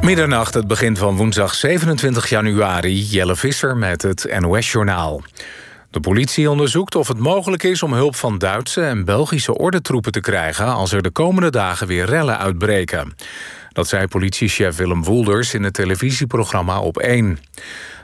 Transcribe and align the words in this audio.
Middernacht, 0.00 0.54
het 0.54 0.66
begin 0.66 0.96
van 0.96 1.16
woensdag 1.16 1.54
27 1.54 2.28
januari. 2.28 3.02
Jelle 3.02 3.36
Visser 3.36 3.76
met 3.76 4.02
het 4.02 4.36
NOS-journaal. 4.40 5.22
De 5.90 6.00
politie 6.00 6.50
onderzoekt 6.50 6.94
of 6.94 7.08
het 7.08 7.18
mogelijk 7.18 7.62
is 7.62 7.82
om 7.82 7.92
hulp 7.92 8.16
van 8.16 8.38
Duitse 8.38 8.82
en 8.82 9.04
Belgische 9.04 9.58
ordentroepen 9.58 10.12
te 10.12 10.20
krijgen... 10.20 10.66
als 10.66 10.92
er 10.92 11.02
de 11.02 11.10
komende 11.10 11.50
dagen 11.50 11.86
weer 11.86 12.04
rellen 12.04 12.38
uitbreken. 12.38 13.14
Dat 13.72 13.88
zei 13.88 14.06
politiechef 14.06 14.76
Willem 14.76 15.04
Woelders 15.04 15.54
in 15.54 15.62
het 15.62 15.74
televisieprogramma 15.74 16.80
Op 16.80 16.98
1. 16.98 17.38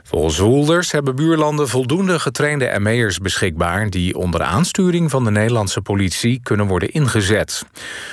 Volgens 0.03 0.37
Woelders 0.37 0.91
hebben 0.91 1.15
buurlanden 1.15 1.67
voldoende 1.67 2.19
getrainde 2.19 2.79
ME'ers 2.79 3.19
beschikbaar... 3.19 3.89
die 3.89 4.17
onder 4.17 4.43
aansturing 4.43 5.09
van 5.11 5.23
de 5.23 5.31
Nederlandse 5.31 5.81
politie 5.81 6.39
kunnen 6.43 6.67
worden 6.67 6.91
ingezet. 6.91 7.63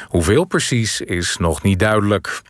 Hoeveel 0.09 0.45
precies 0.45 1.01
is 1.01 1.37
nog 1.37 1.63
niet 1.63 1.79
duidelijk. 1.79 2.43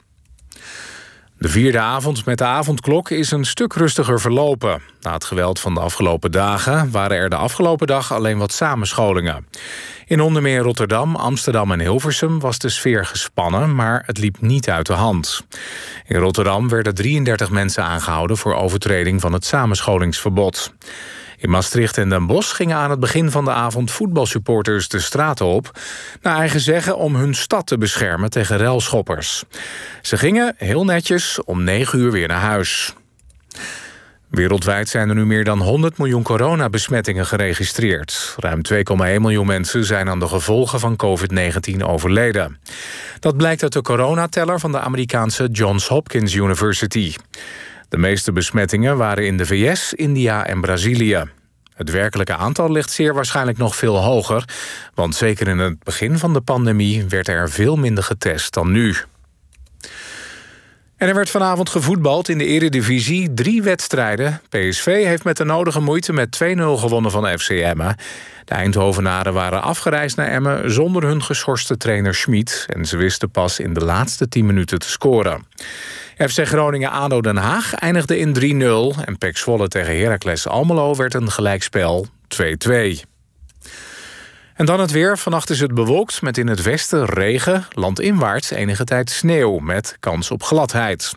De 1.45 1.51
vierde 1.51 1.79
avond 1.79 2.25
met 2.25 2.39
de 2.39 2.45
avondklok 2.45 3.11
is 3.11 3.31
een 3.31 3.45
stuk 3.45 3.73
rustiger 3.73 4.21
verlopen. 4.21 4.83
Na 5.01 5.13
het 5.13 5.25
geweld 5.25 5.61
van 5.61 5.75
de 5.75 5.81
afgelopen 5.81 6.33
dagen 6.33 6.91
waren 6.91 7.17
er 7.17 7.29
de 7.29 7.37
afgelopen 7.37 7.87
dag 7.87 8.13
alleen 8.13 8.39
wat 8.39 8.53
samenscholingen. 8.53 9.47
In 10.07 10.21
onder 10.21 10.43
meer 10.43 10.61
Rotterdam, 10.61 11.17
Amsterdam 11.17 11.73
en 11.73 11.81
Hilversum 11.81 12.41
was 12.41 12.59
de 12.59 12.69
sfeer 12.69 13.07
gespannen, 13.07 13.75
maar 13.75 14.03
het 14.07 14.19
liep 14.19 14.37
niet 14.41 14.71
uit 14.71 14.87
de 14.87 14.93
hand. 14.93 15.47
In 16.07 16.17
Rotterdam 16.17 16.69
werden 16.69 16.95
33 16.95 17.51
mensen 17.51 17.85
aangehouden 17.85 18.37
voor 18.37 18.55
overtreding 18.55 19.21
van 19.21 19.33
het 19.33 19.45
samenscholingsverbod. 19.45 20.73
In 21.45 21.51
Maastricht 21.51 21.99
en 21.99 22.09
Den 22.09 22.27
Bosch 22.27 22.57
gingen 22.57 22.77
aan 22.77 22.91
het 22.91 23.01
begin 23.01 23.31
van 23.31 23.45
de 23.45 23.51
avond 23.51 23.91
voetbalsupporters 23.91 24.89
de 24.89 25.01
straten 25.01 25.47
op, 25.47 25.79
naar 26.23 26.37
eigen 26.37 26.61
zeggen 26.61 26.97
om 26.97 27.17
hun 27.17 27.35
stad 27.35 27.67
te 27.67 27.79
beschermen 27.79 28.31
tegen 28.31 28.57
relschoppers. 28.57 29.45
Ze 30.03 30.17
gingen 30.17 30.55
heel 30.57 30.85
netjes 30.85 31.43
om 31.45 31.65
9 31.65 31.99
uur 31.99 32.11
weer 32.11 32.29
naar 32.29 32.41
huis. 32.41 32.95
Wereldwijd 34.29 34.89
zijn 34.89 35.09
er 35.09 35.15
nu 35.15 35.27
meer 35.27 35.45
dan 35.45 35.61
100 35.61 35.99
miljoen 35.99 36.23
coronabesmettingen 36.23 37.27
geregistreerd. 37.27 38.37
Ruim 38.39 38.61
2,1 38.73 39.21
miljoen 39.21 39.47
mensen 39.47 39.85
zijn 39.85 40.09
aan 40.09 40.21
de 40.21 40.29
gevolgen 40.29 40.81
van 40.81 40.97
COVID-19 41.05 41.77
overleden. 41.87 42.61
Dat 43.21 43.37
blijkt 43.37 43.63
uit 43.63 43.73
de 43.73 43.83
coronateller 43.83 44.61
van 44.61 44.73
de 44.73 44.81
Amerikaanse 44.81 45.49
Johns 45.53 45.89
Hopkins 45.89 46.35
University. 46.35 47.15
De 47.89 47.99
meeste 47.99 48.33
besmettingen 48.33 48.97
waren 48.97 49.27
in 49.27 49.37
de 49.37 49.47
VS, 49.47 49.95
India 49.95 50.47
en 50.47 50.61
Brazilië. 50.61 51.25
Het 51.75 51.91
werkelijke 51.91 52.37
aantal 52.37 52.73
ligt 52.73 52.91
zeer 52.91 53.15
waarschijnlijk 53.15 53.59
nog 53.59 53.77
veel 53.77 53.97
hoger... 53.97 54.45
want 54.95 55.15
zeker 55.15 55.49
in 55.49 55.59
het 55.59 55.85
begin 55.85 56.19
van 56.19 56.33
de 56.33 56.41
pandemie 56.41 57.05
werd 57.09 57.29
er 57.29 57.51
veel 57.51 57.77
minder 57.77 58.05
getest 58.05 58.53
dan 58.53 58.73
nu. 58.73 58.95
En 60.97 61.09
er 61.09 61.15
werd 61.15 61.31
vanavond 61.31 61.69
gevoetbald 61.69 62.29
in 62.29 62.39
de 62.39 62.47
eredivisie. 62.47 63.35
Drie 63.35 63.63
wedstrijden. 63.63 64.41
PSV 64.49 65.05
heeft 65.05 65.25
met 65.25 65.37
de 65.37 65.45
nodige 65.45 65.81
moeite 65.81 66.13
met 66.13 66.41
2-0 66.45 66.47
gewonnen 66.57 67.11
van 67.11 67.39
FC 67.39 67.49
Emmen. 67.49 67.97
De 68.45 68.55
Eindhovenaren 68.55 69.33
waren 69.33 69.63
afgereisd 69.63 70.17
naar 70.17 70.29
Emmen... 70.29 70.73
zonder 70.73 71.03
hun 71.03 71.23
geschorste 71.23 71.77
trainer 71.77 72.15
Schmid... 72.15 72.67
en 72.69 72.85
ze 72.85 72.97
wisten 72.97 73.31
pas 73.31 73.59
in 73.59 73.75
de 73.75 73.85
laatste 73.85 74.29
10 74.29 74.47
minuten 74.47 74.79
te 74.79 74.89
scoren. 74.89 75.47
FC 76.17 76.47
Groningen-ADO 76.47 77.21
Den 77.21 77.37
Haag 77.37 77.75
eindigde 77.75 78.19
in 78.19 78.35
3-0... 78.99 79.05
en 79.05 79.19
Pek 79.19 79.37
Zwolle 79.37 79.69
tegen 79.69 79.99
Heracles 79.99 80.49
Almelo 80.49 80.95
werd 80.95 81.15
een 81.15 81.31
gelijkspel 81.31 82.07
2-2. 82.69 83.01
En 84.55 84.67
dan 84.67 84.81
het 84.81 84.91
weer. 84.91 85.19
Vannacht 85.19 85.51
is 85.51 85.61
het 85.61 85.75
bewolkt 85.75 86.23
met 86.23 86.39
in 86.39 86.47
het 86.47 86.63
westen 86.63 87.05
regen. 87.05 87.65
Landinwaarts 87.71 88.51
enige 88.51 88.85
tijd 88.85 89.11
sneeuw 89.11 89.59
met 89.59 89.97
kans 90.01 90.31
op 90.31 90.43
gladheid. 90.43 91.13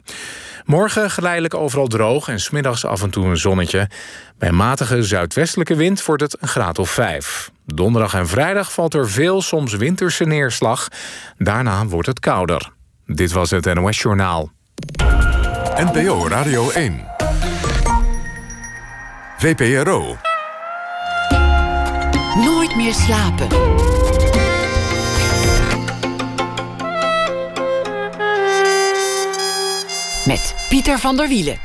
Morgen 0.65 1.11
geleidelijk 1.11 1.53
overal 1.53 1.87
droog 1.87 2.27
en 2.27 2.39
smiddags 2.39 2.85
af 2.85 3.01
en 3.01 3.09
toe 3.09 3.25
een 3.25 3.37
zonnetje. 3.37 3.89
Bij 4.37 4.51
matige 4.51 5.03
zuidwestelijke 5.03 5.75
wind 5.75 6.05
wordt 6.05 6.21
het 6.21 6.41
een 6.41 6.47
graad 6.47 6.79
of 6.79 6.89
5. 6.89 7.51
Donderdag 7.65 8.13
en 8.13 8.27
vrijdag 8.27 8.71
valt 8.73 8.93
er 8.93 9.09
veel, 9.09 9.41
soms 9.41 9.73
winterse 9.73 10.23
neerslag. 10.23 10.87
Daarna 11.37 11.85
wordt 11.85 12.07
het 12.07 12.19
kouder. 12.19 12.71
Dit 13.05 13.31
was 13.31 13.49
het 13.49 13.73
NOS 13.73 14.01
Journaal. 14.01 14.51
NPO 15.77 16.27
Radio 16.27 16.69
1. 16.69 17.05
VPRO. 19.37 20.17
Nooit 22.35 22.75
meer 22.75 22.93
slapen. 22.93 23.47
Met 30.25 30.55
Pieter 30.69 30.99
van 30.99 31.17
der 31.17 31.27
Wielen. 31.27 31.57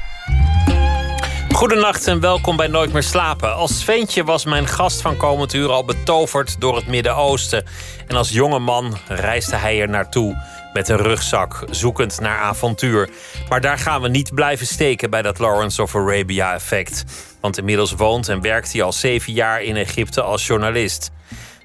Goedenacht 1.52 2.06
en 2.06 2.20
welkom 2.20 2.56
bij 2.56 2.66
Nooit 2.66 2.92
meer 2.92 3.02
slapen. 3.02 3.54
Als 3.54 3.84
ventje 3.84 4.24
was 4.24 4.44
mijn 4.44 4.68
gast 4.68 5.00
van 5.00 5.16
komend 5.16 5.52
uur 5.52 5.70
al 5.70 5.84
betoverd 5.84 6.60
door 6.60 6.76
het 6.76 6.86
Midden-Oosten. 6.86 7.64
En 8.06 8.16
als 8.16 8.30
jonge 8.30 8.58
man 8.58 8.96
reisde 9.08 9.56
hij 9.56 9.80
er 9.80 9.88
naartoe 9.88 10.36
met 10.72 10.88
een 10.88 10.96
rugzak, 10.96 11.64
zoekend 11.70 12.20
naar 12.20 12.38
avontuur. 12.38 13.08
Maar 13.48 13.60
daar 13.60 13.78
gaan 13.78 14.02
we 14.02 14.08
niet 14.08 14.34
blijven 14.34 14.66
steken 14.66 15.10
bij 15.10 15.22
dat 15.22 15.38
Lawrence 15.38 15.82
of 15.82 15.96
Arabia-effect. 15.96 17.04
Want 17.40 17.58
inmiddels 17.58 17.92
woont 17.92 18.28
en 18.28 18.40
werkt 18.40 18.72
hij 18.72 18.82
al 18.82 18.92
zeven 18.92 19.32
jaar 19.32 19.62
in 19.62 19.76
Egypte 19.76 20.22
als 20.22 20.46
journalist. 20.46 21.10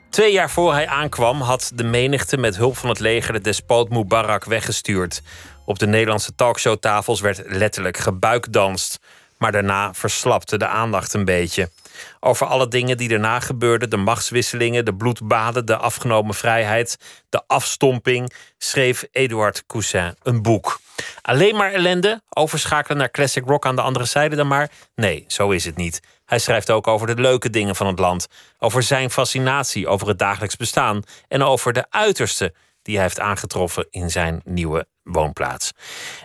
Twee 0.09 0.31
jaar 0.31 0.49
voor 0.49 0.73
hij 0.73 0.87
aankwam 0.87 1.41
had 1.41 1.71
de 1.75 1.83
menigte 1.83 2.37
met 2.37 2.57
hulp 2.57 2.77
van 2.77 2.89
het 2.89 2.99
leger 2.99 3.33
de 3.33 3.41
despoot 3.41 3.89
Mubarak 3.89 4.43
weggestuurd. 4.43 5.21
Op 5.65 5.79
de 5.79 5.87
Nederlandse 5.87 6.35
talkshowtafels 6.35 7.21
werd 7.21 7.41
letterlijk 7.45 7.97
gebuikdanst. 7.97 8.99
Maar 9.37 9.51
daarna 9.51 9.93
verslapte 9.93 10.57
de 10.57 10.67
aandacht 10.67 11.13
een 11.13 11.25
beetje. 11.25 11.69
Over 12.19 12.47
alle 12.47 12.67
dingen 12.67 12.97
die 12.97 13.07
daarna 13.07 13.39
gebeurden, 13.39 13.89
de 13.89 13.97
machtswisselingen, 13.97 14.85
de 14.85 14.95
bloedbaden, 14.95 15.65
de 15.65 15.77
afgenomen 15.77 16.35
vrijheid, 16.35 16.97
de 17.29 17.41
afstomping, 17.47 18.33
schreef 18.57 19.05
Eduard 19.11 19.63
Cousin 19.67 20.15
een 20.23 20.41
boek. 20.41 20.79
Alleen 21.21 21.55
maar 21.55 21.71
ellende, 21.71 22.21
overschakelen 22.29 22.97
naar 22.97 23.11
classic 23.11 23.45
rock 23.45 23.65
aan 23.65 23.75
de 23.75 23.81
andere 23.81 24.05
zijde 24.05 24.35
dan 24.35 24.47
maar? 24.47 24.69
Nee, 24.95 25.25
zo 25.27 25.49
is 25.49 25.65
het 25.65 25.75
niet. 25.75 26.01
Hij 26.25 26.39
schrijft 26.39 26.69
ook 26.69 26.87
over 26.87 27.07
de 27.07 27.21
leuke 27.21 27.49
dingen 27.49 27.75
van 27.75 27.87
het 27.87 27.99
land, 27.99 28.27
over 28.59 28.83
zijn 28.83 29.11
fascinatie, 29.11 29.87
over 29.87 30.07
het 30.07 30.19
dagelijks 30.19 30.55
bestaan 30.55 31.03
en 31.27 31.43
over 31.43 31.73
de 31.73 31.85
uiterste 31.89 32.53
die 32.87 32.95
hij 32.95 33.05
heeft 33.05 33.19
aangetroffen 33.19 33.87
in 33.89 34.11
zijn 34.11 34.41
nieuwe 34.43 34.87
woonplaats. 35.03 35.71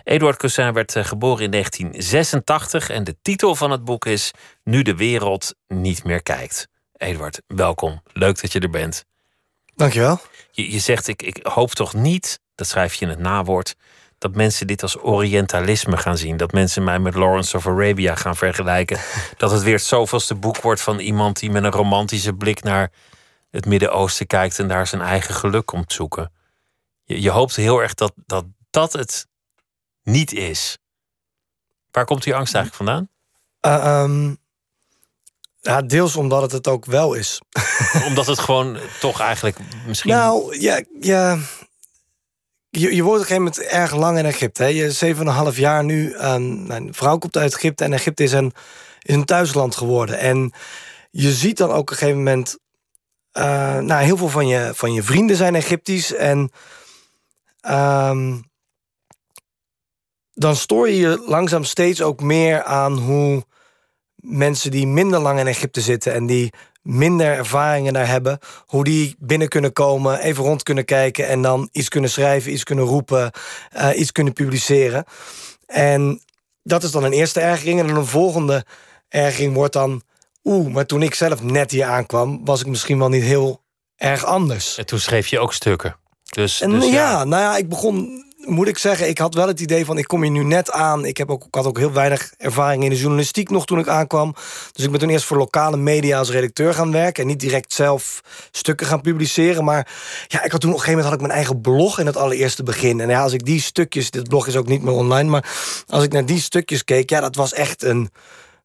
Eduard 0.03 0.37
Cousin 0.37 0.73
werd 0.73 0.95
eh, 0.95 1.05
geboren 1.05 1.43
in 1.43 1.51
1986 1.51 2.89
en 2.89 3.03
de 3.03 3.15
titel 3.21 3.55
van 3.55 3.71
het 3.71 3.83
boek 3.83 4.05
is 4.05 4.31
Nu 4.63 4.81
de 4.81 4.95
wereld 4.95 5.55
niet 5.67 6.03
meer 6.03 6.23
kijkt. 6.23 6.67
Eduard, 6.97 7.41
welkom. 7.47 8.01
Leuk 8.13 8.41
dat 8.41 8.51
je 8.51 8.59
er 8.59 8.69
bent. 8.69 9.05
Dankjewel. 9.75 10.21
Je, 10.51 10.71
je 10.71 10.79
zegt, 10.79 11.07
ik, 11.07 11.21
ik 11.21 11.39
hoop 11.45 11.71
toch 11.71 11.93
niet, 11.93 12.39
dat 12.55 12.67
schrijf 12.67 12.93
je 12.93 13.05
in 13.05 13.11
het 13.11 13.19
nawoord, 13.19 13.75
dat 14.17 14.35
mensen 14.35 14.67
dit 14.67 14.81
als 14.81 14.99
Orientalisme 14.99 15.97
gaan 15.97 16.17
zien. 16.17 16.37
Dat 16.37 16.51
mensen 16.51 16.83
mij 16.83 16.99
met 16.99 17.15
Lawrence 17.15 17.57
of 17.57 17.67
Arabia 17.67 18.15
gaan 18.15 18.35
vergelijken. 18.35 18.99
dat 19.37 19.51
het 19.51 19.63
weer 19.63 19.75
het 19.75 19.83
zoveelste 19.83 20.35
boek 20.35 20.61
wordt 20.61 20.81
van 20.81 20.99
iemand 20.99 21.39
die 21.39 21.51
met 21.51 21.63
een 21.63 21.71
romantische 21.71 22.33
blik 22.33 22.63
naar 22.63 22.91
het 23.51 23.65
Midden-Oosten 23.65 24.27
kijkt 24.27 24.59
en 24.59 24.67
daar 24.67 24.87
zijn 24.87 25.01
eigen 25.01 25.33
geluk 25.33 25.65
komt 25.65 25.93
zoeken. 25.93 26.31
Je, 27.13 27.21
je 27.21 27.29
hoopt 27.29 27.55
heel 27.55 27.81
erg 27.81 27.93
dat, 27.93 28.13
dat 28.25 28.45
dat 28.69 28.93
het 28.93 29.27
niet 30.03 30.33
is. 30.33 30.77
Waar 31.91 32.05
komt 32.05 32.23
die 32.23 32.35
angst 32.35 32.55
eigenlijk 32.55 32.83
vandaan? 32.83 33.09
Uh, 33.81 34.03
um, 34.03 34.37
ja, 35.61 35.81
deels 35.81 36.15
omdat 36.15 36.41
het 36.41 36.51
het 36.51 36.67
ook 36.67 36.85
wel 36.85 37.13
is. 37.13 37.41
omdat 38.07 38.25
het 38.25 38.39
gewoon 38.39 38.77
toch 38.99 39.19
eigenlijk 39.19 39.57
misschien. 39.87 40.11
Nou, 40.11 40.59
ja, 40.59 40.83
ja. 40.99 41.37
Je, 42.69 42.95
je 42.95 43.03
wordt 43.03 43.21
op 43.23 43.29
een 43.29 43.35
gegeven 43.35 43.43
moment 43.43 43.61
erg 43.61 43.95
lang 43.95 44.17
in 44.17 44.25
Egypte. 44.25 44.63
Hè. 44.63 44.69
Je 44.69 44.91
zeven 44.91 45.21
en 45.21 45.27
een 45.27 45.33
half 45.33 45.57
jaar 45.57 45.83
nu. 45.83 46.13
Um, 46.13 46.67
mijn 46.67 46.93
vrouw 46.93 47.17
komt 47.17 47.37
uit 47.37 47.53
Egypte 47.53 47.83
en 47.83 47.93
Egypte 47.93 48.23
is 48.23 48.31
een, 48.31 48.53
is 49.01 49.13
een 49.15 49.25
thuisland 49.25 49.75
geworden. 49.75 50.19
En 50.19 50.53
je 51.11 51.31
ziet 51.31 51.57
dan 51.57 51.69
ook 51.69 51.79
op 51.79 51.89
een 51.89 51.95
gegeven 51.95 52.17
moment. 52.17 52.57
Uh, 53.33 53.77
nou, 53.77 54.03
heel 54.03 54.17
veel 54.17 54.29
van 54.29 54.47
je, 54.47 54.71
van 54.73 54.93
je 54.93 55.03
vrienden 55.03 55.35
zijn 55.35 55.55
Egyptisch. 55.55 56.13
En 56.13 56.51
um, 57.69 58.51
dan 60.33 60.55
stoor 60.55 60.89
je 60.89 60.97
je 60.97 61.23
langzaam 61.25 61.63
steeds 61.63 62.01
ook 62.01 62.21
meer 62.21 62.63
aan 62.63 62.97
hoe 62.97 63.45
mensen 64.15 64.71
die 64.71 64.87
minder 64.87 65.19
lang 65.19 65.39
in 65.39 65.47
Egypte 65.47 65.81
zitten 65.81 66.13
en 66.13 66.25
die 66.25 66.53
minder 66.81 67.27
ervaringen 67.27 67.93
daar 67.93 68.07
hebben, 68.07 68.39
hoe 68.65 68.83
die 68.83 69.15
binnen 69.19 69.47
kunnen 69.47 69.73
komen, 69.73 70.19
even 70.19 70.43
rond 70.43 70.63
kunnen 70.63 70.85
kijken 70.85 71.27
en 71.27 71.41
dan 71.41 71.69
iets 71.71 71.89
kunnen 71.89 72.09
schrijven, 72.09 72.51
iets 72.51 72.63
kunnen 72.63 72.85
roepen, 72.85 73.31
uh, 73.77 73.89
iets 73.99 74.11
kunnen 74.11 74.33
publiceren. 74.33 75.05
En 75.65 76.21
dat 76.63 76.83
is 76.83 76.91
dan 76.91 77.03
een 77.03 77.13
eerste 77.13 77.39
ergering. 77.39 77.79
En 77.79 77.87
dan 77.87 77.95
een 77.95 78.05
volgende 78.05 78.65
ergering 79.09 79.53
wordt 79.53 79.73
dan, 79.73 80.01
oeh, 80.43 80.73
maar 80.73 80.85
toen 80.85 81.01
ik 81.01 81.15
zelf 81.15 81.43
net 81.43 81.71
hier 81.71 81.85
aankwam, 81.85 82.45
was 82.45 82.61
ik 82.61 82.67
misschien 82.67 82.99
wel 82.99 83.09
niet 83.09 83.23
heel 83.23 83.63
erg 83.95 84.25
anders. 84.25 84.77
En 84.77 84.85
toen 84.85 84.99
schreef 84.99 85.27
je 85.27 85.39
ook 85.39 85.53
stukken. 85.53 85.95
Dus, 86.35 86.61
en 86.61 86.69
dus 86.69 86.89
ja, 86.89 87.23
nou 87.23 87.41
ja, 87.41 87.57
ik 87.57 87.69
begon 87.69 88.23
moet 88.45 88.67
ik 88.67 88.77
zeggen, 88.77 89.09
ik 89.09 89.17
had 89.17 89.33
wel 89.33 89.47
het 89.47 89.59
idee 89.59 89.85
van... 89.85 89.97
ik 89.97 90.07
kom 90.07 90.21
hier 90.21 90.31
nu 90.31 90.43
net 90.43 90.71
aan. 90.71 91.05
Ik, 91.05 91.17
heb 91.17 91.29
ook, 91.29 91.45
ik 91.45 91.55
had 91.55 91.65
ook 91.65 91.77
heel 91.77 91.91
weinig 91.91 92.33
ervaring 92.37 92.83
in 92.83 92.89
de 92.89 92.97
journalistiek 92.97 93.49
nog 93.49 93.65
toen 93.65 93.79
ik 93.79 93.87
aankwam. 93.87 94.35
Dus 94.71 94.85
ik 94.85 94.91
ben 94.91 94.99
toen 94.99 95.09
eerst 95.09 95.25
voor 95.25 95.37
lokale 95.37 95.77
media 95.77 96.17
als 96.17 96.29
redacteur 96.29 96.73
gaan 96.73 96.91
werken... 96.91 97.23
en 97.23 97.29
niet 97.29 97.39
direct 97.39 97.73
zelf 97.73 98.21
stukken 98.51 98.87
gaan 98.87 99.01
publiceren. 99.01 99.63
Maar 99.63 99.87
ja, 100.27 100.43
ik 100.43 100.51
had 100.51 100.61
toen 100.61 100.69
op 100.69 100.75
een 100.75 100.83
gegeven 100.83 101.03
moment 101.03 101.05
had 101.05 101.13
ik 101.13 101.21
mijn 101.21 101.31
eigen 101.31 101.61
blog... 101.61 101.99
in 101.99 102.05
het 102.05 102.17
allereerste 102.17 102.63
begin. 102.63 102.99
En 102.99 103.09
ja, 103.09 103.21
als 103.21 103.33
ik 103.33 103.45
die 103.45 103.61
stukjes... 103.61 104.11
dit 104.11 104.27
blog 104.27 104.47
is 104.47 104.55
ook 104.55 104.67
niet 104.67 104.83
meer 104.83 104.93
online... 104.93 105.29
maar 105.29 105.49
als 105.87 106.03
ik 106.03 106.11
naar 106.11 106.25
die 106.25 106.41
stukjes 106.41 106.83
keek... 106.83 107.09
ja, 107.09 107.19
dat 107.19 107.35
was 107.35 107.53
echt 107.53 107.83
een 107.83 108.09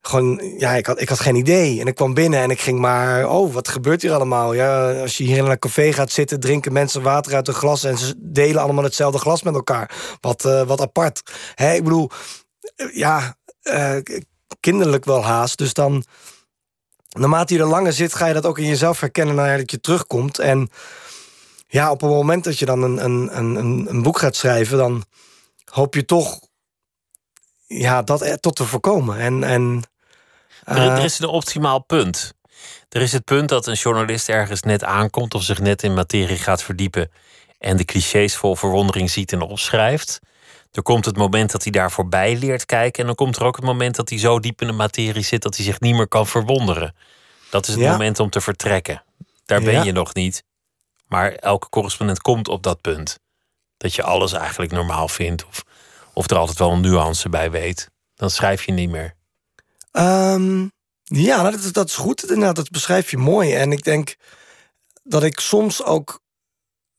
gewoon, 0.08 0.40
ja, 0.58 0.75
ik 0.75 0.87
had, 0.87 1.00
ik 1.00 1.08
had 1.08 1.20
geen 1.20 1.34
idee. 1.34 1.81
En 1.81 1.87
ik 1.87 1.94
kwam 1.94 2.14
binnen 2.14 2.40
en 2.40 2.50
ik 2.50 2.60
ging 2.60 2.78
maar, 2.78 3.28
oh, 3.28 3.52
wat 3.52 3.69
gebeurt 3.69 4.02
hier 4.02 4.12
allemaal? 4.12 4.52
Ja, 4.52 5.00
als 5.00 5.16
je 5.16 5.25
hier 5.25 5.37
in 5.37 5.44
een 5.44 5.58
café 5.58 5.93
gaat 5.93 6.10
zitten, 6.10 6.40
drinken 6.40 6.72
mensen 6.72 7.02
water 7.02 7.34
uit 7.34 7.49
een 7.49 7.55
glas 7.55 7.84
en 7.84 7.99
ze 7.99 8.14
delen 8.19 8.62
allemaal 8.62 8.84
hetzelfde 8.84 9.19
glas 9.19 9.43
met 9.43 9.55
elkaar. 9.55 10.16
Wat, 10.20 10.44
uh, 10.44 10.62
wat 10.62 10.81
apart. 10.81 11.22
Hè, 11.55 11.75
ik 11.75 11.84
bedoel, 11.84 12.10
ja, 12.93 13.37
uh, 13.62 13.96
kinderlijk 14.60 15.05
wel 15.05 15.25
haast. 15.25 15.58
Dus 15.58 15.72
dan, 15.72 16.05
naarmate 17.08 17.54
je 17.54 17.61
er 17.61 17.66
langer 17.66 17.93
zit, 17.93 18.14
ga 18.14 18.26
je 18.26 18.34
dat 18.34 18.46
ook 18.46 18.58
in 18.58 18.66
jezelf 18.66 19.00
herkennen 19.00 19.34
nadat 19.34 19.70
je 19.70 19.81
terugkomt. 19.81 20.38
En 20.38 20.69
ja, 21.66 21.90
op 21.90 22.00
het 22.00 22.11
moment 22.11 22.44
dat 22.44 22.58
je 22.58 22.64
dan 22.64 22.82
een, 22.82 23.04
een, 23.04 23.38
een, 23.38 23.87
een 23.88 24.02
boek 24.02 24.19
gaat 24.19 24.37
schrijven, 24.37 24.78
dan 24.78 25.04
hoop 25.64 25.94
je 25.94 26.04
toch 26.04 26.40
ja, 27.66 28.02
dat 28.02 28.43
tot 28.43 28.56
te 28.56 28.64
voorkomen. 28.64 29.19
En, 29.19 29.44
en, 29.44 29.82
er, 30.68 30.76
er 30.76 30.98
eh, 30.98 31.04
is 31.04 31.18
een 31.18 31.28
optimaal 31.28 31.84
punt. 31.84 32.34
Er 32.88 33.00
is 33.00 33.12
het 33.12 33.24
punt 33.24 33.48
dat 33.48 33.66
een 33.66 33.74
journalist 33.74 34.28
ergens 34.28 34.62
net 34.62 34.84
aankomt 34.84 35.34
of 35.34 35.42
zich 35.42 35.58
net 35.58 35.82
in 35.82 35.94
materie 35.94 36.36
gaat 36.36 36.62
verdiepen 36.62 37.10
en 37.58 37.76
de 37.76 37.84
clichés 37.84 38.36
vol 38.36 38.56
verwondering 38.56 39.10
ziet 39.10 39.32
en 39.32 39.40
opschrijft. 39.40 40.20
Er 40.72 40.82
komt 40.82 41.04
het 41.04 41.16
moment 41.16 41.52
dat 41.52 41.62
hij 41.62 41.72
daar 41.72 41.90
voorbij 41.90 42.36
leert 42.36 42.66
kijken. 42.66 43.00
En 43.00 43.06
dan 43.06 43.14
komt 43.14 43.36
er 43.36 43.44
ook 43.44 43.56
het 43.56 43.64
moment 43.64 43.96
dat 43.96 44.08
hij 44.08 44.18
zo 44.18 44.40
diep 44.40 44.60
in 44.60 44.66
de 44.66 44.72
materie 44.72 45.22
zit 45.22 45.42
dat 45.42 45.56
hij 45.56 45.64
zich 45.64 45.80
niet 45.80 45.94
meer 45.94 46.08
kan 46.08 46.26
verwonderen. 46.26 46.94
Dat 47.50 47.68
is 47.68 47.74
het 47.74 47.84
moment 47.84 48.20
om 48.20 48.30
te 48.30 48.40
vertrekken. 48.40 49.02
Daar 49.44 49.62
ben 49.62 49.84
je 49.84 49.92
nog 49.92 50.14
niet. 50.14 50.44
Maar 51.06 51.32
elke 51.32 51.68
correspondent 51.68 52.20
komt 52.20 52.48
op 52.48 52.62
dat 52.62 52.80
punt. 52.80 53.18
Dat 53.76 53.94
je 53.94 54.02
alles 54.02 54.32
eigenlijk 54.32 54.72
normaal 54.72 55.08
vindt. 55.08 55.46
Of 55.46 55.64
of 56.18 56.30
er 56.30 56.36
altijd 56.36 56.58
wel 56.58 56.72
een 56.72 56.80
nuance 56.80 57.28
bij 57.28 57.50
weet. 57.50 57.90
Dan 58.14 58.30
schrijf 58.30 58.64
je 58.64 58.72
niet 58.72 58.90
meer. 58.90 59.14
Ehm, 59.98 60.66
ja, 61.04 61.42
dat 61.42 61.54
is, 61.54 61.72
dat 61.72 61.88
is 61.88 61.96
goed. 61.96 62.22
Inderdaad, 62.22 62.56
dat 62.56 62.70
beschrijf 62.70 63.10
je 63.10 63.16
mooi. 63.16 63.54
En 63.54 63.72
ik 63.72 63.84
denk 63.84 64.16
dat 65.02 65.22
ik 65.22 65.40
soms 65.40 65.84
ook 65.84 66.20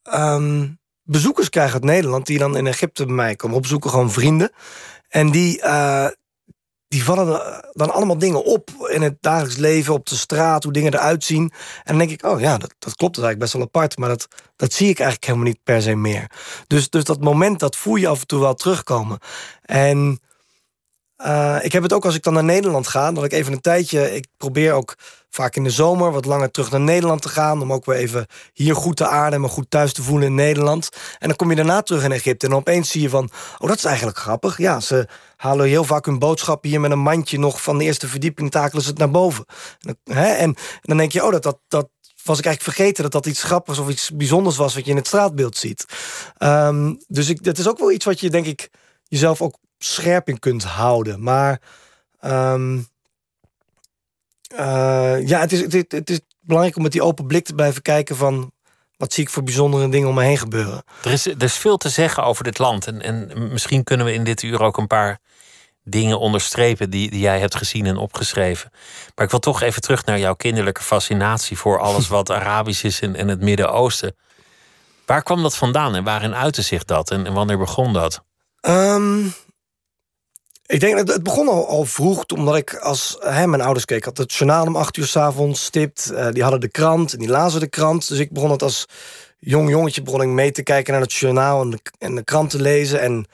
ehm, 0.02 0.68
bezoekers 1.02 1.48
krijg 1.48 1.72
uit 1.72 1.84
Nederland... 1.84 2.26
die 2.26 2.38
dan 2.38 2.56
in 2.56 2.66
Egypte 2.66 3.06
bij 3.06 3.14
mij 3.14 3.36
komen 3.36 3.56
opzoeken, 3.56 3.90
gewoon 3.90 4.10
vrienden. 4.10 4.52
En 5.08 5.30
die, 5.30 5.62
uh, 5.62 6.06
die 6.88 7.04
vallen 7.04 7.64
dan 7.72 7.90
allemaal 7.90 8.18
dingen 8.18 8.44
op 8.44 8.70
in 8.88 9.02
het 9.02 9.16
dagelijks 9.20 9.56
leven, 9.56 9.94
op 9.94 10.06
de 10.06 10.16
straat, 10.16 10.64
hoe 10.64 10.72
dingen 10.72 10.94
eruit 10.94 11.24
zien. 11.24 11.52
En 11.76 11.96
dan 11.96 11.98
denk 11.98 12.10
ik, 12.10 12.24
oh 12.24 12.40
ja, 12.40 12.58
dat, 12.58 12.74
dat 12.78 12.94
klopt, 12.94 13.14
dat 13.14 13.24
eigenlijk 13.24 13.38
best 13.38 13.52
wel 13.52 13.62
apart, 13.62 13.98
maar 13.98 14.08
dat, 14.08 14.28
dat 14.56 14.72
zie 14.72 14.88
ik 14.88 14.98
eigenlijk 14.98 15.26
helemaal 15.26 15.52
niet 15.52 15.62
per 15.62 15.82
se 15.82 15.94
meer. 15.94 16.30
Dus, 16.66 16.90
dus 16.90 17.04
dat 17.04 17.20
moment, 17.20 17.60
dat 17.60 17.76
voel 17.76 17.96
je 17.96 18.08
af 18.08 18.20
en 18.20 18.26
toe 18.26 18.40
wel 18.40 18.54
terugkomen. 18.54 19.18
En 19.62 20.20
uh, 21.26 21.56
ik 21.62 21.72
heb 21.72 21.82
het 21.82 21.92
ook 21.92 22.04
als 22.04 22.14
ik 22.14 22.22
dan 22.22 22.32
naar 22.32 22.44
Nederland 22.44 22.86
ga, 22.86 23.12
dat 23.12 23.24
ik 23.24 23.32
even 23.32 23.52
een 23.52 23.60
tijdje, 23.60 24.14
ik 24.14 24.26
probeer 24.36 24.72
ook 24.72 24.96
vaak 25.30 25.56
in 25.56 25.64
de 25.64 25.70
zomer 25.70 26.12
wat 26.12 26.24
langer 26.24 26.50
terug 26.50 26.70
naar 26.70 26.80
Nederland 26.80 27.22
te 27.22 27.28
gaan. 27.28 27.62
Om 27.62 27.72
ook 27.72 27.84
weer 27.84 27.96
even 27.96 28.26
hier 28.52 28.74
goed 28.74 28.96
te 28.96 29.06
aarden 29.06 29.34
en 29.34 29.40
me 29.40 29.48
goed 29.48 29.70
thuis 29.70 29.92
te 29.92 30.02
voelen 30.02 30.28
in 30.28 30.34
Nederland. 30.34 30.88
En 31.18 31.28
dan 31.28 31.36
kom 31.36 31.50
je 31.50 31.56
daarna 31.56 31.82
terug 31.82 32.04
in 32.04 32.12
Egypte. 32.12 32.46
En 32.46 32.54
opeens 32.54 32.90
zie 32.90 33.02
je 33.02 33.08
van, 33.08 33.30
oh 33.58 33.68
dat 33.68 33.76
is 33.76 33.84
eigenlijk 33.84 34.18
grappig. 34.18 34.58
Ja, 34.58 34.80
ze 34.80 35.08
halen 35.36 35.66
heel 35.66 35.84
vaak 35.84 36.04
hun 36.04 36.18
boodschappen 36.18 36.70
hier 36.70 36.80
met 36.80 36.90
een 36.90 36.98
mandje 36.98 37.38
nog 37.38 37.62
van 37.62 37.78
de 37.78 37.84
eerste 37.84 38.08
verdieping. 38.08 38.50
Takelen 38.50 38.82
ze 38.82 38.88
het 38.88 38.98
naar 38.98 39.10
boven. 39.10 39.44
En, 39.80 39.98
hè? 40.04 40.32
en 40.32 40.54
dan 40.82 40.96
denk 40.96 41.12
je, 41.12 41.24
oh 41.24 41.30
dat, 41.30 41.42
dat, 41.42 41.58
dat 41.68 41.88
was 42.22 42.38
ik 42.38 42.44
eigenlijk 42.44 42.76
vergeten 42.76 43.02
dat 43.02 43.12
dat 43.12 43.26
iets 43.26 43.42
grappigs 43.42 43.78
of 43.78 43.88
iets 43.88 44.10
bijzonders 44.10 44.56
was 44.56 44.74
wat 44.74 44.84
je 44.84 44.90
in 44.90 44.96
het 44.96 45.06
straatbeeld 45.06 45.56
ziet. 45.56 45.84
Um, 46.38 46.98
dus 47.06 47.28
ik, 47.28 47.44
dat 47.44 47.58
is 47.58 47.68
ook 47.68 47.78
wel 47.78 47.92
iets 47.92 48.04
wat 48.04 48.20
je 48.20 48.30
denk 48.30 48.46
ik 48.46 48.70
jezelf 49.08 49.42
ook 49.42 49.58
scherp 49.84 50.28
in 50.28 50.38
kunt 50.38 50.64
houden. 50.64 51.22
Maar 51.22 51.60
um, 52.24 52.88
uh, 54.52 55.26
ja, 55.26 55.40
het 55.40 55.52
is, 55.52 55.60
het, 55.60 55.92
het, 55.92 56.10
is 56.10 56.20
belangrijk 56.40 56.76
om 56.76 56.82
met 56.82 56.92
die 56.92 57.02
open 57.02 57.26
blik 57.26 57.44
te 57.44 57.54
blijven 57.54 57.82
kijken 57.82 58.16
van 58.16 58.52
wat 58.96 59.12
zie 59.12 59.24
ik 59.24 59.30
voor 59.30 59.42
bijzondere 59.42 59.88
dingen 59.88 60.08
om 60.08 60.14
me 60.14 60.22
heen 60.22 60.38
gebeuren. 60.38 60.82
Er 61.04 61.12
is, 61.12 61.26
er 61.26 61.42
is 61.42 61.54
veel 61.54 61.76
te 61.76 61.88
zeggen 61.88 62.24
over 62.24 62.44
dit 62.44 62.58
land. 62.58 62.86
En, 62.86 63.02
en 63.02 63.48
misschien 63.52 63.84
kunnen 63.84 64.06
we 64.06 64.12
in 64.12 64.24
dit 64.24 64.42
uur 64.42 64.62
ook 64.62 64.76
een 64.76 64.86
paar 64.86 65.18
dingen 65.84 66.18
onderstrepen 66.18 66.90
die, 66.90 67.10
die 67.10 67.20
jij 67.20 67.40
hebt 67.40 67.54
gezien 67.54 67.86
en 67.86 67.96
opgeschreven. 67.96 68.70
Maar 69.14 69.24
ik 69.24 69.30
wil 69.30 69.40
toch 69.40 69.62
even 69.62 69.82
terug 69.82 70.04
naar 70.04 70.18
jouw 70.18 70.34
kinderlijke 70.34 70.82
fascinatie 70.82 71.58
voor 71.58 71.78
alles 71.78 72.08
wat 72.16 72.30
Arabisch 72.30 72.84
is 72.84 73.00
in, 73.00 73.14
in 73.14 73.28
het 73.28 73.40
Midden-Oosten. 73.40 74.16
Waar 75.06 75.22
kwam 75.22 75.42
dat 75.42 75.56
vandaan 75.56 75.94
en 75.94 76.04
waarin 76.04 76.34
uitte 76.34 76.62
zich 76.62 76.84
dat 76.84 77.10
en, 77.10 77.26
en 77.26 77.32
wanneer 77.32 77.58
begon 77.58 77.92
dat? 77.92 78.22
Um, 78.60 79.34
ik 80.70 80.80
denk 80.80 80.96
dat 80.96 81.08
het 81.08 81.22
begon 81.22 81.48
al, 81.48 81.84
vroeg, 81.84 82.24
omdat 82.34 82.56
ik 82.56 82.74
als 82.74 83.16
hè, 83.20 83.46
mijn 83.46 83.62
ouders 83.62 83.84
keken, 83.84 84.04
had 84.04 84.18
het 84.18 84.32
journaal 84.32 84.66
om 84.66 84.76
acht 84.76 84.96
uur 84.96 85.06
s'avonds 85.06 85.64
stipt. 85.64 86.10
Uh, 86.12 86.28
die 86.30 86.42
hadden 86.42 86.60
de 86.60 86.68
krant 86.68 87.12
en 87.12 87.18
die 87.18 87.28
lazen 87.28 87.60
de 87.60 87.68
krant. 87.68 88.08
Dus 88.08 88.18
ik 88.18 88.30
begon 88.30 88.50
het 88.50 88.62
als 88.62 88.86
jong 89.38 89.70
jongetje 89.70 90.02
begon 90.02 90.22
ik 90.22 90.28
mee 90.28 90.50
te 90.50 90.62
kijken 90.62 90.92
naar 90.92 91.02
het 91.02 91.12
journaal 91.12 91.62
en 91.62 91.70
de, 91.70 91.78
en 91.98 92.14
de 92.14 92.24
krant 92.24 92.50
te 92.50 92.60
lezen. 92.60 93.00
En 93.00 93.26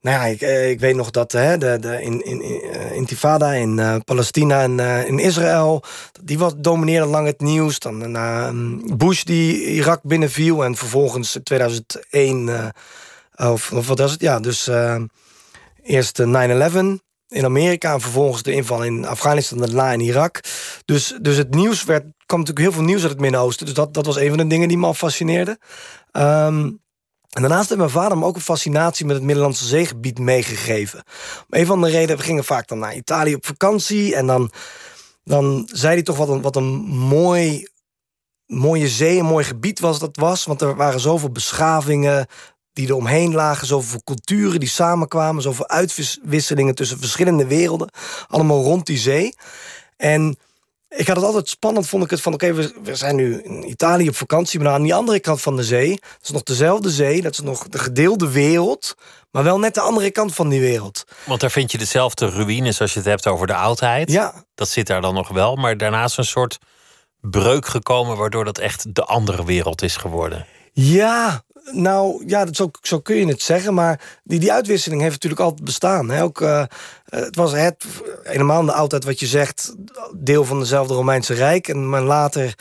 nou 0.00 0.16
ja, 0.16 0.24
ik, 0.24 0.40
eh, 0.40 0.70
ik 0.70 0.80
weet 0.80 0.94
nog 0.94 1.10
dat 1.10 1.32
hè, 1.32 1.58
de, 1.58 1.78
de 1.80 2.02
in, 2.02 2.24
in, 2.24 2.42
in 2.42 2.62
uh, 2.64 2.92
Intifada 2.92 3.52
in 3.52 4.02
Palestina 4.04 4.62
en 4.62 5.06
in 5.06 5.18
Israël, 5.18 5.82
die 6.22 6.38
was, 6.38 6.52
domineerde 6.56 7.06
lang 7.06 7.26
het 7.26 7.40
nieuws. 7.40 7.78
Dan 7.78 8.16
uh, 8.16 8.48
Bush 8.96 9.22
die 9.22 9.64
Irak 9.64 10.00
binnenviel 10.02 10.64
en 10.64 10.76
vervolgens 10.76 11.36
in 11.36 11.42
2001, 11.42 12.72
of, 13.36 13.72
of 13.72 13.86
wat 13.86 13.98
was 13.98 14.10
het? 14.10 14.20
Ja, 14.20 14.40
dus 14.40 14.68
Eerst 15.82 16.22
9-11 16.22 16.26
in 17.28 17.44
Amerika 17.44 17.92
en 17.92 18.00
vervolgens 18.00 18.42
de 18.42 18.52
inval 18.52 18.84
in 18.84 19.06
Afghanistan 19.06 19.58
daarna 19.58 19.92
in 19.92 20.00
Irak. 20.00 20.40
Dus, 20.84 21.18
dus 21.22 21.36
het 21.36 21.54
nieuws 21.54 21.84
werd, 21.84 22.02
kwam 22.26 22.38
natuurlijk 22.38 22.66
heel 22.66 22.72
veel 22.72 22.86
nieuws 22.86 23.02
uit 23.02 23.10
het 23.10 23.20
Midden-Oosten. 23.20 23.66
Dus 23.66 23.74
dat, 23.74 23.94
dat 23.94 24.06
was 24.06 24.16
een 24.16 24.28
van 24.28 24.38
de 24.38 24.46
dingen 24.46 24.68
die 24.68 24.78
me 24.78 24.86
al 24.86 24.94
fascineerde. 24.94 25.58
Um, 26.12 26.80
en 27.30 27.42
daarnaast 27.42 27.68
heeft 27.68 27.80
mijn 27.80 27.90
vader 27.90 28.18
me 28.18 28.24
ook 28.24 28.34
een 28.34 28.40
fascinatie 28.40 29.06
met 29.06 29.16
het 29.16 29.24
Middellandse 29.24 29.64
zeegebied 29.64 30.18
meegegeven. 30.18 31.04
Een 31.48 31.66
van 31.66 31.80
de 31.80 31.88
redenen, 31.88 32.16
we 32.16 32.22
gingen 32.22 32.44
vaak 32.44 32.68
dan 32.68 32.78
naar 32.78 32.94
Italië 32.94 33.34
op 33.34 33.46
vakantie. 33.46 34.14
En 34.14 34.26
dan, 34.26 34.50
dan 35.24 35.68
zei 35.72 35.94
hij 35.94 36.02
toch 36.02 36.16
wat 36.16 36.28
een, 36.28 36.42
wat 36.42 36.56
een 36.56 36.72
mooi, 36.88 37.68
mooie 38.46 38.88
zee, 38.88 39.18
een 39.18 39.24
mooi 39.24 39.44
gebied 39.44 39.80
was 39.80 39.98
dat 39.98 40.16
was. 40.16 40.44
Want 40.44 40.60
er 40.60 40.76
waren 40.76 41.00
zoveel 41.00 41.30
beschavingen, 41.30 42.26
die 42.72 42.88
er 42.88 42.94
omheen 42.94 43.34
lagen. 43.34 43.66
Zoveel 43.66 44.00
culturen 44.04 44.60
die 44.60 44.68
samenkwamen. 44.68 45.42
Zoveel 45.42 45.68
uitwisselingen 45.68 46.74
tussen 46.74 46.98
verschillende 46.98 47.46
werelden. 47.46 47.90
Allemaal 48.28 48.62
rond 48.62 48.86
die 48.86 48.98
zee. 48.98 49.34
En 49.96 50.38
ik 50.96 51.06
had 51.06 51.16
het 51.16 51.24
altijd 51.24 51.48
spannend, 51.48 51.86
vond 51.86 52.04
ik 52.04 52.10
het 52.10 52.20
van... 52.20 52.32
oké, 52.32 52.52
we, 52.52 52.74
we, 52.82 52.94
zijn 52.94 53.16
nu 53.16 53.42
in 53.42 53.68
Italië 53.68 54.08
op 54.08 54.16
vakantie... 54.16 54.60
maar 54.60 54.72
aan 54.72 54.82
die 54.82 54.94
andere 54.94 55.20
kant 55.20 55.40
van 55.40 55.56
de 55.56 55.64
zee... 55.64 55.90
dat 55.90 56.22
is 56.22 56.30
nog 56.30 56.42
dezelfde 56.42 56.90
zee, 56.90 57.22
dat 57.22 57.32
is 57.32 57.40
nog 57.40 57.68
de 57.68 57.78
gedeelde 57.78 58.30
wereld... 58.30 58.94
maar 59.30 59.42
wel 59.42 59.58
net 59.58 59.74
de 59.74 59.80
andere 59.80 60.10
kant 60.10 60.34
van 60.34 60.48
die 60.48 60.60
wereld. 60.60 61.04
Want 61.24 61.40
daar 61.40 61.50
vind 61.50 61.72
je 61.72 61.78
dezelfde 61.78 62.28
ruïnes 62.28 62.80
als 62.80 62.92
je 62.92 62.98
het 62.98 63.08
hebt 63.08 63.26
over 63.26 63.46
de 63.46 63.54
oudheid. 63.54 64.10
Ja. 64.10 64.44
Dat 64.54 64.68
zit 64.68 64.86
daar 64.86 65.00
dan 65.00 65.14
nog 65.14 65.28
wel, 65.28 65.56
maar 65.56 65.76
daarnaast 65.76 66.18
een 66.18 66.24
soort 66.24 66.58
breuk 67.20 67.66
gekomen... 67.66 68.16
waardoor 68.16 68.44
dat 68.44 68.58
echt 68.58 68.94
de 68.94 69.04
andere 69.04 69.44
wereld 69.44 69.82
is 69.82 69.96
geworden. 69.96 70.46
Ja, 70.72 71.44
nou, 71.72 72.22
ja, 72.26 72.44
dat 72.44 72.56
zo, 72.56 72.70
zo 72.82 73.00
kun 73.00 73.16
je 73.16 73.26
het 73.26 73.42
zeggen. 73.42 73.74
Maar 73.74 74.18
die, 74.24 74.40
die 74.40 74.52
uitwisseling 74.52 75.00
heeft 75.00 75.12
natuurlijk 75.12 75.40
altijd 75.40 75.64
bestaan. 75.64 76.10
Hè? 76.10 76.22
Ook, 76.22 76.40
uh, 76.40 76.64
het 77.04 77.36
was 77.36 77.52
het, 77.52 77.84
helemaal 78.22 78.60
in 78.60 78.66
de 78.66 78.72
oudheid 78.72 79.04
wat 79.04 79.20
je 79.20 79.26
zegt... 79.26 79.74
deel 80.16 80.44
van 80.44 80.58
dezelfde 80.58 80.94
Romeinse 80.94 81.34
Rijk. 81.34 81.68
En 81.68 81.88
maar 81.88 82.02
later 82.02 82.54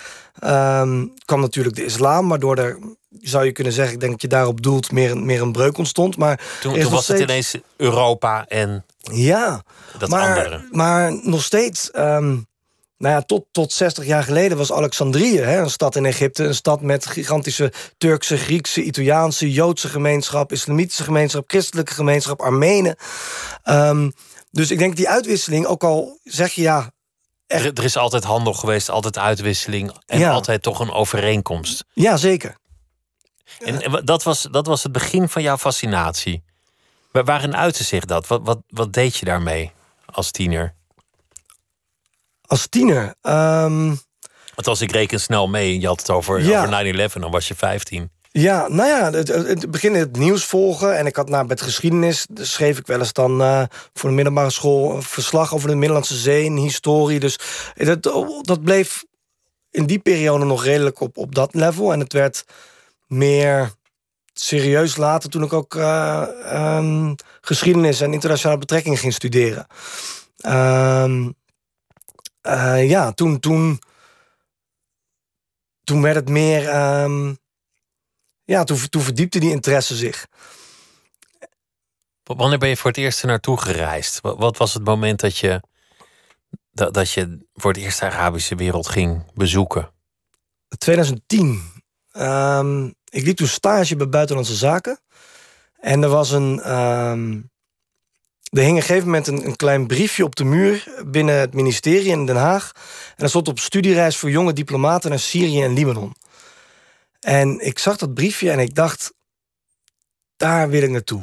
um, 0.44 1.14
kwam 1.26 1.40
natuurlijk 1.40 1.76
de 1.76 1.86
islam... 1.86 2.30
waardoor 2.30 2.58
er, 2.58 2.80
zou 3.22 3.46
je 3.46 3.52
kunnen 3.52 3.74
zeggen... 3.74 3.94
ik 3.94 4.00
denk 4.00 4.12
dat 4.12 4.22
je 4.22 4.28
daarop 4.28 4.62
doelt, 4.62 4.92
meer, 4.92 5.18
meer 5.18 5.42
een 5.42 5.52
breuk 5.52 5.78
ontstond. 5.78 6.18
Maar 6.18 6.42
toen, 6.62 6.80
toen 6.80 6.92
was 6.92 7.08
het 7.08 7.20
ineens 7.20 7.56
Europa 7.78 8.46
en 8.48 8.86
ja, 9.02 9.64
dat 9.98 10.10
maar, 10.10 10.38
andere. 10.38 10.68
Maar 10.72 11.20
nog 11.24 11.44
steeds... 11.44 11.90
Um, 11.94 12.48
nou 13.00 13.14
ja, 13.14 13.22
tot, 13.22 13.46
tot 13.52 13.74
60 13.74 14.06
jaar 14.06 14.24
geleden 14.24 14.58
was 14.58 14.72
Alexandrië 14.72 15.40
hè, 15.40 15.62
een 15.62 15.70
stad 15.70 15.96
in 15.96 16.06
Egypte. 16.06 16.44
Een 16.44 16.56
stad 16.56 16.82
met 16.82 17.06
gigantische 17.06 17.74
Turkse, 17.98 18.38
Griekse, 18.38 18.84
Italiaanse, 18.84 19.52
Joodse 19.52 19.90
gemeenschap, 19.90 20.52
islamitische 20.52 21.04
gemeenschap, 21.04 21.44
christelijke 21.48 21.94
gemeenschap, 21.94 22.42
Armenen. 22.42 22.96
Um, 23.64 24.14
dus 24.52 24.72
ik 24.72 24.78
denk 24.78 24.96
die 24.96 25.10
uitwisseling, 25.10 25.66
ook 25.66 25.84
al 25.84 26.20
zeg 26.24 26.52
je 26.52 26.62
ja. 26.62 26.92
Er, 27.48 27.66
er, 27.74 27.84
is 27.84 27.98
altijd 27.98 28.24
handel 28.24 28.54
geweest, 28.54 28.90
altijd 28.90 29.18
uitwisseling 29.18 29.92
en 30.06 30.20
ja. 30.20 30.32
altijd 30.32 30.62
toch 30.62 30.80
een 30.80 30.92
overeenkomst. 30.92 31.86
Ja, 31.94 32.18
zeker. 32.18 32.58
En 33.60 34.02
dat 34.06 34.24
was, 34.24 34.48
dat 34.52 34.68
was 34.68 34.84
het 34.84 34.92
begin 34.92 35.30
van 35.30 35.42
jouw 35.42 35.58
fascinatie. 35.58 36.44
Waarin 37.12 37.56
uitte 37.56 37.84
zich 37.84 38.06
dat? 38.06 38.28
Wat, 38.28 38.42
wat, 38.44 38.60
wat 38.68 38.94
deed 38.94 39.18
je 39.18 39.26
daarmee 39.26 39.72
als 40.06 40.32
tiener? 40.32 40.78
Als 42.50 42.68
tiener? 42.68 43.14
Um... 43.22 44.00
Want 44.56 44.68
als 44.68 44.82
ik 44.82 44.92
reken 44.92 45.20
snel 45.20 45.48
mee, 45.48 45.80
je 45.80 45.88
had 45.88 46.00
het 46.00 46.10
over, 46.10 46.42
ja. 46.42 46.62
over 46.62 47.10
9-11, 47.10 47.14
dan 47.14 47.32
was 47.32 47.48
je 47.48 47.56
15. 47.56 48.12
Ja, 48.32 48.68
nou 48.68 48.90
ja, 48.90 49.12
het, 49.12 49.28
het 49.28 49.72
begin 49.72 49.94
het 49.94 50.18
nieuws 50.18 50.46
volgen. 50.46 50.98
En 50.98 51.06
ik 51.06 51.16
had 51.16 51.30
na 51.30 51.44
met 51.44 51.62
geschiedenis, 51.62 52.26
dus 52.30 52.52
schreef 52.52 52.78
ik 52.78 52.88
wel 52.88 53.00
eens 53.00 53.14
dan 53.14 53.42
uh, 53.42 53.64
voor 53.94 54.10
de 54.10 54.16
middelbare 54.16 54.50
school 54.50 54.96
een 54.96 55.04
verslag 55.04 55.54
over 55.54 55.68
de 55.68 55.76
Middellandse 55.76 56.16
Zee, 56.16 56.46
een 56.46 56.58
historie. 56.58 57.20
Dus 57.20 57.40
dat, 57.76 58.04
dat 58.42 58.64
bleef 58.64 59.04
in 59.72 59.86
die 59.86 60.00
periode 60.00 60.46
nog 60.46 60.64
redelijk 60.64 61.00
op, 61.00 61.18
op 61.18 61.36
dat 61.36 61.54
level. 61.54 61.94
En 61.94 62.00
het 62.00 62.14
werd 62.14 62.44
meer 63.08 63.72
serieus 64.34 64.98
later 64.98 65.30
toen 65.30 65.44
ik 65.44 65.54
ook 65.54 65.76
uh, 65.76 66.28
um, 66.54 67.16
geschiedenis 67.42 68.02
en 68.02 68.14
internationale 68.14 68.60
betrekkingen 68.60 68.98
ging 68.98 69.14
studeren. 69.14 69.68
Um, 70.48 71.38
uh, 72.56 72.90
ja, 72.90 73.12
toen, 73.12 73.40
toen, 73.40 73.82
toen 75.84 76.02
werd 76.02 76.16
het 76.16 76.30
meer. 76.30 76.76
Um, 77.02 77.38
ja, 78.44 78.64
toen, 78.64 78.90
toen 78.90 79.02
verdiepte 79.02 79.40
die 79.40 79.52
interesse 79.52 79.96
zich. 79.96 80.28
Wanneer 82.24 82.58
ben 82.58 82.70
je 82.70 82.78
voor 82.78 82.90
het 82.90 83.00
eerst 83.00 83.24
naartoe 83.24 83.62
gereisd? 83.62 84.20
Wat 84.22 84.58
was 84.58 84.74
het 84.74 84.84
moment 84.84 85.20
dat 85.20 85.38
je, 85.38 85.62
dat, 86.72 86.94
dat 86.94 87.12
je 87.12 87.46
voor 87.54 87.72
het 87.72 87.82
eerst 87.82 88.00
de 88.00 88.06
Arabische 88.06 88.56
wereld 88.56 88.88
ging 88.88 89.32
bezoeken? 89.34 89.92
2010. 90.78 91.62
Um, 92.14 92.88
ik 93.10 93.24
liep 93.24 93.38
toen 93.38 93.48
stage 93.48 93.96
bij 93.96 94.10
Buitenlandse 94.10 94.56
Zaken. 94.56 95.00
En 95.80 96.04
er 96.04 96.10
was 96.10 96.32
een. 96.32 96.80
Um, 96.80 97.52
er 98.50 98.64
hing 98.64 98.76
een 98.76 98.84
gegeven 98.84 99.06
moment 99.06 99.28
een, 99.28 99.46
een, 99.46 99.56
klein 99.56 99.88
briefje 99.88 100.24
op 100.24 100.36
de 100.36 100.44
muur 100.44 101.04
binnen 101.06 101.40
het 101.40 101.54
ministerie 101.54 102.12
in 102.12 102.26
Den 102.26 102.36
Haag. 102.36 102.72
En 102.76 103.16
dat 103.16 103.30
stond 103.30 103.48
op 103.48 103.60
studiereis 103.60 104.18
voor 104.18 104.30
jonge 104.30 104.54
diplomaten 104.54 105.10
naar 105.10 105.20
Syrië 105.20 105.64
en 105.64 105.74
Libanon. 105.74 106.16
En 107.20 107.66
ik 107.66 107.80
zag 107.80 107.98
dat 107.98 108.14
briefje 108.14 108.52
en 108.52 108.60
ik 108.60 108.76
dacht, 108.76 109.14
daar 110.36 110.70
wil 110.70 110.82
ik 110.82 110.90
naartoe. 110.90 111.22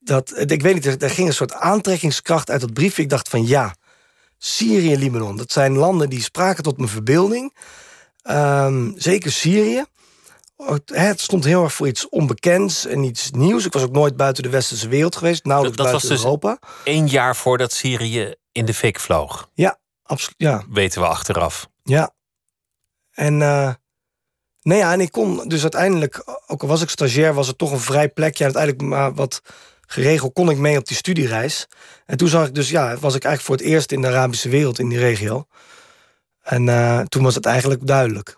Dat, 0.00 0.50
ik 0.50 0.62
weet 0.62 0.74
niet, 0.74 1.02
er 1.02 1.10
ging 1.10 1.28
een 1.28 1.34
soort 1.34 1.52
aantrekkingskracht 1.52 2.50
uit 2.50 2.60
dat 2.60 2.72
briefje. 2.72 3.02
Ik 3.02 3.08
dacht 3.08 3.28
van 3.28 3.46
ja, 3.46 3.74
Syrië 4.38 4.92
en 4.92 4.98
Libanon, 4.98 5.36
dat 5.36 5.52
zijn 5.52 5.76
landen 5.76 6.10
die 6.10 6.22
spraken 6.22 6.62
tot 6.62 6.76
mijn 6.76 6.88
verbeelding. 6.88 7.56
Um, 8.30 8.94
zeker 8.96 9.32
Syrië. 9.32 9.84
Het 10.86 11.20
stond 11.20 11.44
heel 11.44 11.62
erg 11.62 11.72
voor 11.72 11.86
iets 11.86 12.08
onbekends 12.08 12.86
en 12.86 13.02
iets 13.02 13.30
nieuws. 13.30 13.64
Ik 13.64 13.72
was 13.72 13.82
ook 13.82 13.92
nooit 13.92 14.16
buiten 14.16 14.42
de 14.42 14.48
westerse 14.48 14.88
wereld 14.88 15.16
geweest, 15.16 15.44
nauwelijks 15.44 15.76
dat, 15.76 15.86
dat 15.86 16.00
buiten 16.00 16.18
was 16.18 16.18
dus 16.18 16.26
Europa. 16.26 16.58
Eén 16.84 17.06
jaar 17.06 17.36
voordat 17.36 17.72
Syrië 17.72 18.34
in 18.52 18.64
de 18.64 18.74
fik 18.74 19.00
vloog. 19.00 19.50
Ja, 19.54 19.78
absoluut. 20.02 20.34
Ja. 20.36 20.64
Weten 20.70 21.00
we 21.00 21.06
achteraf. 21.06 21.68
Ja. 21.82 22.14
En 23.10 23.40
uh, 23.40 23.72
nee, 24.62 24.78
ja, 24.78 24.92
en 24.92 25.00
ik 25.00 25.12
kon 25.12 25.48
dus 25.48 25.62
uiteindelijk, 25.62 26.22
ook 26.46 26.62
al 26.62 26.68
was 26.68 26.82
ik 26.82 26.88
stagiair, 26.88 27.34
was 27.34 27.46
het 27.46 27.58
toch 27.58 27.72
een 27.72 27.80
vrij 27.80 28.08
plekje. 28.08 28.44
En 28.44 28.54
uiteindelijk 28.54 28.94
maar 28.94 29.14
wat 29.14 29.40
geregeld 29.86 30.32
kon 30.32 30.50
ik 30.50 30.58
mee 30.58 30.78
op 30.78 30.86
die 30.86 30.96
studiereis. 30.96 31.66
En 32.06 32.16
toen 32.16 32.28
zag 32.28 32.46
ik 32.46 32.54
dus, 32.54 32.70
ja, 32.70 32.96
was 32.96 33.14
ik 33.14 33.24
eigenlijk 33.24 33.40
voor 33.40 33.56
het 33.56 33.74
eerst 33.74 33.92
in 33.92 34.00
de 34.00 34.08
Arabische 34.08 34.48
wereld 34.48 34.78
in 34.78 34.88
die 34.88 34.98
regio. 34.98 35.46
En 36.42 36.66
uh, 36.66 37.00
toen 37.00 37.22
was 37.22 37.34
het 37.34 37.46
eigenlijk 37.46 37.86
duidelijk. 37.86 38.37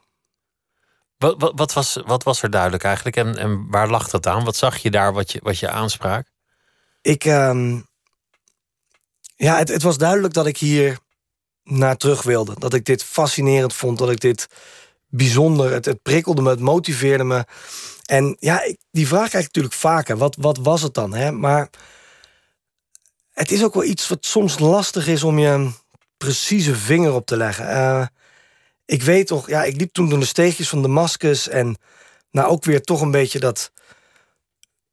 Wat, 1.21 1.35
wat, 1.39 1.53
wat, 1.55 1.73
was, 1.73 1.99
wat 2.05 2.23
was 2.23 2.43
er 2.43 2.51
duidelijk 2.51 2.85
eigenlijk 2.85 3.17
en, 3.17 3.37
en 3.37 3.71
waar 3.71 3.91
lag 3.91 4.09
dat 4.09 4.27
aan? 4.27 4.45
Wat 4.45 4.57
zag 4.57 4.77
je 4.77 4.91
daar 4.91 5.13
wat 5.13 5.33
je, 5.33 5.41
wat 5.43 5.59
je 5.59 5.71
aanspraak? 5.71 6.29
Ik, 7.01 7.25
um, 7.25 7.87
ja, 9.37 9.57
het, 9.59 9.69
het 9.69 9.83
was 9.83 9.99
duidelijk 9.99 10.35
dat 10.35 10.47
ik 10.47 10.57
hier 10.57 10.99
naar 11.65 11.97
terug 11.97 12.23
wilde. 12.23 12.55
Dat 12.59 12.75
ik 12.75 12.85
dit 12.85 13.05
fascinerend 13.05 13.75
vond, 13.75 13.99
dat 13.99 14.11
ik 14.11 14.21
dit 14.21 14.49
bijzonder, 15.07 15.73
het, 15.73 15.85
het 15.85 16.03
prikkelde 16.03 16.43
me, 16.43 16.51
het 16.51 16.61
motiveerde 16.61 17.25
me. 17.25 17.45
En 18.05 18.37
ja, 18.39 18.63
ik, 18.63 18.79
die 18.91 19.07
vraag 19.07 19.29
krijg 19.29 19.45
ik 19.45 19.55
natuurlijk 19.55 19.75
vaker. 19.75 20.17
Wat, 20.17 20.37
wat 20.39 20.59
was 20.59 20.83
het 20.83 20.95
dan? 20.95 21.15
Hè? 21.15 21.33
Maar 21.33 21.71
het 23.31 23.51
is 23.51 23.65
ook 23.65 23.75
wel 23.75 23.85
iets 23.85 24.09
wat 24.09 24.27
soms 24.27 24.59
lastig 24.59 25.07
is 25.07 25.23
om 25.23 25.39
je 25.39 25.71
precieze 26.17 26.75
vinger 26.75 27.13
op 27.13 27.27
te 27.27 27.37
leggen. 27.37 27.67
Uh, 27.67 28.07
ik 28.91 29.03
weet 29.03 29.27
toch, 29.27 29.49
ja, 29.49 29.65
ik 29.65 29.77
liep 29.77 29.93
toen 29.93 30.09
door 30.09 30.19
de 30.19 30.25
steegjes 30.25 30.69
van 30.69 30.83
Damascus 30.83 31.49
en 31.49 31.77
nou 32.31 32.49
ook 32.49 32.65
weer 32.65 32.81
toch 32.81 33.01
een 33.01 33.11
beetje 33.11 33.39
dat, 33.39 33.73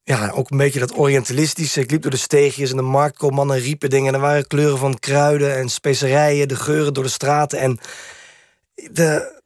ja, 0.03 0.29
ook 0.29 0.49
een 0.49 0.57
beetje 0.57 0.79
dat 0.79 0.95
orientalistische. 0.95 1.81
Ik 1.81 1.91
liep 1.91 2.01
door 2.01 2.11
de 2.11 2.17
steegjes 2.17 2.69
en 2.69 2.75
de 2.75 2.81
marktkoopmannen 2.81 3.59
riepen 3.59 3.89
dingen. 3.89 4.07
En 4.07 4.13
er 4.13 4.19
waren 4.19 4.47
kleuren 4.47 4.77
van 4.77 4.99
kruiden 4.99 5.55
en 5.55 5.69
specerijen, 5.69 6.47
de 6.47 6.55
geuren 6.55 6.93
door 6.93 7.03
de 7.03 7.09
straten. 7.09 7.59
En 7.59 7.79
de, 8.73 9.41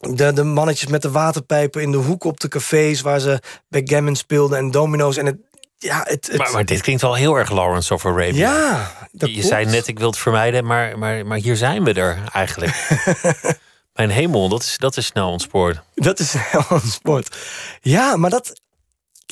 de, 0.00 0.32
de 0.32 0.44
mannetjes 0.44 0.90
met 0.90 1.02
de 1.02 1.10
waterpijpen 1.10 1.82
in 1.82 1.90
de 1.90 1.96
hoek 1.96 2.24
op 2.24 2.40
de 2.40 2.48
cafés 2.48 3.00
waar 3.00 3.20
ze 3.20 3.42
backgammon 3.68 4.16
speelden 4.16 4.58
en 4.58 4.70
domino's. 4.70 5.16
En 5.16 5.26
het, 5.26 5.38
ja, 5.78 6.00
het, 6.04 6.26
het... 6.26 6.36
Maar, 6.36 6.52
maar, 6.52 6.64
dit 6.64 6.80
klinkt 6.80 7.02
wel 7.02 7.14
heel 7.14 7.34
erg 7.34 7.50
Lawrence 7.50 7.94
of 7.94 8.06
Arabia. 8.06 8.32
Ja, 8.32 9.08
Je 9.10 9.42
zei 9.42 9.64
net, 9.64 9.86
ik 9.86 9.98
wil 9.98 10.06
het 10.10 10.18
vermijden, 10.18 10.64
maar, 10.66 10.98
maar, 10.98 11.26
maar 11.26 11.38
hier 11.38 11.56
zijn 11.56 11.84
we 11.84 11.92
er 11.92 12.22
eigenlijk. 12.32 12.88
Mijn 13.94 14.10
hemel, 14.10 14.48
dat 14.48 14.62
is, 14.62 14.78
dat 14.78 14.96
is 14.96 15.06
snel 15.06 15.30
ontspoord. 15.30 15.80
Dat 15.94 16.18
is 16.18 16.30
snel 16.30 16.64
ontspoord. 16.70 17.36
Ja, 17.80 18.16
maar 18.16 18.30
dat, 18.30 18.60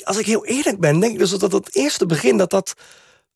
als 0.03 0.17
ik 0.17 0.25
heel 0.25 0.45
eerlijk 0.45 0.79
ben, 0.79 0.99
denk 0.99 1.13
ik 1.13 1.19
dus 1.19 1.29
dat 1.29 1.51
dat 1.51 1.75
eerste 1.75 2.05
begin, 2.05 2.37
dat 2.37 2.49
dat 2.49 2.73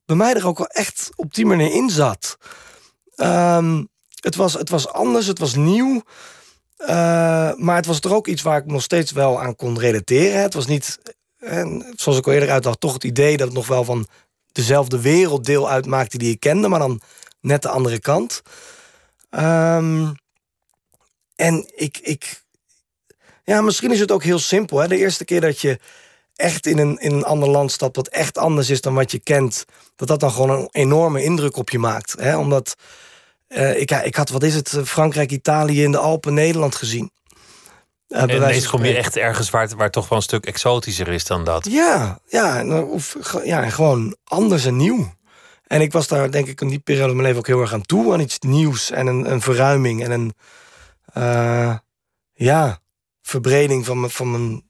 bij 0.06 0.16
mij 0.16 0.34
er 0.34 0.48
ook 0.48 0.58
wel 0.58 0.68
echt 0.68 1.10
op 1.16 1.34
die 1.34 1.46
manier 1.46 1.72
in 1.72 1.90
zat. 1.90 2.38
Ehm, 3.16 3.84
het, 4.20 4.36
was, 4.36 4.54
het 4.54 4.70
was 4.70 4.88
anders, 4.88 5.28
het 5.28 5.40
was 5.40 5.56
nieuw. 5.56 6.02
Uh, 6.82 6.88
maar 7.56 7.76
het 7.76 7.86
was 7.86 8.00
er 8.00 8.16
ook 8.16 8.28
iets 8.28 8.42
waar 8.42 8.58
ik 8.58 8.66
nog 8.66 8.82
steeds 8.82 9.12
wel 9.12 9.42
aan 9.42 9.56
kon 9.56 9.80
relateren. 9.80 10.42
Het 10.42 10.54
was 10.54 10.68
niet 10.68 11.00
en 11.40 11.94
zoals 11.96 12.18
ik 12.18 12.28
al 12.28 12.34
eerder 12.34 12.52
uitdacht, 12.52 12.80
toch 12.80 12.94
het 12.94 13.04
idee 13.04 13.38
dat 13.38 13.48
het 13.48 13.56
nog 13.56 13.68
wel 13.68 13.84
van 13.84 14.08
dezelfde 14.52 15.02
wereld 15.02 15.46
deel 15.46 15.70
uitmaakte 15.70 16.18
die 16.18 16.32
ik 16.32 16.40
kende, 16.40 16.68
maar 16.68 16.80
dan 16.80 17.02
net 17.42 17.62
de 17.62 17.70
andere 17.70 18.00
kant. 18.00 18.42
Um, 19.30 20.16
en 21.36 21.72
ik, 21.76 21.98
ik, 21.98 22.42
ja, 23.44 23.62
misschien 23.62 23.92
is 23.92 24.00
het 24.00 24.12
ook 24.12 24.24
heel 24.24 24.40
simpel. 24.40 24.80
Hè? 24.80 24.88
De 24.88 24.98
eerste 24.98 25.26
keer 25.26 25.42
dat 25.42 25.60
je 25.60 25.80
echt 26.36 26.66
in 26.66 26.78
een, 26.78 26.98
in 26.98 27.12
een 27.12 27.24
ander 27.24 27.50
land 27.50 27.72
stapt 27.72 27.96
wat 27.96 28.08
echt 28.08 28.38
anders 28.38 28.70
is 28.70 28.82
dan 28.82 28.94
wat 28.94 29.12
je 29.12 29.20
kent, 29.20 29.66
dat 29.96 30.08
dat 30.08 30.20
dan 30.20 30.32
gewoon 30.32 30.50
een 30.50 30.70
enorme 30.72 31.24
indruk 31.24 31.58
op 31.58 31.70
je 31.70 31.80
maakt. 31.80 32.16
Hè? 32.20 32.38
Omdat 32.38 32.76
uh, 33.50 33.80
ik, 33.80 33.92
ik 33.92 34.16
had, 34.16 34.30
wat 34.30 34.44
is 34.44 34.56
het, 34.56 34.80
Frankrijk, 34.84 35.32
Italië 35.32 35.84
in 35.84 35.92
de 35.92 35.98
Alpen, 35.98 36.34
Nederland 36.34 36.76
gezien. 36.76 37.12
Uh, 38.10 38.22
en 38.22 38.30
ineens 38.30 38.68
kom 38.68 38.86
je 38.86 38.98
echt 38.98 39.18
ergens 39.18 39.50
waar 39.50 39.70
waar 39.78 39.92
toch 39.92 40.10
wel 40.10 40.18
een 40.18 40.24
stuk 40.24 40.46
exotischer 40.46 41.08
is 41.08 41.26
dan 41.26 41.44
dat. 41.44 41.66
Ja, 41.66 42.20
ja, 42.28 42.66
of, 42.82 43.18
ja, 43.44 43.70
gewoon 43.70 44.16
anders 44.24 44.66
en 44.66 44.76
nieuw. 44.76 45.16
En 45.68 45.82
ik 45.82 45.92
was 45.92 46.08
daar 46.08 46.32
denk 46.32 46.48
ik 46.48 46.62
in 46.62 46.68
die 46.68 46.80
periode 46.80 47.08
van 47.08 47.16
mijn 47.16 47.28
leven 47.28 47.42
ook 47.42 47.48
heel 47.48 47.62
erg 47.62 47.74
aan 47.74 47.82
toe. 47.82 48.14
Aan 48.14 48.20
iets 48.20 48.40
nieuws 48.40 48.92
en 48.92 49.08
een, 49.08 49.32
een 49.32 49.42
verruiming 49.42 50.04
en 50.04 50.12
een 50.12 50.34
uh, 51.18 51.78
ja, 52.34 52.80
verbreding 53.22 53.86
van, 53.86 54.00
mijn, 54.00 54.12
van 54.12 54.32
mijn 54.32 54.64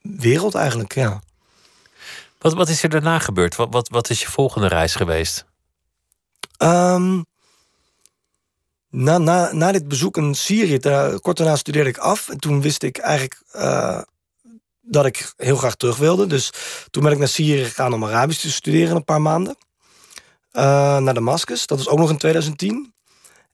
wereld 0.00 0.54
eigenlijk. 0.54 0.94
Ja. 0.94 1.20
Wat, 2.38 2.54
wat 2.54 2.68
is 2.68 2.82
er 2.82 2.88
daarna 2.88 3.18
gebeurd? 3.18 3.56
Wat, 3.56 3.68
wat, 3.70 3.88
wat 3.88 4.10
is 4.10 4.20
je 4.20 4.28
volgende 4.28 4.68
reis 4.68 4.94
geweest? 4.94 5.44
Um, 6.58 7.26
na, 8.90 9.18
na, 9.18 9.52
na 9.52 9.72
dit 9.72 9.88
bezoek 9.88 10.16
in 10.16 10.34
Syrië, 10.34 10.78
daar, 10.78 11.20
kort 11.20 11.36
daarna 11.36 11.56
studeerde 11.56 11.88
ik 11.88 11.98
af. 11.98 12.28
En 12.28 12.38
toen 12.38 12.60
wist 12.60 12.82
ik 12.82 12.98
eigenlijk 12.98 13.42
uh, 13.56 14.00
dat 14.80 15.06
ik 15.06 15.32
heel 15.36 15.56
graag 15.56 15.74
terug 15.74 15.96
wilde. 15.96 16.26
Dus 16.26 16.52
toen 16.90 17.02
ben 17.02 17.12
ik 17.12 17.18
naar 17.18 17.28
Syrië 17.28 17.64
gegaan 17.64 17.92
om 17.92 18.04
Arabisch 18.04 18.40
te 18.40 18.50
studeren 18.50 18.96
een 18.96 19.04
paar 19.04 19.22
maanden. 19.22 19.56
Uh, 20.52 20.62
naar 20.98 21.14
Damascus, 21.14 21.66
dat 21.66 21.78
was 21.78 21.88
ook 21.88 21.98
nog 21.98 22.10
in 22.10 22.16
2010. 22.16 22.94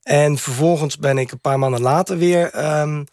En 0.03 0.37
vervolgens 0.37 0.97
ben 0.97 1.17
ik 1.17 1.31
een 1.31 1.39
paar 1.39 1.59
maanden 1.59 1.81
later 1.81 2.17
weer 2.17 2.79
um, 2.79 3.05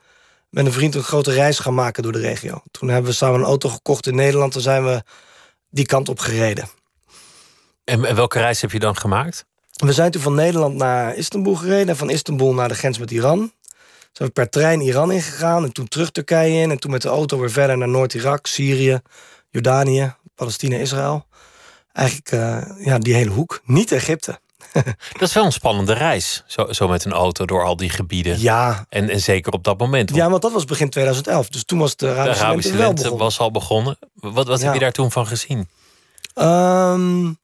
met 0.48 0.66
een 0.66 0.72
vriend 0.72 0.94
een 0.94 1.02
grote 1.02 1.32
reis 1.32 1.58
gaan 1.58 1.74
maken 1.74 2.02
door 2.02 2.12
de 2.12 2.18
regio. 2.18 2.62
Toen 2.70 2.88
hebben 2.88 3.10
we 3.10 3.16
samen 3.16 3.40
een 3.40 3.46
auto 3.46 3.68
gekocht 3.68 4.06
in 4.06 4.14
Nederland. 4.14 4.52
Toen 4.52 4.62
zijn 4.62 4.84
we 4.84 5.02
die 5.70 5.86
kant 5.86 6.08
op 6.08 6.18
gereden. 6.18 6.68
En 7.84 8.14
welke 8.14 8.38
reis 8.38 8.60
heb 8.60 8.72
je 8.72 8.78
dan 8.78 8.96
gemaakt? 8.96 9.44
We 9.74 9.92
zijn 9.92 10.10
toen 10.10 10.22
van 10.22 10.34
Nederland 10.34 10.74
naar 10.74 11.16
Istanbul 11.16 11.54
gereden. 11.54 11.88
En 11.88 11.96
van 11.96 12.10
Istanbul 12.10 12.54
naar 12.54 12.68
de 12.68 12.74
grens 12.74 12.98
met 12.98 13.10
Iran. 13.10 13.52
Zijn 14.12 14.28
we 14.28 14.34
per 14.34 14.50
trein 14.50 14.80
Iran 14.80 15.12
ingegaan. 15.12 15.64
En 15.64 15.72
toen 15.72 15.88
terug 15.88 16.10
Turkije 16.10 16.60
in. 16.60 16.70
En 16.70 16.78
toen 16.78 16.90
met 16.90 17.02
de 17.02 17.08
auto 17.08 17.38
weer 17.38 17.50
verder 17.50 17.78
naar 17.78 17.88
Noord-Irak, 17.88 18.46
Syrië, 18.46 19.00
Jordanië, 19.50 20.14
Palestina, 20.34 20.76
Israël. 20.76 21.26
Eigenlijk 21.92 22.32
uh, 22.32 22.86
ja, 22.86 22.98
die 22.98 23.14
hele 23.14 23.30
hoek. 23.30 23.60
Niet 23.64 23.92
Egypte. 23.92 24.38
dat 25.18 25.28
is 25.28 25.32
wel 25.32 25.44
een 25.44 25.52
spannende 25.52 25.92
reis, 25.92 26.42
zo, 26.46 26.72
zo 26.72 26.88
met 26.88 27.04
een 27.04 27.12
auto 27.12 27.44
door 27.44 27.64
al 27.64 27.76
die 27.76 27.90
gebieden. 27.90 28.40
Ja. 28.40 28.86
En, 28.88 29.08
en 29.08 29.20
zeker 29.20 29.52
op 29.52 29.64
dat 29.64 29.78
moment. 29.78 30.14
Ja, 30.14 30.30
want 30.30 30.42
dat 30.42 30.52
was 30.52 30.64
begin 30.64 30.90
2011. 30.90 31.48
Dus 31.48 31.64
toen 31.64 31.78
was 31.78 31.96
de 31.96 32.08
Arabische, 32.08 32.38
de 32.38 32.44
Arabische 32.44 32.74
lente, 32.74 33.02
lente 33.02 33.16
was 33.16 33.38
al 33.38 33.50
begonnen. 33.50 33.98
Wat, 34.14 34.46
wat 34.46 34.58
ja. 34.58 34.64
heb 34.64 34.74
je 34.74 34.80
daar 34.80 34.92
toen 34.92 35.10
van 35.10 35.26
gezien? 35.26 35.68
Um, 36.34 37.38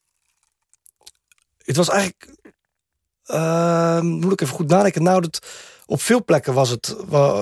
het 1.70 1.86
was 1.86 1.88
eigenlijk... 1.88 2.28
Uh, 3.26 4.00
moet 4.00 4.32
ik 4.32 4.40
even 4.40 4.54
goed 4.54 4.68
nadenken. 4.68 5.02
Nou, 5.02 5.20
dat, 5.20 5.46
op 5.86 6.02
veel 6.02 6.24
plekken 6.24 6.54
was 6.54 6.70
het, 6.70 6.96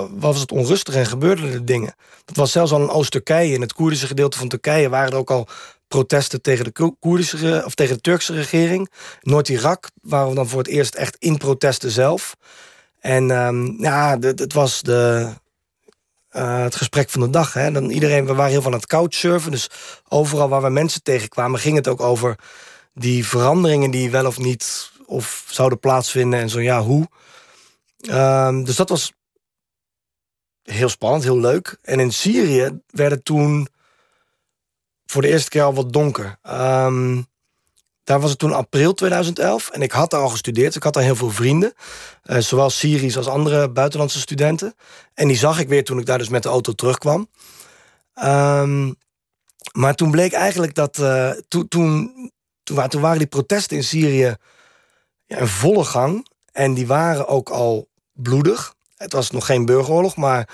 was 0.09 0.39
het 0.39 0.51
onrustig 0.51 0.95
en 0.95 1.05
gebeurden 1.05 1.53
er 1.53 1.65
dingen. 1.65 1.95
Dat 2.25 2.35
was 2.35 2.51
zelfs 2.51 2.71
al 2.71 2.81
in 2.81 2.89
Oost-Turkije. 2.89 3.53
In 3.53 3.61
het 3.61 3.73
Koerdische 3.73 4.07
gedeelte 4.07 4.37
van 4.37 4.47
Turkije 4.47 4.89
waren 4.89 5.11
er 5.11 5.17
ook 5.17 5.31
al 5.31 5.47
protesten 5.87 6.41
tegen 6.41 6.65
de, 6.65 6.95
Koerdische, 6.99 7.63
of 7.65 7.75
tegen 7.75 7.95
de 7.95 8.01
Turkse 8.01 8.33
regering. 8.33 8.91
Noord-Irak 9.21 9.89
waren 10.01 10.29
we 10.29 10.35
dan 10.35 10.47
voor 10.47 10.59
het 10.59 10.67
eerst 10.67 10.95
echt 10.95 11.15
in 11.19 11.37
protesten 11.37 11.91
zelf. 11.91 12.35
En 12.99 13.29
um, 13.29 13.75
ja, 13.79 14.17
het 14.19 14.53
was 14.53 14.81
de, 14.81 15.29
uh, 16.31 16.61
het 16.61 16.75
gesprek 16.75 17.09
van 17.09 17.21
de 17.21 17.29
dag. 17.29 17.53
Hè. 17.53 17.71
Dan 17.71 17.89
iedereen, 17.89 18.25
we 18.25 18.33
waren 18.33 18.51
heel 18.51 18.61
van 18.61 18.73
het 18.73 18.85
couchsurfen. 18.85 19.51
Dus 19.51 19.69
overal 20.07 20.49
waar 20.49 20.61
we 20.61 20.69
mensen 20.69 21.03
tegenkwamen, 21.03 21.59
ging 21.59 21.75
het 21.75 21.87
ook 21.87 22.01
over 22.01 22.35
die 22.93 23.27
veranderingen 23.27 23.91
die 23.91 24.11
wel 24.11 24.25
of 24.25 24.37
niet 24.37 24.91
of 25.05 25.45
zouden 25.49 25.79
plaatsvinden. 25.79 26.39
En 26.39 26.49
zo 26.49 26.59
ja, 26.59 26.81
hoe. 26.81 27.07
Um, 28.09 28.63
dus 28.63 28.75
dat 28.75 28.89
was 28.89 29.13
heel 30.63 30.89
spannend, 30.89 31.23
heel 31.23 31.39
leuk. 31.39 31.77
En 31.81 31.99
in 31.99 32.13
Syrië 32.13 32.79
werd 32.87 33.11
het 33.11 33.25
toen 33.25 33.67
voor 35.05 35.21
de 35.21 35.27
eerste 35.27 35.49
keer 35.49 35.63
al 35.63 35.73
wat 35.73 35.93
donker. 35.93 36.37
Um, 36.47 37.27
daar 38.03 38.19
was 38.19 38.29
het 38.29 38.39
toen 38.39 38.53
april 38.53 38.93
2011 38.93 39.69
en 39.69 39.81
ik 39.81 39.91
had 39.91 40.11
daar 40.11 40.21
al 40.21 40.29
gestudeerd. 40.29 40.75
Ik 40.75 40.83
had 40.83 40.93
daar 40.93 41.03
heel 41.03 41.15
veel 41.15 41.31
vrienden, 41.31 41.73
uh, 42.23 42.37
zowel 42.37 42.69
Syrisch 42.69 43.17
als 43.17 43.27
andere 43.27 43.69
buitenlandse 43.69 44.19
studenten. 44.19 44.75
En 45.13 45.27
die 45.27 45.37
zag 45.37 45.59
ik 45.59 45.67
weer 45.67 45.83
toen 45.83 45.99
ik 45.99 46.05
daar 46.05 46.17
dus 46.17 46.29
met 46.29 46.43
de 46.43 46.49
auto 46.49 46.71
terugkwam. 46.71 47.29
Um, 48.23 48.95
maar 49.71 49.95
toen 49.95 50.11
bleek 50.11 50.33
eigenlijk 50.33 50.75
dat 50.75 50.93
to, 51.47 51.67
toen, 51.67 52.11
toen, 52.75 52.87
toen 52.87 53.01
waren 53.01 53.17
die 53.17 53.27
protesten 53.27 53.77
in 53.77 53.83
Syrië 53.83 54.35
ja, 55.25 55.37
in 55.37 55.47
volle 55.47 55.83
gang. 55.83 56.27
En 56.51 56.73
die 56.73 56.87
waren 56.87 57.27
ook 57.27 57.49
al 57.49 57.87
bloedig. 58.13 58.73
Het 58.97 59.13
was 59.13 59.31
nog 59.31 59.45
geen 59.45 59.65
burgeroorlog, 59.65 60.15
maar 60.15 60.49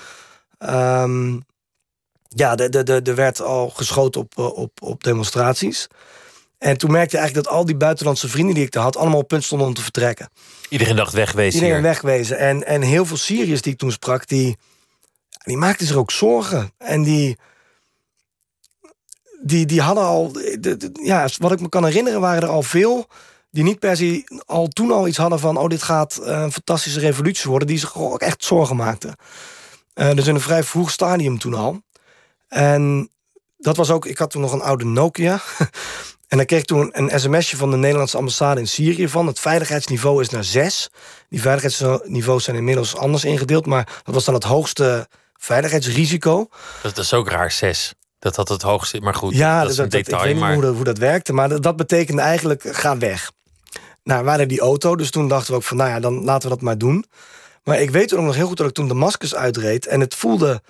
um, 0.58 1.44
ja, 2.28 2.56
er 2.56 2.70
de, 2.70 2.82
de, 2.82 3.02
de 3.02 3.14
werd 3.14 3.40
al 3.40 3.68
geschoten 3.70 4.20
op, 4.20 4.38
op, 4.38 4.82
op 4.82 5.04
demonstraties. 5.04 5.86
En 6.58 6.78
toen 6.78 6.90
merkte 6.90 7.16
je 7.16 7.22
eigenlijk 7.22 7.48
dat 7.48 7.56
al 7.56 7.64
die 7.64 7.76
buitenlandse 7.76 8.28
vrienden 8.28 8.54
die 8.54 8.64
ik 8.64 8.70
daar 8.70 8.82
had, 8.82 8.96
allemaal 8.96 9.20
op 9.20 9.28
punt 9.28 9.44
stonden 9.44 9.66
om 9.66 9.74
te 9.74 9.82
vertrekken. 9.82 10.30
Iedereen 10.68 10.96
dacht 10.96 11.12
wegwezen. 11.12 11.60
Iedereen 11.60 11.82
wegwezen. 11.82 12.38
En, 12.38 12.66
en 12.66 12.82
heel 12.82 13.06
veel 13.06 13.16
Syriërs 13.16 13.62
die 13.62 13.72
ik 13.72 13.78
toen 13.78 13.92
sprak, 13.92 14.28
die, 14.28 14.56
die 15.44 15.56
maakten 15.56 15.86
zich 15.86 15.96
ook 15.96 16.10
zorgen. 16.10 16.72
En 16.78 17.02
die, 17.02 17.38
die, 19.42 19.66
die 19.66 19.80
hadden 19.80 20.04
al, 20.04 20.32
ja, 21.02 21.28
wat 21.38 21.52
ik 21.52 21.60
me 21.60 21.68
kan 21.68 21.84
herinneren, 21.84 22.20
waren 22.20 22.42
er 22.42 22.48
al 22.48 22.62
veel 22.62 23.06
die 23.56 23.64
niet 23.64 23.78
per 23.78 23.96
se 23.96 24.40
al 24.46 24.68
toen 24.68 24.90
al 24.90 25.08
iets 25.08 25.16
hadden 25.16 25.38
van... 25.38 25.56
oh, 25.56 25.68
dit 25.68 25.82
gaat 25.82 26.18
een 26.22 26.52
fantastische 26.52 27.00
revolutie 27.00 27.50
worden... 27.50 27.68
die 27.68 27.78
zich 27.78 27.98
ook 27.98 28.20
echt 28.20 28.44
zorgen 28.44 28.76
maakten. 28.76 29.16
Uh, 29.94 30.14
dus 30.14 30.26
in 30.26 30.34
een 30.34 30.40
vrij 30.40 30.62
vroeg 30.62 30.90
stadium 30.90 31.38
toen 31.38 31.54
al. 31.54 31.82
En 32.48 33.10
dat 33.56 33.76
was 33.76 33.90
ook... 33.90 34.06
Ik 34.06 34.18
had 34.18 34.30
toen 34.30 34.40
nog 34.40 34.52
een 34.52 34.62
oude 34.62 34.84
Nokia... 34.84 35.40
En 36.26 36.36
dan 36.36 36.46
kreeg 36.46 36.60
ik 36.60 36.66
toen 36.66 36.90
een 36.92 37.20
sms'je 37.20 37.56
van 37.56 37.70
de 37.70 37.76
Nederlandse 37.76 38.16
ambassade 38.16 38.60
in 38.60 38.68
Syrië 38.68 39.08
van... 39.08 39.26
het 39.26 39.40
veiligheidsniveau 39.40 40.20
is 40.20 40.28
naar 40.28 40.44
zes. 40.44 40.90
Die 41.28 41.40
veiligheidsniveaus 41.40 42.44
zijn 42.44 42.56
inmiddels 42.56 42.96
anders 42.96 43.24
ingedeeld... 43.24 43.66
maar 43.66 44.00
dat 44.04 44.14
was 44.14 44.24
dan 44.24 44.34
het 44.34 44.44
hoogste 44.44 45.08
veiligheidsrisico. 45.34 46.48
Dat 46.82 46.98
is 46.98 47.14
ook 47.14 47.28
raar, 47.28 47.52
zes. 47.52 47.94
Dat 48.18 48.36
had 48.36 48.48
het 48.48 48.62
hoogste, 48.62 49.00
maar 49.00 49.14
goed, 49.14 49.34
ja, 49.34 49.62
dat 49.62 49.70
is 49.70 49.78
een 49.78 49.88
dat, 49.88 49.92
detail. 49.92 50.18
ik 50.18 50.24
weet 50.24 50.34
niet 50.34 50.42
maar... 50.42 50.52
hoe, 50.52 50.62
dat, 50.62 50.74
hoe 50.74 50.84
dat 50.84 50.98
werkte, 50.98 51.32
maar 51.32 51.48
dat, 51.48 51.62
dat 51.62 51.76
betekende 51.76 52.22
eigenlijk, 52.22 52.62
ga 52.66 52.98
weg. 52.98 53.32
Nou, 54.02 54.22
we 54.22 54.28
hadden 54.28 54.48
die 54.48 54.60
auto, 54.60 54.96
dus 54.96 55.10
toen 55.10 55.28
dachten 55.28 55.50
we 55.50 55.56
ook 55.56 55.62
van... 55.62 55.76
nou 55.76 55.90
ja, 55.90 56.00
dan 56.00 56.24
laten 56.24 56.48
we 56.48 56.54
dat 56.54 56.64
maar 56.64 56.78
doen. 56.78 57.04
Maar 57.64 57.80
ik 57.80 57.90
weet 57.90 58.14
ook 58.14 58.24
nog 58.24 58.34
heel 58.34 58.46
goed 58.46 58.56
dat 58.56 58.68
ik 58.68 58.74
toen 58.74 58.88
Damascus 58.88 59.34
uitreed... 59.34 59.86
en 59.86 60.00
het 60.00 60.14
voelde... 60.14 60.62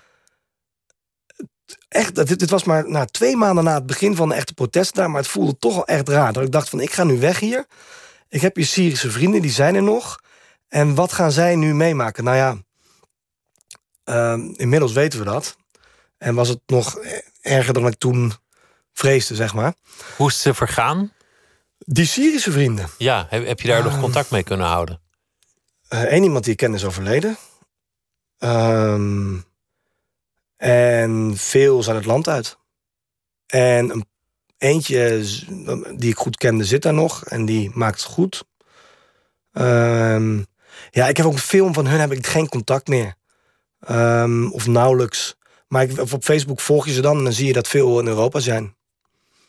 Echt, 1.89 2.15
dit, 2.15 2.39
dit 2.39 2.51
was 2.51 2.65
maar 2.65 2.91
nou, 2.91 3.07
twee 3.07 3.37
maanden 3.37 3.65
na 3.65 3.75
het 3.75 3.87
begin 3.87 4.17
van 4.17 4.29
de 4.29 4.35
echte 4.35 4.55
protesten 4.55 4.97
daar... 4.97 5.11
maar 5.11 5.21
het 5.21 5.31
voelde 5.31 5.59
toch 5.59 5.77
al 5.77 5.87
echt 5.87 6.09
raar. 6.09 6.33
Dat 6.33 6.43
ik 6.43 6.53
dacht 6.53 6.69
van, 6.69 6.81
ik 6.81 6.93
ga 6.93 7.05
nu 7.05 7.21
weg 7.21 7.39
hier. 7.39 7.67
Ik 8.29 8.41
heb 8.41 8.57
hier 8.57 8.67
Syrische 8.67 9.11
vrienden, 9.11 9.43
die 9.43 9.51
zijn 9.51 9.75
er 9.75 9.83
nog. 9.83 10.21
En 10.69 10.95
wat 10.95 11.13
gaan 11.13 11.33
zij 11.33 11.57
nu 11.57 11.75
meemaken? 11.75 12.25
Nou 12.25 12.37
ja, 12.37 12.57
uh, 14.05 14.49
inmiddels 14.57 14.93
weten 14.93 15.19
we 15.19 15.25
dat. 15.25 15.57
En 16.19 16.35
was 16.35 16.49
het 16.49 16.61
nog 16.67 16.99
erger 17.47 17.75
dan 17.75 17.87
ik 17.87 17.99
toen 17.99 18.33
vreesde, 18.93 19.35
zeg 19.35 19.55
maar. 19.55 19.75
Hoe 20.17 20.29
is 20.29 20.43
te 20.43 20.55
vergaan? 20.55 21.13
Die 21.79 22.07
Syrische 22.07 22.53
vrienden. 22.53 22.89
Ja, 22.99 23.27
heb, 23.29 23.47
heb 23.47 23.61
je 23.61 23.69
daar 23.69 23.79
uh, 23.79 23.85
nog 23.85 24.01
contact 24.01 24.31
mee 24.31 24.43
kunnen 24.43 24.67
houden? 24.67 25.01
Eén 25.89 26.19
uh, 26.19 26.23
iemand 26.23 26.45
die 26.45 26.53
ik 26.53 26.59
ken 26.59 26.75
is 26.75 26.85
overleden. 26.85 27.37
Um, 28.39 29.45
en 30.57 31.33
veel 31.37 31.83
zijn 31.83 31.97
het 31.97 32.05
land 32.05 32.29
uit. 32.29 32.59
En 33.47 33.91
een, 33.91 34.07
eentje 34.59 35.25
die 35.97 36.11
ik 36.11 36.17
goed 36.17 36.37
kende 36.37 36.65
zit 36.65 36.83
daar 36.83 36.95
nog. 36.95 37.25
En 37.25 37.45
die 37.45 37.71
maakt 37.75 38.03
het 38.03 38.13
goed. 38.13 38.45
Um, 39.53 40.47
ja, 40.91 41.09
ik 41.09 41.17
heb 41.17 41.27
ook 41.27 41.33
een 41.33 41.39
film 41.39 41.75
van 41.75 41.87
hun 41.87 42.01
heb 42.01 42.13
ik 42.13 42.27
geen 42.27 42.49
contact 42.49 42.89
meer. 42.89 43.15
Um, 43.91 44.53
of 44.53 44.67
nauwelijks. 44.67 45.37
Maar 45.69 45.83
ik, 45.83 46.13
op 46.13 46.25
Facebook 46.25 46.61
volg 46.61 46.87
je 46.87 46.93
ze 46.93 47.01
dan 47.01 47.19
en 47.19 47.25
dan 47.25 47.33
zie 47.33 47.47
je 47.47 47.53
dat 47.53 47.69
veel 47.69 48.01
in 48.01 48.07
Europa 48.07 48.41
zijn. 48.41 48.77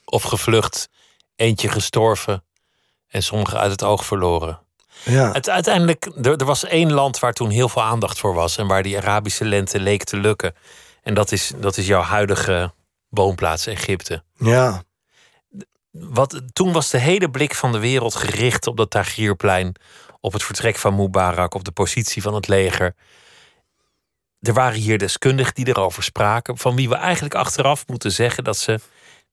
Of 0.06 0.24
gevlucht, 0.24 0.90
eentje 1.36 1.70
gestorven 1.70 2.44
en 3.08 3.24
sommigen 3.24 3.60
uit 3.60 3.72
het 3.72 3.84
oog 3.84 4.06
verloren. 4.06 4.60
Ja. 5.04 5.32
Het, 5.32 5.50
uiteindelijk, 5.50 6.10
er, 6.22 6.36
er, 6.36 6.46
was 6.46 6.64
één 6.64 6.94
land 6.94 7.20
waar 7.20 7.34
toen 7.34 7.50
heel 7.50 7.70
veel 7.70 7.84
aandacht 7.84 8.20
voor 8.20 8.34
was 8.34 8.58
en 8.58 8.68
waar 8.68 8.84
die 8.84 8.98
Arabische 8.98 9.46
lente 9.46 9.80
leek 9.80 10.04
te 10.04 10.18
lukken. 10.18 10.56
En 11.04 11.14
dat 11.14 11.32
is, 11.32 11.52
dat 11.58 11.78
is 11.78 11.88
jouw 11.88 12.02
huidige 12.02 12.74
woonplaats 13.10 13.66
Egypte. 13.66 14.24
Ja. 14.38 14.84
Wat, 15.92 16.42
toen 16.54 16.72
was 16.72 16.90
de 16.90 16.98
hele 16.98 17.30
blik 17.30 17.56
van 17.56 17.72
de 17.72 17.80
wereld 17.80 18.16
gericht 18.16 18.68
op 18.68 18.78
dat 18.78 18.90
Tahrirplein, 18.90 19.76
op 20.20 20.34
het 20.34 20.44
vertrek 20.44 20.76
van 20.76 20.96
Mubarak, 20.96 21.54
op 21.54 21.64
de 21.64 21.72
positie 21.72 22.22
van 22.22 22.34
het 22.34 22.48
leger 22.48 22.96
er 24.40 24.54
waren 24.54 24.80
hier 24.80 24.98
deskundigen 24.98 25.54
die 25.54 25.68
erover 25.68 26.04
spraken, 26.04 26.58
van 26.58 26.76
wie 26.76 26.90
we 26.90 26.96
eigenlijk 26.96 27.36
achteraf 27.36 27.88
moeten 27.88 28.12
zeggen 28.12 28.44
dat 28.44 28.58
ze 28.58 28.80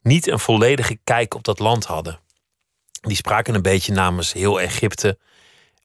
niet 0.02 0.26
een 0.26 0.38
volledige 0.38 0.98
kijk 1.04 1.34
op 1.34 1.44
dat 1.44 1.58
land 1.58 1.84
hadden. 1.84 2.18
Die 3.00 3.16
spraken 3.16 3.54
een 3.54 3.62
beetje 3.62 3.92
namens 3.92 4.32
heel 4.32 4.60
Egypte 4.60 5.18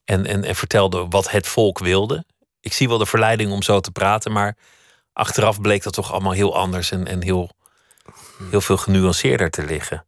en, 0.05 0.25
en, 0.25 0.43
en 0.43 0.55
vertelden 0.55 1.09
wat 1.09 1.31
het 1.31 1.47
volk 1.47 1.79
wilde. 1.79 2.25
Ik 2.59 2.73
zie 2.73 2.87
wel 2.87 2.97
de 2.97 3.05
verleiding 3.05 3.51
om 3.51 3.61
zo 3.61 3.79
te 3.79 3.91
praten, 3.91 4.31
maar 4.31 4.57
achteraf 5.13 5.61
bleek 5.61 5.83
dat 5.83 5.93
toch 5.93 6.11
allemaal 6.11 6.31
heel 6.31 6.55
anders 6.55 6.91
en, 6.91 7.07
en 7.07 7.23
heel, 7.23 7.49
heel 8.49 8.61
veel 8.61 8.77
genuanceerder 8.77 9.49
te 9.49 9.65
liggen. 9.65 10.05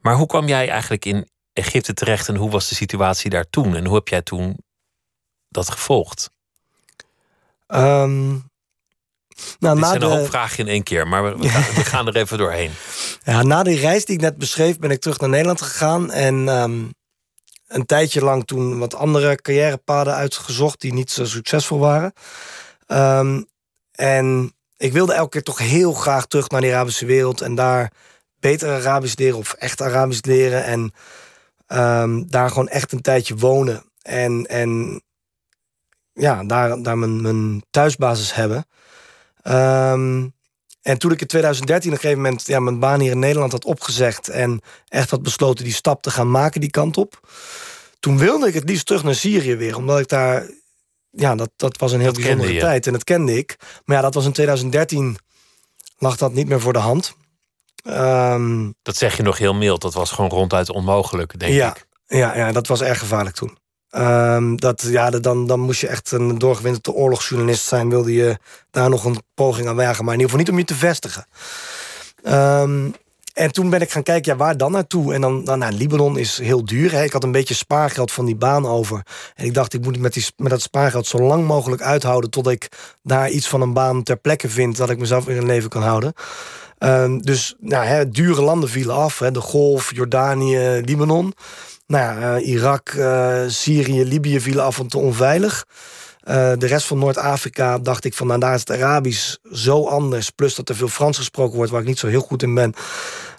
Maar 0.00 0.14
hoe 0.14 0.26
kwam 0.26 0.46
jij 0.46 0.68
eigenlijk 0.68 1.04
in 1.04 1.28
Egypte 1.52 1.94
terecht 1.94 2.28
en 2.28 2.36
hoe 2.36 2.50
was 2.50 2.68
de 2.68 2.74
situatie 2.74 3.30
daar 3.30 3.50
toen? 3.50 3.76
En 3.76 3.86
hoe 3.86 3.94
heb 3.94 4.08
jij 4.08 4.22
toen 4.22 4.56
dat 5.48 5.70
gevolgd? 5.70 6.30
Um, 7.66 8.44
nou, 9.58 9.76
Dit 9.76 9.86
zijn 9.86 10.00
de, 10.00 10.06
een 10.06 10.12
hoop 10.12 10.26
vragen 10.26 10.58
in 10.58 10.68
één 10.68 10.82
keer, 10.82 11.08
maar 11.08 11.38
we, 11.38 11.48
gaan, 11.48 11.74
we 11.74 11.84
gaan 11.94 12.06
er 12.06 12.16
even 12.16 12.38
doorheen. 12.38 12.70
Ja, 13.24 13.42
na 13.42 13.62
die 13.62 13.78
reis 13.78 14.04
die 14.04 14.14
ik 14.14 14.20
net 14.20 14.38
beschreef, 14.38 14.78
ben 14.78 14.90
ik 14.90 15.00
terug 15.00 15.18
naar 15.20 15.28
Nederland 15.28 15.62
gegaan. 15.62 16.10
En 16.10 16.48
um, 16.48 16.94
een 17.66 17.86
tijdje 17.86 18.24
lang 18.24 18.46
toen 18.46 18.78
wat 18.78 18.94
andere 18.94 19.36
carrièrepaden 19.36 20.14
uitgezocht 20.14 20.80
die 20.80 20.92
niet 20.92 21.10
zo 21.10 21.24
succesvol 21.24 21.78
waren. 21.78 22.12
Um, 22.86 23.46
en 23.92 24.54
ik 24.76 24.92
wilde 24.92 25.12
elke 25.12 25.28
keer 25.30 25.42
toch 25.42 25.58
heel 25.58 25.92
graag 25.92 26.26
terug 26.26 26.48
naar 26.48 26.60
de 26.60 26.72
Arabische 26.72 27.06
wereld 27.06 27.40
en 27.40 27.54
daar 27.54 27.92
beter 28.40 28.68
Arabisch 28.68 29.16
leren 29.16 29.38
of 29.38 29.52
echt 29.52 29.82
Arabisch 29.82 30.24
leren. 30.24 30.64
En 30.64 30.92
daar 32.28 32.48
gewoon 32.48 32.68
echt 32.68 32.92
een 32.92 33.02
tijdje 33.02 33.36
wonen. 33.36 33.84
En, 34.02 34.46
en 34.46 35.02
ja, 36.16 36.44
daar, 36.44 36.82
daar 36.82 36.98
mijn, 36.98 37.20
mijn 37.20 37.62
thuisbasis 37.70 38.34
hebben. 38.34 38.66
Um, 39.44 40.34
en 40.82 40.98
toen 40.98 41.12
ik 41.12 41.20
in 41.20 41.26
2013 41.26 41.90
op 41.90 41.96
een 41.96 42.02
gegeven 42.02 42.22
moment 42.22 42.46
ja, 42.46 42.60
mijn 42.60 42.78
baan 42.78 43.00
hier 43.00 43.10
in 43.10 43.18
Nederland 43.18 43.52
had 43.52 43.64
opgezegd... 43.64 44.28
en 44.28 44.60
echt 44.88 45.10
had 45.10 45.22
besloten 45.22 45.64
die 45.64 45.74
stap 45.74 46.02
te 46.02 46.10
gaan 46.10 46.30
maken 46.30 46.60
die 46.60 46.70
kant 46.70 46.96
op... 46.96 47.20
toen 48.00 48.18
wilde 48.18 48.46
ik 48.48 48.54
het 48.54 48.68
liefst 48.68 48.86
terug 48.86 49.02
naar 49.02 49.14
Syrië 49.14 49.56
weer. 49.56 49.76
Omdat 49.76 49.98
ik 49.98 50.08
daar... 50.08 50.50
Ja, 51.10 51.34
dat, 51.34 51.50
dat 51.56 51.76
was 51.76 51.92
een 51.92 52.00
heel 52.00 52.12
Dat 52.12 52.22
bijzondere 52.22 52.58
tijd 52.58 52.86
en 52.86 52.92
dat 52.92 53.04
kende 53.04 53.36
ik. 53.36 53.56
Maar 53.84 53.96
ja, 53.96 54.02
dat 54.02 54.14
was 54.14 54.24
in 54.24 54.32
2013 54.32 55.18
lag 55.98 56.16
dat 56.16 56.32
niet 56.32 56.48
meer 56.48 56.60
voor 56.60 56.72
de 56.72 56.78
hand. 56.78 57.14
Um, 57.84 58.74
Dat 58.82 58.96
zeg 58.96 59.16
je 59.16 59.22
nog 59.22 59.38
heel 59.38 59.54
mild. 59.54 59.80
Dat 59.80 59.94
was 59.94 60.10
gewoon 60.10 60.30
ronduit 60.30 60.70
onmogelijk, 60.70 61.38
denk 61.38 61.52
ja, 61.52 61.70
ik. 61.70 61.86
Ja, 62.06 62.36
ja, 62.36 62.52
dat 62.52 62.66
was 62.66 62.80
erg 62.80 62.98
gevaarlijk 62.98 63.36
toen. 63.36 63.58
Ehm, 63.96 64.56
dat, 64.56 64.82
ja, 64.82 65.10
dan, 65.10 65.46
dan 65.46 65.60
moest 65.60 65.80
je 65.80 65.88
echt 65.88 66.10
een 66.10 66.38
doorgewinterde 66.38 66.92
oorlogsjournalist 66.92 67.64
zijn... 67.64 67.88
wilde 67.88 68.12
je 68.12 68.38
daar 68.70 68.90
nog 68.90 69.04
een 69.04 69.22
poging 69.34 69.68
aan 69.68 69.76
wagen. 69.76 70.04
Maar 70.04 70.14
in 70.14 70.20
ieder 70.20 70.36
geval 70.36 70.38
niet 70.38 70.50
om 70.50 70.58
je 70.58 70.64
te 70.64 70.86
vestigen. 70.86 71.26
Um, 72.24 72.94
en 73.32 73.52
toen 73.52 73.70
ben 73.70 73.80
ik 73.80 73.90
gaan 73.90 74.02
kijken, 74.02 74.32
ja, 74.32 74.38
waar 74.38 74.56
dan 74.56 74.72
naartoe? 74.72 75.14
En 75.14 75.20
dan, 75.20 75.44
dan 75.44 75.58
nou, 75.58 75.72
Libanon 75.72 76.18
is 76.18 76.38
heel 76.38 76.64
duur. 76.64 76.92
Hè. 76.92 77.02
Ik 77.02 77.12
had 77.12 77.24
een 77.24 77.32
beetje 77.32 77.54
spaargeld 77.54 78.12
van 78.12 78.24
die 78.24 78.36
baan 78.36 78.66
over. 78.66 79.06
En 79.34 79.44
ik 79.44 79.54
dacht, 79.54 79.72
ik 79.72 79.84
moet 79.84 79.98
met, 79.98 80.14
die, 80.14 80.26
met 80.36 80.50
dat 80.50 80.62
spaargeld 80.62 81.06
zo 81.06 81.18
lang 81.18 81.46
mogelijk 81.46 81.82
uithouden... 81.82 82.30
tot 82.30 82.48
ik 82.48 82.68
daar 83.02 83.30
iets 83.30 83.48
van 83.48 83.60
een 83.60 83.72
baan 83.72 84.02
ter 84.02 84.16
plekke 84.16 84.48
vind... 84.48 84.76
dat 84.76 84.90
ik 84.90 84.98
mezelf 84.98 85.28
in 85.28 85.36
een 85.36 85.46
leven 85.46 85.70
kan 85.70 85.82
houden. 85.82 86.12
Um, 86.78 87.22
dus 87.22 87.54
nou, 87.58 87.84
hè, 87.84 88.08
dure 88.08 88.42
landen 88.42 88.68
vielen 88.68 88.94
af. 88.94 89.18
Hè, 89.18 89.30
de 89.30 89.40
Golf, 89.40 89.94
Jordanië, 89.94 90.80
Libanon. 90.84 91.34
Nou 91.86 92.20
ja, 92.20 92.36
uh, 92.36 92.48
Irak, 92.48 92.92
uh, 92.92 93.42
Syrië, 93.46 94.04
Libië 94.04 94.40
vielen 94.40 94.64
af 94.64 94.78
en 94.78 94.86
toe 94.86 95.02
onveilig. 95.02 95.66
Uh, 96.28 96.34
de 96.34 96.66
rest 96.66 96.86
van 96.86 96.98
Noord-Afrika 96.98 97.78
dacht 97.78 98.04
ik 98.04 98.14
van, 98.14 98.26
nou 98.26 98.40
daar 98.40 98.54
is 98.54 98.60
het 98.60 98.70
Arabisch 98.70 99.36
zo 99.52 99.86
anders. 99.86 100.30
Plus 100.30 100.54
dat 100.54 100.68
er 100.68 100.76
veel 100.76 100.88
Frans 100.88 101.16
gesproken 101.16 101.56
wordt, 101.56 101.70
waar 101.70 101.80
ik 101.80 101.86
niet 101.86 101.98
zo 101.98 102.06
heel 102.06 102.20
goed 102.20 102.42
in 102.42 102.54
ben. 102.54 102.74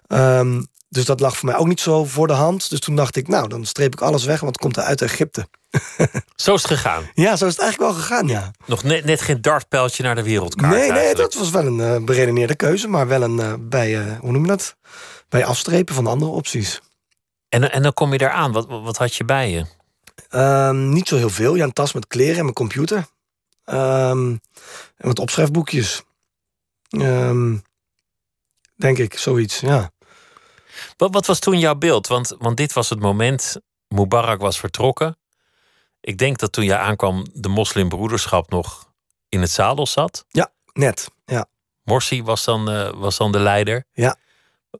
Um, 0.08 0.68
dus 0.90 1.06
dat 1.06 1.20
lag 1.20 1.38
voor 1.38 1.50
mij 1.50 1.58
ook 1.58 1.68
niet 1.68 1.80
zo 1.80 2.06
voor 2.06 2.28
de 2.28 2.34
hand. 2.34 2.70
Dus 2.70 2.80
toen 2.80 2.96
dacht 2.96 3.16
ik, 3.16 3.28
nou, 3.28 3.48
dan 3.48 3.66
streep 3.66 3.94
ik 3.94 4.02
alles 4.02 4.26
weg, 4.26 4.40
want 4.40 4.52
het 4.52 4.62
komt 4.62 4.80
uit 4.80 5.02
Egypte. 5.02 5.48
zo 6.36 6.54
is 6.54 6.62
het 6.62 6.72
gegaan? 6.72 7.04
Ja, 7.14 7.36
zo 7.36 7.46
is 7.46 7.52
het 7.52 7.62
eigenlijk 7.62 7.92
wel 7.92 8.02
gegaan, 8.02 8.28
ja. 8.28 8.52
Nog 8.66 8.84
net, 8.84 9.06
net 9.06 9.22
geen 9.22 9.42
dartpijltje 9.42 10.04
naar 10.04 10.16
de 10.16 10.24
wereldkaart 10.24 10.74
Nee, 10.74 10.92
nee, 10.92 11.16
dat 11.16 11.34
was 11.34 11.50
wel 11.50 11.66
een 11.66 11.80
uh, 11.80 12.06
beredeneerde 12.06 12.56
keuze. 12.56 12.88
Maar 12.88 13.08
wel 13.08 13.22
een, 13.22 13.40
uh, 13.40 13.54
bij, 13.60 14.18
hoe 14.20 14.32
noem 14.32 14.42
je 14.42 14.48
dat? 14.48 14.76
Bij 15.30 15.46
afstrepen 15.46 15.96
van 15.96 16.08
andere 16.08 16.32
opties. 16.32 16.82
En, 17.50 17.72
en 17.72 17.82
dan 17.82 17.94
kom 17.94 18.12
je 18.12 18.18
daar 18.18 18.32
aan. 18.32 18.52
Wat, 18.52 18.66
wat 18.68 18.98
had 18.98 19.16
je 19.16 19.26
bij 19.26 19.50
je? 19.50 19.66
Um, 20.32 20.90
niet 20.90 21.08
zo 21.08 21.16
heel 21.16 21.30
veel. 21.30 21.56
Ja, 21.56 21.64
een 21.64 21.74
tas 21.74 21.94
met 21.94 22.08
kleren 22.08 22.36
en 22.38 22.44
mijn 22.44 22.54
computer. 22.54 22.98
Um, 23.66 24.40
en 24.98 25.08
wat 25.08 25.20
opschrijfboekjes. 25.20 26.04
Um, 26.90 27.64
denk 28.76 28.98
ik, 28.98 29.18
zoiets, 29.18 29.60
ja. 29.60 29.92
Wat, 30.98 31.14
wat 31.14 31.26
was 31.26 31.40
toen 31.40 31.60
jouw 31.60 31.76
beeld? 31.76 32.08
Want, 32.08 32.36
want 32.40 32.58
dit 32.58 32.74
was 32.74 32.90
het 32.90 33.00
moment, 33.00 33.58
Mubarak 33.88 34.42
was 34.42 34.60
vertrokken. 34.60 35.18
Ik 36.00 36.18
denk 36.18 36.38
dat 36.38 36.52
toen 36.52 36.66
jij 36.66 36.78
aankwam 36.78 37.26
de 37.34 37.50
moslimbroederschap 37.50 38.50
nog 38.50 38.92
in 39.30 39.42
het 39.42 39.52
zadel 39.52 39.88
zat. 39.88 40.26
Ja, 40.30 40.52
net, 40.74 41.10
ja. 41.26 41.46
Morsi 41.84 42.24
was 42.24 42.44
dan, 42.44 42.74
uh, 42.74 42.90
was 42.94 43.18
dan 43.18 43.32
de 43.32 43.40
leider. 43.40 43.86
Ja. 43.94 44.16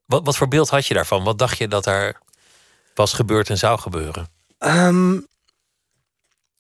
Wat, 0.06 0.26
wat 0.26 0.38
voor 0.38 0.48
beeld 0.48 0.70
had 0.70 0.86
je 0.86 0.94
daarvan? 0.94 1.24
Wat 1.24 1.40
dacht 1.40 1.58
je 1.58 1.68
dat 1.68 1.86
er 1.86 2.22
was 2.98 3.14
gebeurd 3.14 3.50
en 3.50 3.58
zou 3.58 3.80
gebeuren? 3.80 4.28
Um, 4.60 5.28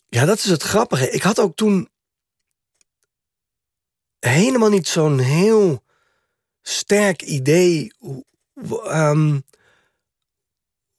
ja, 0.08 0.26
dat 0.26 0.38
is 0.38 0.45
het 0.45 0.63
grappige. 0.63 1.10
Ik 1.10 1.21
had 1.21 1.39
ook 1.39 1.56
toen 1.56 1.89
helemaal 4.19 4.69
niet 4.69 4.88
zo'n 4.88 5.19
heel 5.19 5.84
sterk 6.62 7.21
idee 7.21 7.91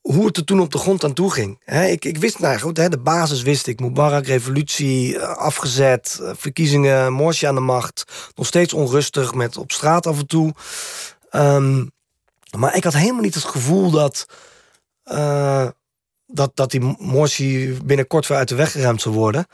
hoe 0.01 0.25
het 0.25 0.37
er 0.37 0.45
toen 0.45 0.59
op 0.59 0.71
de 0.71 0.77
grond 0.77 1.03
aan 1.03 1.13
toe 1.13 1.31
ging. 1.31 1.61
Ik, 1.65 2.05
ik 2.05 2.17
wist, 2.17 2.39
nou 2.39 2.59
goed, 2.59 2.75
de 2.75 2.99
basis 2.99 3.41
wist 3.41 3.67
ik. 3.67 3.79
Mubarak, 3.79 4.25
revolutie, 4.25 5.19
eh, 5.19 5.37
afgezet, 5.37 6.19
eh, 6.21 6.31
verkiezingen, 6.35 7.13
Morsi 7.13 7.45
aan 7.45 7.55
de 7.55 7.61
macht. 7.61 8.03
Nog 8.35 8.45
steeds 8.45 8.73
onrustig, 8.73 9.33
met 9.33 9.57
op 9.57 9.71
straat 9.71 10.07
af 10.07 10.19
en 10.19 10.27
toe. 10.27 10.53
Um, 11.31 11.91
maar 12.57 12.75
ik 12.75 12.83
had 12.83 12.93
helemaal 12.93 13.21
niet 13.21 13.35
het 13.35 13.43
gevoel 13.43 13.91
dat... 13.91 14.25
Uh, 15.11 15.67
dat, 16.25 16.51
dat 16.53 16.71
die 16.71 16.95
Morsi 16.99 17.77
binnenkort 17.85 18.27
weer 18.27 18.37
uit 18.37 18.47
de 18.47 18.55
weg 18.55 18.71
geruimd 18.71 19.01
zou 19.01 19.15
worden. 19.15 19.45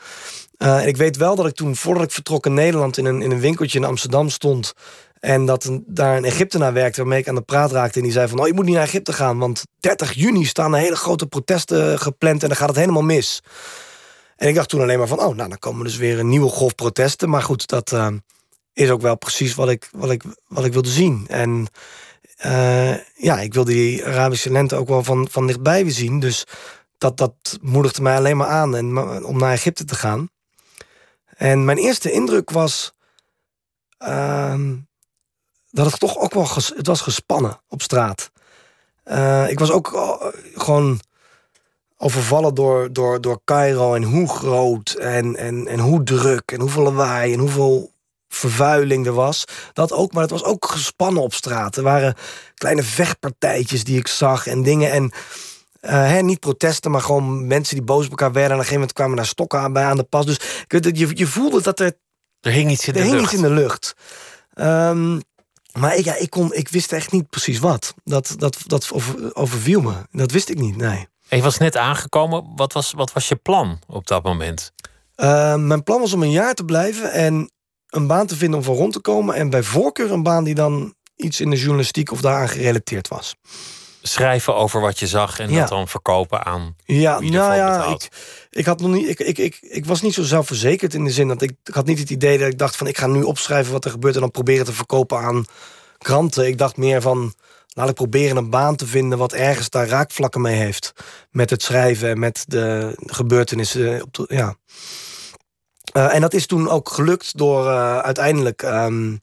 Uh, 0.58 0.86
ik 0.86 0.96
weet 0.96 1.16
wel 1.16 1.36
dat 1.36 1.46
ik 1.46 1.54
toen, 1.54 1.76
voordat 1.76 2.02
ik 2.02 2.10
vertrok 2.10 2.46
in 2.46 2.54
Nederland... 2.54 2.98
in 2.98 3.04
een, 3.04 3.22
in 3.22 3.30
een 3.30 3.40
winkeltje 3.40 3.78
in 3.78 3.84
Amsterdam 3.84 4.28
stond... 4.28 4.74
En 5.20 5.46
dat 5.46 5.70
daar 5.86 6.16
een 6.16 6.24
Egyptenaar 6.24 6.72
werkte 6.72 7.00
waarmee 7.00 7.18
ik 7.18 7.28
aan 7.28 7.34
de 7.34 7.40
praat 7.40 7.72
raakte. 7.72 7.98
En 7.98 8.04
die 8.04 8.12
zei 8.12 8.28
van, 8.28 8.40
oh, 8.40 8.46
je 8.46 8.52
moet 8.52 8.64
niet 8.64 8.74
naar 8.74 8.82
Egypte 8.82 9.12
gaan. 9.12 9.38
Want 9.38 9.62
30 9.80 10.12
juni 10.12 10.44
staan 10.44 10.74
er 10.74 10.80
hele 10.80 10.96
grote 10.96 11.26
protesten 11.26 11.98
gepland 11.98 12.42
en 12.42 12.48
dan 12.48 12.56
gaat 12.56 12.68
het 12.68 12.76
helemaal 12.76 13.02
mis. 13.02 13.42
En 14.36 14.48
ik 14.48 14.54
dacht 14.54 14.68
toen 14.68 14.80
alleen 14.80 14.98
maar 14.98 15.06
van, 15.06 15.18
oh, 15.18 15.34
nou, 15.34 15.48
dan 15.48 15.58
komen 15.58 15.84
dus 15.84 15.96
weer 15.96 16.18
een 16.18 16.28
nieuwe 16.28 16.48
golf 16.48 16.74
protesten. 16.74 17.28
Maar 17.28 17.42
goed, 17.42 17.66
dat 17.66 17.92
uh, 17.92 18.08
is 18.72 18.90
ook 18.90 19.00
wel 19.00 19.16
precies 19.16 19.54
wat 19.54 19.68
ik, 19.68 19.88
wat 19.92 20.10
ik, 20.10 20.22
wat 20.48 20.64
ik 20.64 20.72
wilde 20.72 20.88
zien. 20.88 21.24
En 21.28 21.66
uh, 22.44 22.94
ja, 23.14 23.40
ik 23.40 23.54
wilde 23.54 23.72
die 23.72 24.06
Arabische 24.06 24.50
lente 24.50 24.76
ook 24.76 24.88
wel 24.88 25.04
van, 25.04 25.28
van 25.30 25.46
dichtbij 25.46 25.82
weer 25.82 25.92
zien. 25.92 26.20
Dus 26.20 26.44
dat, 26.98 27.16
dat 27.16 27.58
moedigde 27.60 28.02
mij 28.02 28.16
alleen 28.16 28.36
maar 28.36 28.48
aan 28.48 28.76
en, 28.76 29.24
om 29.24 29.38
naar 29.38 29.52
Egypte 29.52 29.84
te 29.84 29.94
gaan. 29.94 30.28
En 31.36 31.64
mijn 31.64 31.78
eerste 31.78 32.12
indruk 32.12 32.50
was... 32.50 32.94
Uh, 34.02 34.60
dat 35.70 35.90
het 35.90 36.00
toch 36.00 36.18
ook 36.18 36.34
wel 36.34 36.48
het 36.54 36.86
was 36.86 37.00
gespannen 37.00 37.60
op 37.68 37.82
straat. 37.82 38.30
Uh, 39.04 39.50
ik 39.50 39.58
was 39.58 39.70
ook 39.70 39.88
gewoon 40.54 41.00
overvallen 41.96 42.54
door, 42.54 42.92
door, 42.92 43.20
door 43.20 43.40
Cairo 43.44 43.94
en 43.94 44.02
hoe 44.02 44.28
groot 44.28 44.90
en, 44.90 45.36
en, 45.36 45.66
en 45.66 45.78
hoe 45.78 46.02
druk 46.02 46.52
en 46.52 46.60
hoeveel 46.60 46.82
lawaai 46.82 47.32
en 47.32 47.38
hoeveel 47.38 47.90
vervuiling 48.36 49.06
er 49.06 49.12
was. 49.12 49.44
Dat 49.72 49.92
ook, 49.92 50.12
maar 50.12 50.22
het 50.22 50.30
was 50.30 50.44
ook 50.44 50.64
gespannen 50.70 51.22
op 51.22 51.34
straat. 51.34 51.76
Er 51.76 51.82
waren 51.82 52.14
kleine 52.54 52.82
vechtpartijtjes 52.82 53.84
die 53.84 53.98
ik 53.98 54.08
zag 54.08 54.46
en 54.46 54.62
dingen. 54.62 54.90
En 54.90 55.02
uh, 55.02 55.90
hè, 55.90 56.20
niet 56.20 56.40
protesten, 56.40 56.90
maar 56.90 57.00
gewoon 57.00 57.46
mensen 57.46 57.76
die 57.76 57.84
boos 57.84 58.04
op 58.04 58.10
elkaar 58.10 58.32
werden. 58.32 58.50
En 58.50 58.56
op 58.56 58.62
een 58.62 58.66
gegeven 58.66 58.80
moment 58.80 58.92
kwamen 58.92 59.16
daar 59.16 59.26
stokken 59.26 59.60
aan, 59.60 59.72
bij 59.72 59.84
aan 59.84 59.96
de 59.96 60.02
pas. 60.02 60.26
Dus 60.26 60.38
je, 60.68 61.10
je 61.14 61.26
voelde 61.26 61.62
dat 61.62 61.80
er. 61.80 61.92
Er 62.40 62.52
hing 62.52 62.70
iets 62.70 62.88
in, 62.88 62.94
er 62.94 63.00
de, 63.00 63.06
hing 63.06 63.20
lucht. 63.20 63.32
Iets 63.32 63.42
in 63.42 63.48
de 63.48 63.54
lucht. 63.54 63.94
Um, 64.54 65.20
maar 65.72 65.96
ik, 65.96 66.04
ja, 66.04 66.14
ik, 66.14 66.30
kon, 66.30 66.54
ik 66.54 66.68
wist 66.68 66.92
echt 66.92 67.12
niet 67.12 67.30
precies 67.30 67.58
wat. 67.58 67.94
Dat, 68.04 68.34
dat, 68.38 68.58
dat 68.66 68.92
over, 68.92 69.34
overviel 69.34 69.80
me. 69.80 69.94
Dat 70.10 70.30
wist 70.30 70.48
ik 70.48 70.58
niet, 70.58 70.76
nee. 70.76 71.08
En 71.28 71.36
je 71.36 71.42
was 71.42 71.58
net 71.58 71.76
aangekomen. 71.76 72.52
Wat 72.56 72.72
was, 72.72 72.92
wat 72.92 73.12
was 73.12 73.28
je 73.28 73.36
plan 73.36 73.78
op 73.86 74.06
dat 74.06 74.22
moment? 74.22 74.72
Uh, 75.16 75.54
mijn 75.54 75.82
plan 75.82 76.00
was 76.00 76.12
om 76.12 76.22
een 76.22 76.30
jaar 76.30 76.54
te 76.54 76.64
blijven 76.64 77.12
en 77.12 77.50
een 77.96 78.06
baan 78.06 78.26
te 78.26 78.36
vinden 78.36 78.58
om 78.58 78.64
van 78.64 78.74
rond 78.74 78.92
te 78.92 79.00
komen. 79.00 79.34
En 79.34 79.50
bij 79.50 79.62
voorkeur 79.62 80.12
een 80.12 80.22
baan 80.22 80.44
die 80.44 80.54
dan 80.54 80.94
iets 81.16 81.40
in 81.40 81.50
de 81.50 81.56
journalistiek 81.56 82.12
of 82.12 82.20
daaraan 82.20 82.48
gerelateerd 82.48 83.08
was. 83.08 83.36
Schrijven 84.02 84.54
over 84.54 84.80
wat 84.80 84.98
je 84.98 85.06
zag 85.06 85.38
en 85.38 85.50
Ja. 85.50 85.60
dat 85.60 85.68
dan 85.68 85.88
verkopen 85.88 86.44
aan. 86.44 86.76
Ja, 86.84 87.18
wie 87.18 87.30
nou 87.30 87.54
ja, 87.54 87.84
ik, 87.86 88.08
ik, 88.50 88.66
had 88.66 88.80
nog 88.80 88.90
niet, 88.90 89.08
ik, 89.08 89.20
ik, 89.20 89.38
ik, 89.38 89.58
ik 89.60 89.86
was 89.86 90.02
niet 90.02 90.14
zo 90.14 90.22
zelfverzekerd 90.22 90.94
in 90.94 91.04
de 91.04 91.10
zin 91.10 91.28
dat 91.28 91.42
ik, 91.42 91.52
ik 91.64 91.74
had 91.74 91.86
niet 91.86 91.98
het 91.98 92.10
idee 92.10 92.38
dat 92.38 92.48
ik 92.48 92.58
dacht 92.58 92.76
van 92.76 92.86
ik 92.86 92.98
ga 92.98 93.06
nu 93.06 93.22
opschrijven 93.22 93.72
wat 93.72 93.84
er 93.84 93.90
gebeurt 93.90 94.14
en 94.14 94.20
dan 94.20 94.30
proberen 94.30 94.64
te 94.64 94.72
verkopen 94.72 95.18
aan 95.18 95.44
kranten. 95.98 96.46
Ik 96.46 96.58
dacht 96.58 96.76
meer 96.76 97.00
van 97.02 97.34
laat 97.68 97.88
ik 97.88 97.94
proberen 97.94 98.36
een 98.36 98.50
baan 98.50 98.76
te 98.76 98.86
vinden 98.86 99.18
wat 99.18 99.32
ergens 99.32 99.70
daar 99.70 99.88
raakvlakken 99.88 100.40
mee 100.40 100.56
heeft 100.56 100.92
met 101.30 101.50
het 101.50 101.62
schrijven 101.62 102.08
en 102.10 102.18
met 102.18 102.44
de 102.46 102.92
gebeurtenissen. 102.96 104.02
Op 104.02 104.14
de, 104.14 104.24
ja. 104.28 104.54
Eh, 105.96 106.14
en 106.14 106.20
dat 106.20 106.34
is 106.34 106.46
toen 106.46 106.68
ook 106.70 106.88
gelukt 106.88 107.38
door 107.38 107.66
eh, 107.70 107.98
uiteindelijk. 107.98 108.62
ehm, 108.62 109.16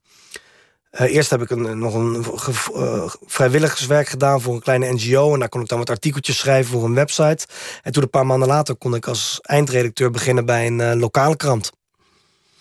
eh, 0.89 1.13
eerst 1.15 1.29
heb 1.29 1.41
ik 1.41 1.49
een, 1.49 1.79
nog 1.79 1.93
een 1.93 2.25
ge- 2.39 3.17
vrijwilligerswerk 3.25 4.07
gedaan 4.07 4.41
voor 4.41 4.53
een 4.53 4.62
kleine 4.62 4.91
NGO. 4.93 5.33
En 5.33 5.39
daar 5.39 5.49
kon 5.49 5.62
ik 5.62 5.67
dan 5.67 5.77
wat 5.77 5.89
artikeltjes 5.89 6.38
schrijven 6.38 6.71
voor 6.71 6.83
een 6.83 6.93
website. 6.95 7.47
En 7.81 7.91
toen 7.91 8.03
een 8.03 8.09
paar 8.09 8.25
maanden 8.25 8.47
later 8.47 8.75
kon 8.75 8.95
ik 8.95 9.07
als 9.07 9.39
eindredacteur 9.41 10.12
beginnen 10.12 10.45
bij 10.45 10.67
een 10.67 10.99
lokale 10.99 11.36
krant. 11.36 11.71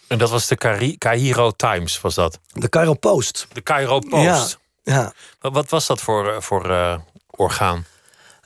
En 0.06 0.18
dat 0.18 0.30
was 0.30 0.46
de 0.46 0.56
Cari- 0.56 0.98
Cairo 0.98 1.50
Times, 1.50 2.00
was 2.00 2.14
dat? 2.14 2.38
De 2.52 2.68
Cairo 2.68 2.94
Post. 2.94 3.46
De 3.52 3.62
Cairo 3.62 3.98
Post. 3.98 4.58
Ja. 4.82 5.12
Wat, 5.40 5.52
wat 5.52 5.70
was 5.70 5.86
dat 5.86 6.00
voor, 6.00 6.42
voor 6.42 7.00
orgaan? 7.30 7.84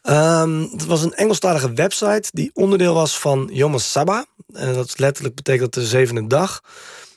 Ehm, 0.07 0.61
het 0.61 0.87
was 0.87 1.03
een 1.03 1.15
Engelstalige 1.15 1.73
website 1.73 2.29
die 2.33 2.51
onderdeel 2.55 2.95
was 2.95 3.19
van 3.19 3.49
Yom 3.53 3.79
Saba. 3.79 4.25
En 4.53 4.75
dat 4.75 4.99
letterlijk 4.99 5.35
betekent 5.35 5.75
de 5.75 5.87
zevende 5.87 6.27
dag. 6.27 6.61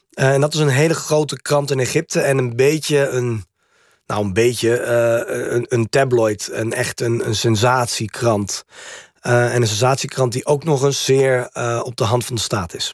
Eh, 0.09 0.33
en 0.33 0.41
dat 0.41 0.53
is 0.53 0.59
een 0.59 0.67
hele 0.69 0.93
grote 0.93 1.41
krant 1.41 1.71
in 1.71 1.79
Egypte 1.79 2.21
en 2.21 2.37
een 2.37 2.55
beetje 2.55 3.07
een, 3.09 3.45
nou 4.05 4.23
een 4.23 4.33
beetje 4.33 4.77
eh, 4.77 5.53
een, 5.55 5.65
een 5.69 5.89
tabloid, 5.89 6.49
een 6.51 6.73
echt 6.73 7.01
een, 7.01 7.27
een 7.27 7.35
sensatiekrant. 7.35 8.63
Eh, 9.19 9.53
en 9.55 9.61
een 9.61 9.67
sensatiekrant 9.67 10.31
die 10.33 10.45
ook 10.45 10.63
nog 10.63 10.83
eens 10.83 11.05
zeer 11.05 11.49
op 11.83 11.95
de 11.95 12.03
hand 12.03 12.25
van 12.25 12.35
de 12.35 12.41
staat 12.41 12.73
is. 12.73 12.93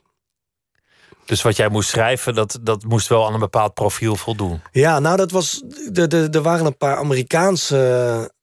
Dus 1.25 1.41
wat 1.41 1.55
jij 1.55 1.69
moest 1.69 1.89
schrijven, 1.89 2.35
dat, 2.35 2.57
dat 2.61 2.83
moest 2.83 3.07
wel 3.07 3.25
aan 3.25 3.33
een 3.33 3.39
bepaald 3.39 3.73
profiel 3.73 4.15
voldoen. 4.15 4.61
Ja, 4.71 4.99
nou, 4.99 5.17
dat 5.17 5.31
was. 5.31 5.63
de- 5.91 6.07
de- 6.07 6.27
Er 6.31 6.41
waren 6.41 6.65
een 6.65 6.77
paar 6.77 6.97
Amerikaanse 6.97 8.33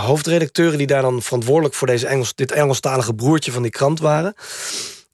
hoofdredacteuren 0.00 0.78
die 0.78 0.86
daar 0.86 1.02
dan 1.02 1.22
verantwoordelijk 1.22 1.74
voor 1.74 1.86
deze 1.86 2.06
Engels, 2.06 2.34
dit 2.34 2.52
Engelstalige 2.52 3.14
broertje 3.14 3.52
van 3.52 3.62
die 3.62 3.70
krant 3.70 4.00
waren. 4.00 4.34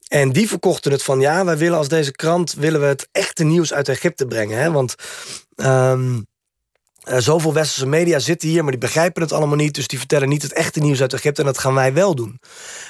En 0.07 0.31
die 0.31 0.47
verkochten 0.47 0.91
het 0.91 1.03
van 1.03 1.19
ja, 1.19 1.45
wij 1.45 1.57
willen 1.57 1.77
als 1.77 1.87
deze 1.87 2.11
krant 2.11 2.53
willen 2.53 2.79
we 2.79 2.85
het 2.85 3.07
echte 3.11 3.43
nieuws 3.43 3.73
uit 3.73 3.89
Egypte 3.89 4.25
brengen. 4.25 4.57
Hè? 4.57 4.71
Want 4.71 4.95
ehm, 5.55 6.19
Uh, 7.09 7.17
zoveel 7.17 7.53
westerse 7.53 7.87
media 7.87 8.19
zitten 8.19 8.49
hier, 8.49 8.61
maar 8.61 8.71
die 8.71 8.79
begrijpen 8.79 9.21
het 9.21 9.31
allemaal 9.31 9.55
niet. 9.55 9.73
Dus 9.73 9.87
die 9.87 9.99
vertellen 9.99 10.29
niet 10.29 10.41
het 10.41 10.53
echte 10.53 10.79
nieuws 10.79 11.01
uit 11.01 11.13
Egypte. 11.13 11.41
En 11.41 11.47
dat 11.47 11.57
gaan 11.57 11.73
wij 11.73 11.93
wel 11.93 12.15
doen. 12.15 12.39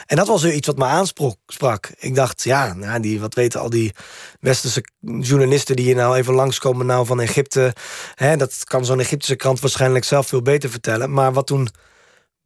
En 0.06 0.16
dat 0.16 0.28
was 0.28 0.46
iets 0.46 0.68
wat 0.68 0.78
me 0.78 0.86
aansprak. 0.86 1.92
Ik 1.98 2.16
dacht, 2.16 2.44
ja, 2.44 2.74
nou, 2.74 3.00
die, 3.00 3.20
wat 3.20 3.34
weten 3.34 3.60
al 3.60 3.70
die 3.70 3.94
westerse 4.40 4.84
journalisten 5.00 5.76
die 5.76 5.86
hier 5.86 5.96
nou 5.96 6.18
even 6.18 6.34
langskomen 6.34 6.86
nou 6.86 7.06
van 7.06 7.22
Egypte. 7.22 7.74
Hè, 8.16 8.38
dat 8.38 8.64
kan 8.64 8.86
zo'n 8.86 9.00
Egyptische 9.00 9.36
krant 9.36 9.60
waarschijnlijk 9.60 10.06
zelf 10.06 10.28
veel 10.28 10.42
beter 10.42 10.70
vertellen. 10.70 11.14
Maar 11.14 11.34
wat 11.34 11.48
toen 11.48 11.70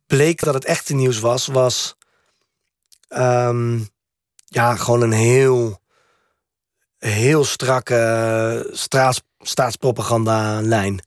bleek 0.08 0.44
dat 0.44 0.54
het 0.54 0.66
echte 0.66 0.94
nieuws 0.94 1.20
was, 1.20 1.46
was 1.46 1.96
um, 3.10 3.90
ja, 4.46 4.76
gewoon 4.76 5.02
een 5.02 5.12
heel, 5.12 5.80
heel 6.98 7.44
strakke 7.44 8.70
straats, 8.72 9.22
staatspropaganda-lijn. 9.40 11.02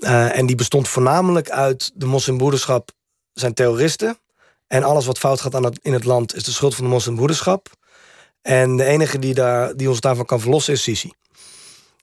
Uh, 0.00 0.38
en 0.38 0.46
die 0.46 0.56
bestond 0.56 0.88
voornamelijk 0.88 1.50
uit 1.50 1.90
de 1.94 2.06
moslimbroederschap 2.06 2.90
zijn 3.32 3.54
terroristen. 3.54 4.18
En 4.66 4.82
alles 4.82 5.06
wat 5.06 5.18
fout 5.18 5.40
gaat 5.40 5.54
aan 5.54 5.64
het, 5.64 5.78
in 5.82 5.92
het 5.92 6.04
land 6.04 6.34
is 6.34 6.44
de 6.44 6.52
schuld 6.52 6.74
van 6.74 6.84
de 6.84 6.90
moslimbroederschap. 6.90 7.68
En 8.42 8.76
de 8.76 8.84
enige 8.84 9.18
die, 9.18 9.34
daar, 9.34 9.76
die 9.76 9.88
ons 9.88 10.00
daarvan 10.00 10.24
kan 10.24 10.40
verlossen 10.40 10.72
is 10.72 10.82
Sisi. 10.82 11.12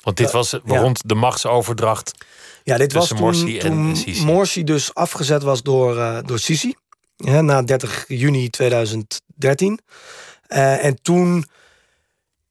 Want 0.02 0.18
dit 0.18 0.32
was 0.32 0.52
rond 0.64 1.02
de 1.06 1.16
machtsoverdracht 1.16 2.26
ja, 2.68 2.78
dit 2.78 2.94
was 2.94 3.08
toen, 3.08 3.18
Morsi 3.18 3.60
en 3.60 3.72
toen 3.72 3.96
Sisi. 3.96 4.26
Morsi 4.26 4.64
dus 4.64 4.94
afgezet 4.94 5.44
was 5.44 5.64
door, 5.64 5.96
uh, 5.96 6.18
door 6.26 6.40
Sisi. 6.40 6.76
Ja, 7.16 7.42
na 7.42 7.62
30 7.62 8.06
juni 8.08 8.50
2013. 8.50 9.80
Uh, 10.48 10.86
en 10.86 11.02
toen, 11.02 11.46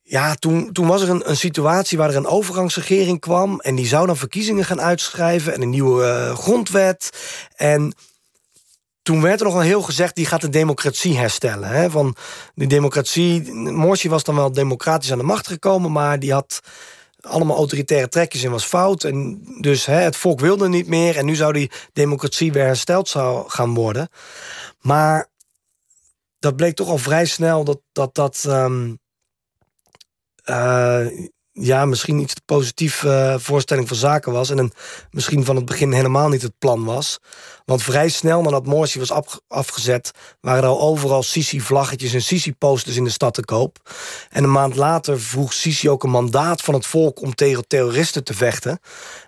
ja, 0.08 0.34
toen, 0.34 0.72
toen 0.72 0.86
was 0.86 1.02
er 1.02 1.10
een, 1.10 1.30
een 1.30 1.36
situatie 1.36 1.98
waar 1.98 2.08
er 2.08 2.16
een 2.16 2.26
overgangsregering 2.26 3.20
kwam. 3.20 3.60
En 3.60 3.74
die 3.74 3.86
zou 3.86 4.06
dan 4.06 4.16
verkiezingen 4.16 4.64
gaan 4.64 4.80
uitschrijven 4.80 5.54
en 5.54 5.62
een 5.62 5.70
nieuwe 5.70 6.04
uh, 6.04 6.36
grondwet. 6.36 7.10
En 7.56 7.94
toen 9.02 9.22
werd 9.22 9.40
er 9.40 9.46
nog 9.46 9.54
een 9.54 9.62
heel 9.62 9.82
gezegd, 9.82 10.14
die 10.14 10.26
gaat 10.26 10.40
de 10.40 10.48
democratie 10.48 11.18
herstellen. 11.18 11.68
Hè? 11.68 11.90
Van 11.90 12.16
die 12.54 12.68
democratie, 12.68 13.52
Morsi 13.52 14.08
was 14.08 14.24
dan 14.24 14.34
wel 14.34 14.52
democratisch 14.52 15.12
aan 15.12 15.18
de 15.18 15.24
macht 15.24 15.46
gekomen, 15.46 15.92
maar 15.92 16.18
die 16.18 16.32
had 16.32 16.60
allemaal 17.20 17.56
autoritaire 17.56 18.08
trekjes 18.08 18.42
en 18.42 18.50
was 18.50 18.64
fout. 18.64 19.04
En 19.04 19.44
dus 19.60 19.86
hè, 19.86 20.00
het 20.00 20.16
volk 20.16 20.40
wilde 20.40 20.68
niet 20.68 20.86
meer 20.86 21.16
en 21.16 21.24
nu 21.24 21.34
zou 21.34 21.52
die 21.52 21.70
democratie 21.92 22.52
weer 22.52 22.64
hersteld 22.64 23.08
zou 23.08 23.50
gaan 23.50 23.74
worden. 23.74 24.08
Maar 24.80 25.28
dat 26.38 26.56
bleek 26.56 26.74
toch 26.74 26.88
al 26.88 26.98
vrij 26.98 27.24
snel 27.24 27.64
dat 27.64 27.80
dat. 27.92 28.14
dat 28.14 28.44
um, 28.48 28.98
ja, 31.60 31.84
misschien 31.84 32.18
iets 32.18 32.34
te 32.34 32.40
positief 32.44 33.02
uh, 33.02 33.34
voorstelling 33.38 33.88
van 33.88 33.96
zaken 33.96 34.32
was. 34.32 34.50
En 34.50 34.58
een, 34.58 34.72
misschien 35.10 35.44
van 35.44 35.56
het 35.56 35.64
begin 35.64 35.92
helemaal 35.92 36.28
niet 36.28 36.42
het 36.42 36.58
plan 36.58 36.84
was. 36.84 37.18
Want 37.64 37.82
vrij 37.82 38.08
snel 38.08 38.42
nadat 38.42 38.66
Morsi 38.66 38.98
was 38.98 39.38
afgezet... 39.48 40.10
waren 40.40 40.62
er 40.62 40.68
al 40.68 40.80
overal 40.80 41.22
Sisi-vlaggetjes 41.22 42.12
en 42.12 42.22
Sisi-posters 42.22 42.96
in 42.96 43.04
de 43.04 43.10
stad 43.10 43.34
te 43.34 43.44
koop. 43.44 43.78
En 44.30 44.44
een 44.44 44.52
maand 44.52 44.76
later 44.76 45.20
vroeg 45.20 45.52
Sisi 45.52 45.90
ook 45.90 46.02
een 46.02 46.10
mandaat 46.10 46.62
van 46.62 46.74
het 46.74 46.86
volk... 46.86 47.20
om 47.20 47.34
tegen 47.34 47.66
terroristen 47.66 48.24
te 48.24 48.34
vechten. 48.34 48.78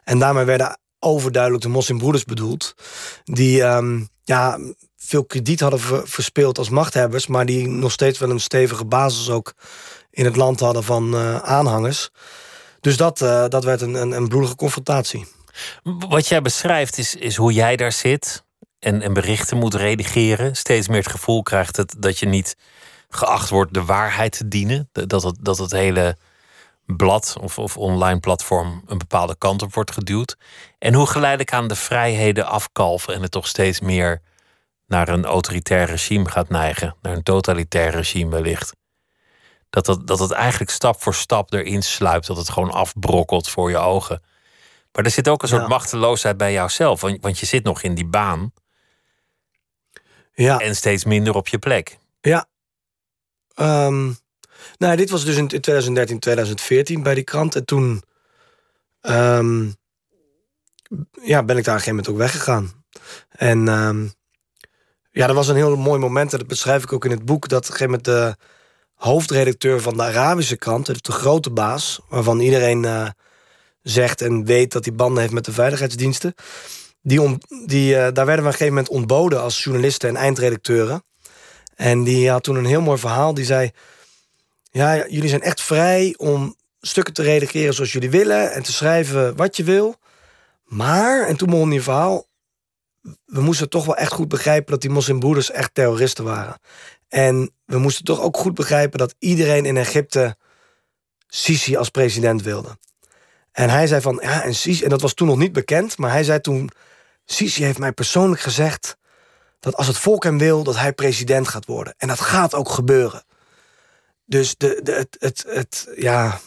En 0.04 0.18
daarmee 0.18 0.44
werden 0.44 0.78
overduidelijk 0.98 1.62
de 1.62 1.68
moslimbroeders 1.68 2.24
bedoeld... 2.24 2.74
die 3.24 3.62
um, 3.62 4.08
ja, 4.24 4.58
veel 4.96 5.24
krediet 5.24 5.60
hadden 5.60 6.08
verspeeld 6.08 6.58
als 6.58 6.68
machthebbers... 6.68 7.26
maar 7.26 7.46
die 7.46 7.68
nog 7.68 7.92
steeds 7.92 8.18
wel 8.18 8.30
een 8.30 8.40
stevige 8.40 8.84
basis 8.84 9.30
ook 9.30 9.54
in 10.18 10.24
het 10.24 10.36
land 10.36 10.60
hadden 10.60 10.84
van 10.84 11.14
uh, 11.14 11.36
aanhangers. 11.36 12.10
Dus 12.80 12.96
dat, 12.96 13.20
uh, 13.20 13.48
dat 13.48 13.64
werd 13.64 13.80
een, 13.80 13.94
een, 13.94 14.12
een, 14.12 14.28
bloedige 14.28 14.56
confrontatie. 14.56 15.26
Wat 16.08 16.26
jij 16.26 16.42
beschrijft 16.42 16.98
is, 16.98 17.14
is 17.14 17.36
hoe 17.36 17.52
jij 17.52 17.76
daar 17.76 17.92
zit 17.92 18.44
en, 18.78 19.02
en 19.02 19.12
berichten 19.12 19.56
moet 19.56 19.74
redigeren. 19.74 20.56
Steeds 20.56 20.88
meer 20.88 21.02
het 21.02 21.10
gevoel 21.10 21.42
krijgt 21.42 21.76
het, 21.76 21.94
dat 21.98 22.18
je 22.18 22.26
niet 22.26 22.56
geacht 23.08 23.48
wordt 23.48 23.74
de 23.74 23.84
waarheid 23.84 24.32
te 24.32 24.48
dienen. 24.48 24.88
Dat 24.92 25.22
het, 25.22 25.36
dat 25.40 25.58
het 25.58 25.70
hele 25.70 26.16
blad 26.84 27.36
of, 27.40 27.58
of 27.58 27.76
online 27.76 28.20
platform 28.20 28.82
een 28.86 28.98
bepaalde 28.98 29.36
kant 29.38 29.62
op 29.62 29.74
wordt 29.74 29.92
geduwd. 29.92 30.36
En 30.78 30.94
hoe 30.94 31.06
geleidelijk 31.06 31.52
aan 31.52 31.68
de 31.68 31.76
vrijheden 31.76 32.46
afkalven 32.46 33.14
en 33.14 33.22
het 33.22 33.30
toch 33.30 33.46
steeds 33.46 33.80
meer 33.80 34.22
naar 34.86 35.08
een 35.08 35.24
autoritair 35.24 35.86
regime 35.86 36.28
gaat 36.28 36.48
neigen, 36.48 36.96
naar 37.02 37.12
een 37.12 37.22
totalitair 37.22 37.90
regime 37.90 38.30
wellicht 38.30 38.76
dat 39.70 39.86
het, 39.86 40.06
dat 40.06 40.18
het 40.18 40.30
eigenlijk 40.30 40.70
stap 40.70 41.02
voor 41.02 41.14
stap 41.14 41.52
erin 41.52 41.82
sluipt. 41.82 42.26
Dat 42.26 42.36
het 42.36 42.50
gewoon 42.50 42.70
afbrokkelt 42.70 43.48
voor 43.48 43.70
je 43.70 43.78
ogen. 43.78 44.22
Maar 44.92 45.04
er 45.04 45.10
zit 45.10 45.28
ook 45.28 45.42
een 45.42 45.48
soort 45.48 45.68
machteloosheid 45.68 46.36
bij 46.36 46.52
jouzelf. 46.52 47.00
Want, 47.00 47.18
want 47.20 47.38
je 47.38 47.46
zit 47.46 47.64
nog 47.64 47.82
in 47.82 47.94
die 47.94 48.06
baan. 48.06 48.52
Ja. 50.32 50.58
En 50.58 50.76
steeds 50.76 51.04
minder 51.04 51.34
op 51.34 51.48
je 51.48 51.58
plek. 51.58 51.98
Ja. 52.20 52.46
Um, 53.54 54.18
nou, 54.76 54.96
dit 54.96 55.10
was 55.10 55.24
dus 55.24 55.36
in 55.36 55.48
2013, 55.48 56.18
2014 56.18 57.02
bij 57.02 57.14
die 57.14 57.24
krant. 57.24 57.54
En 57.54 57.64
toen 57.64 58.02
um, 59.02 59.76
ja, 61.22 61.42
ben 61.42 61.56
ik 61.56 61.64
daar 61.64 61.74
op 61.74 61.80
een 61.80 61.84
gegeven 61.84 61.88
moment 61.88 62.08
ook 62.08 62.16
weggegaan. 62.16 62.84
En 63.28 63.68
um, 63.68 64.12
ja, 65.10 65.26
dat 65.26 65.36
was 65.36 65.48
een 65.48 65.56
heel 65.56 65.76
mooi 65.76 66.00
moment. 66.00 66.32
En 66.32 66.38
dat 66.38 66.48
beschrijf 66.48 66.82
ik 66.82 66.92
ook 66.92 67.04
in 67.04 67.10
het 67.10 67.24
boek. 67.24 67.48
Dat 67.48 67.64
op 67.64 67.70
een 67.70 67.76
gegeven 67.76 68.02
moment 68.04 68.04
de 68.04 68.46
hoofdredacteur 68.98 69.80
van 69.80 69.96
de 69.96 70.02
Arabische 70.02 70.56
krant, 70.56 71.04
de 71.04 71.12
grote 71.12 71.50
baas, 71.50 72.00
waarvan 72.08 72.40
iedereen 72.40 72.82
uh, 72.82 73.08
zegt 73.82 74.22
en 74.22 74.44
weet 74.44 74.72
dat 74.72 74.84
hij 74.84 74.94
banden 74.94 75.20
heeft 75.20 75.32
met 75.32 75.44
de 75.44 75.52
veiligheidsdiensten. 75.52 76.34
Die, 77.02 77.38
die, 77.66 77.92
uh, 77.92 77.96
daar 77.96 78.12
werden 78.12 78.24
we 78.24 78.40
op 78.40 78.44
een 78.44 78.52
gegeven 78.52 78.74
moment 78.74 78.88
ontboden 78.88 79.40
als 79.40 79.64
journalisten 79.64 80.08
en 80.08 80.16
eindredacteuren. 80.16 81.04
En 81.74 82.04
die 82.04 82.30
had 82.30 82.42
toen 82.42 82.56
een 82.56 82.64
heel 82.64 82.80
mooi 82.80 82.98
verhaal. 82.98 83.34
Die 83.34 83.44
zei: 83.44 83.70
Ja, 84.70 85.06
jullie 85.08 85.28
zijn 85.28 85.42
echt 85.42 85.60
vrij 85.60 86.14
om 86.16 86.56
stukken 86.80 87.14
te 87.14 87.22
redigeren 87.22 87.74
zoals 87.74 87.92
jullie 87.92 88.10
willen 88.10 88.52
en 88.52 88.62
te 88.62 88.72
schrijven 88.72 89.36
wat 89.36 89.56
je 89.56 89.64
wil. 89.64 89.96
Maar, 90.64 91.26
en 91.26 91.36
toen 91.36 91.50
begon 91.50 91.70
die 91.70 91.82
verhaal, 91.82 92.26
we 93.24 93.40
moesten 93.40 93.68
toch 93.68 93.84
wel 93.84 93.96
echt 93.96 94.12
goed 94.12 94.28
begrijpen 94.28 94.70
dat 94.70 94.80
die 94.80 94.90
moslimbroeders 94.90 95.50
echt 95.50 95.74
terroristen 95.74 96.24
waren. 96.24 96.60
En 97.08 97.50
we 97.64 97.78
moesten 97.78 98.04
toch 98.04 98.20
ook 98.20 98.36
goed 98.36 98.54
begrijpen 98.54 98.98
dat 98.98 99.14
iedereen 99.18 99.64
in 99.64 99.76
Egypte 99.76 100.36
Sisi 101.26 101.76
als 101.76 101.88
president 101.88 102.42
wilde. 102.42 102.78
En 103.52 103.70
hij 103.70 103.86
zei 103.86 104.00
van, 104.00 104.18
ja, 104.22 104.42
en 104.42 104.54
Sisi, 104.54 104.84
en 104.84 104.90
dat 104.90 105.00
was 105.00 105.14
toen 105.14 105.26
nog 105.26 105.38
niet 105.38 105.52
bekend, 105.52 105.98
maar 105.98 106.10
hij 106.10 106.24
zei 106.24 106.40
toen, 106.40 106.70
Sisi 107.24 107.64
heeft 107.64 107.78
mij 107.78 107.92
persoonlijk 107.92 108.40
gezegd 108.40 108.96
dat 109.60 109.76
als 109.76 109.86
het 109.86 109.98
volk 109.98 110.24
hem 110.24 110.38
wil, 110.38 110.62
dat 110.62 110.76
hij 110.76 110.92
president 110.92 111.48
gaat 111.48 111.66
worden. 111.66 111.94
En 111.96 112.08
dat 112.08 112.20
gaat 112.20 112.54
ook 112.54 112.68
gebeuren. 112.68 113.24
Dus 114.24 114.56
de, 114.56 114.80
de, 114.82 114.92
het, 114.92 115.16
het, 115.18 115.44
het, 115.46 115.88
ja, 115.96 116.40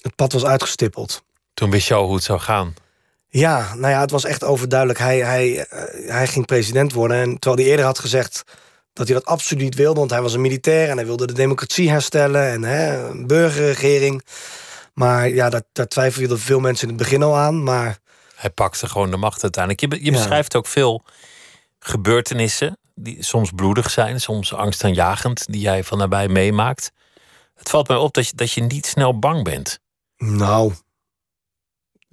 het 0.00 0.14
pad 0.14 0.32
was 0.32 0.44
uitgestippeld. 0.44 1.22
Toen 1.54 1.70
wist 1.70 1.88
je 1.88 1.94
al 1.94 2.06
hoe 2.06 2.14
het 2.14 2.24
zou 2.24 2.38
gaan. 2.38 2.74
Ja, 3.28 3.74
nou 3.74 3.92
ja, 3.92 4.00
het 4.00 4.10
was 4.10 4.24
echt 4.24 4.44
overduidelijk. 4.44 4.98
Hij, 4.98 5.18
hij, 5.18 5.66
eh, 5.66 6.10
hij 6.10 6.26
ging 6.26 6.46
president 6.46 6.92
worden. 6.92 7.16
En 7.16 7.38
terwijl 7.38 7.62
hij 7.62 7.70
eerder 7.70 7.86
had 7.86 7.98
gezegd 7.98 8.42
dat 8.96 9.06
hij 9.06 9.16
dat 9.16 9.24
absoluut 9.24 9.62
niet 9.62 9.74
wilde, 9.74 9.98
want 9.98 10.10
hij 10.10 10.22
was 10.22 10.34
een 10.34 10.40
militair 10.40 10.88
en 10.88 10.96
hij 10.96 11.06
wilde 11.06 11.26
de 11.26 11.32
democratie 11.32 11.90
herstellen 11.90 12.50
en 12.50 12.62
hè, 12.62 13.08
een 13.08 13.26
burgerregering. 13.26 14.24
Maar 14.94 15.28
ja, 15.28 15.50
daar, 15.50 15.62
daar 15.72 15.88
twijfelden 15.88 16.38
veel 16.38 16.60
mensen 16.60 16.88
in 16.88 16.94
het 16.94 17.02
begin 17.02 17.22
al 17.22 17.36
aan. 17.36 17.62
Maar... 17.62 17.98
Hij 18.34 18.50
pakte 18.50 18.88
gewoon 18.88 19.10
de 19.10 19.16
macht 19.16 19.42
uiteindelijk. 19.42 19.92
Je, 19.92 20.04
je 20.04 20.10
beschrijft 20.10 20.56
ook 20.56 20.66
veel 20.66 21.04
gebeurtenissen 21.78 22.78
die 22.94 23.22
soms 23.22 23.50
bloedig 23.50 23.90
zijn, 23.90 24.20
soms 24.20 24.54
angstaanjagend, 24.54 25.46
die 25.46 25.60
jij 25.60 25.84
van 25.84 25.98
nabij 25.98 26.28
meemaakt. 26.28 26.92
Het 27.54 27.68
valt 27.68 27.88
mij 27.88 27.96
op 27.96 28.14
dat 28.14 28.28
je, 28.28 28.36
dat 28.36 28.52
je 28.52 28.62
niet 28.62 28.86
snel 28.86 29.18
bang 29.18 29.44
bent. 29.44 29.78
Nou. 30.16 30.72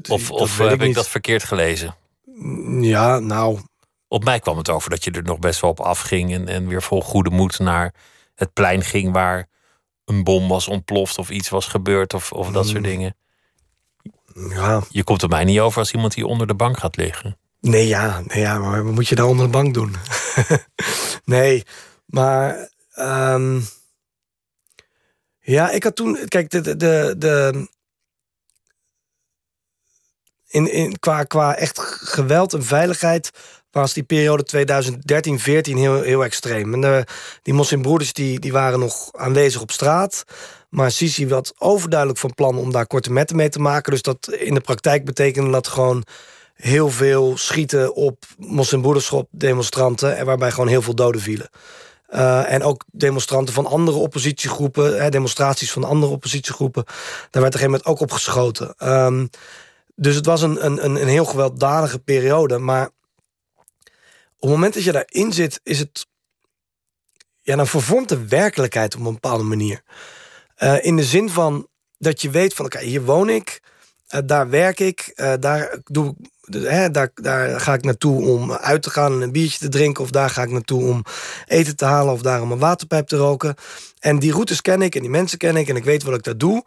Of, 0.09 0.31
of 0.31 0.57
heb 0.57 0.71
ik, 0.71 0.81
ik 0.81 0.93
dat 0.93 1.07
verkeerd 1.07 1.43
gelezen? 1.43 1.95
Ja, 2.81 3.19
nou, 3.19 3.59
op 4.13 4.23
mij 4.23 4.39
kwam 4.39 4.57
het 4.57 4.69
over 4.69 4.89
dat 4.89 5.03
je 5.03 5.11
er 5.11 5.23
nog 5.23 5.39
best 5.39 5.61
wel 5.61 5.69
op 5.69 5.79
afging 5.79 6.33
en, 6.33 6.47
en 6.47 6.67
weer 6.67 6.81
vol 6.81 7.01
goede 7.01 7.29
moed 7.29 7.59
naar 7.59 7.93
het 8.35 8.53
plein 8.53 8.81
ging 8.81 9.11
waar 9.11 9.47
een 10.05 10.23
bom 10.23 10.47
was 10.47 10.67
ontploft 10.67 11.17
of 11.17 11.29
iets 11.29 11.49
was 11.49 11.67
gebeurd 11.67 12.13
of, 12.13 12.31
of 12.31 12.51
dat 12.51 12.65
soort 12.65 12.77
mm. 12.77 12.83
dingen. 12.83 13.15
Ja. 14.49 14.83
Je 14.89 15.03
komt 15.03 15.21
er 15.21 15.29
mij 15.29 15.43
niet 15.43 15.59
over 15.59 15.79
als 15.79 15.91
iemand 15.91 16.13
die 16.13 16.27
onder 16.27 16.47
de 16.47 16.55
bank 16.55 16.77
gaat 16.77 16.95
liggen. 16.95 17.37
Nee, 17.59 17.87
ja, 17.87 18.21
nee, 18.25 18.39
ja 18.39 18.57
maar 18.57 18.83
wat 18.83 18.93
moet 18.93 19.07
je 19.07 19.15
daar 19.15 19.25
onder 19.25 19.45
de 19.45 19.51
bank 19.51 19.73
doen? 19.73 19.95
nee, 21.35 21.63
maar. 22.05 22.69
Um, 22.95 23.65
ja, 25.39 25.69
ik 25.69 25.83
had 25.83 25.95
toen. 25.95 26.27
Kijk, 26.27 26.49
de. 26.49 26.61
de, 26.75 27.15
de 27.17 27.67
in, 30.47 30.71
in, 30.71 30.99
qua, 30.99 31.23
qua 31.23 31.55
echt 31.55 31.79
geweld 31.79 32.53
en 32.53 32.63
veiligheid 32.63 33.31
was 33.81 33.93
die 33.93 34.03
periode 34.03 34.45
2013-14 35.71 35.77
heel, 35.77 36.01
heel 36.01 36.23
extreem. 36.23 36.73
En 36.73 36.81
de, 36.81 37.05
die 37.41 37.53
moslimbroeders 37.53 38.13
die, 38.13 38.39
die 38.39 38.51
waren 38.51 38.79
nog 38.79 39.09
aanwezig 39.13 39.61
op 39.61 39.71
straat. 39.71 40.23
Maar 40.69 40.91
Sisi 40.91 41.27
was 41.27 41.53
overduidelijk 41.57 42.19
van 42.19 42.33
plan 42.33 42.57
om 42.57 42.71
daar 42.71 42.87
korte 42.87 43.11
metten 43.11 43.35
mee 43.35 43.49
te 43.49 43.59
maken. 43.59 43.91
Dus 43.91 44.01
dat 44.01 44.31
in 44.31 44.53
de 44.53 44.59
praktijk 44.59 45.05
betekende 45.05 45.51
dat 45.51 45.67
gewoon 45.67 46.03
heel 46.53 46.89
veel 46.89 47.37
schieten 47.37 47.95
op 47.95 48.25
moslimbroederschap 48.37 49.27
demonstranten... 49.31 50.17
en 50.17 50.25
waarbij 50.25 50.51
gewoon 50.51 50.67
heel 50.67 50.81
veel 50.81 50.95
doden 50.95 51.21
vielen. 51.21 51.49
Uh, 52.09 52.51
en 52.51 52.63
ook 52.63 52.83
demonstranten 52.91 53.53
van 53.53 53.65
andere 53.65 53.97
oppositiegroepen, 53.97 55.01
hè, 55.01 55.09
demonstraties 55.09 55.71
van 55.71 55.83
andere 55.83 56.11
oppositiegroepen, 56.11 56.83
daar 57.29 57.41
werd 57.41 57.53
er 57.53 57.59
een 57.59 57.65
moment 57.65 57.85
ook 57.85 57.99
op 57.99 58.11
geschoten. 58.11 58.75
Um, 58.83 59.29
dus 59.95 60.15
het 60.15 60.25
was 60.25 60.41
een, 60.41 60.65
een, 60.65 60.85
een 60.85 61.07
heel 61.07 61.25
gewelddadige 61.25 61.99
periode. 61.99 62.57
Maar 62.57 62.85
op 62.85 62.93
het 64.49 64.49
moment 64.49 64.73
dat 64.73 64.83
je 64.83 64.91
daarin 64.91 65.33
zit, 65.33 65.59
is 65.63 65.79
het. 65.79 66.07
Ja, 67.41 67.55
dan 67.55 67.67
vervormt 67.67 68.09
de 68.09 68.27
werkelijkheid 68.27 68.95
op 68.95 69.05
een 69.05 69.13
bepaalde 69.13 69.43
manier. 69.43 69.81
Uh, 70.57 70.85
in 70.85 70.95
de 70.95 71.03
zin 71.03 71.29
van 71.29 71.67
dat 71.97 72.21
je 72.21 72.29
weet 72.29 72.53
van 72.53 72.65
oké, 72.65 72.79
hier 72.79 73.03
woon 73.03 73.29
ik, 73.29 73.61
uh, 74.09 74.19
daar 74.25 74.49
werk 74.49 74.79
ik, 74.79 75.11
uh, 75.15 75.33
daar 75.39 75.77
doe 75.83 76.15
ik 76.19 76.31
hè, 76.49 76.91
daar, 76.91 77.11
daar 77.13 77.59
ga 77.59 77.73
ik 77.73 77.83
naartoe 77.83 78.21
om 78.21 78.51
uit 78.51 78.81
te 78.81 78.89
gaan 78.89 79.13
en 79.13 79.21
een 79.21 79.31
biertje 79.31 79.59
te 79.59 79.69
drinken. 79.69 80.03
Of 80.03 80.09
daar 80.09 80.29
ga 80.29 80.43
ik 80.43 80.49
naartoe 80.49 80.83
om 80.83 81.03
eten 81.45 81.75
te 81.75 81.85
halen 81.85 82.13
of 82.13 82.21
daar 82.21 82.41
om 82.41 82.51
een 82.51 82.59
waterpijp 82.59 83.07
te 83.07 83.17
roken. 83.17 83.55
En 83.99 84.19
die 84.19 84.31
routes 84.31 84.61
ken 84.61 84.81
ik 84.81 84.95
en 84.95 85.01
die 85.01 85.09
mensen 85.09 85.37
ken 85.37 85.55
ik 85.55 85.67
en 85.67 85.75
ik 85.75 85.83
weet 85.83 86.03
wat 86.03 86.15
ik 86.15 86.23
daar 86.23 86.37
doe. 86.37 86.63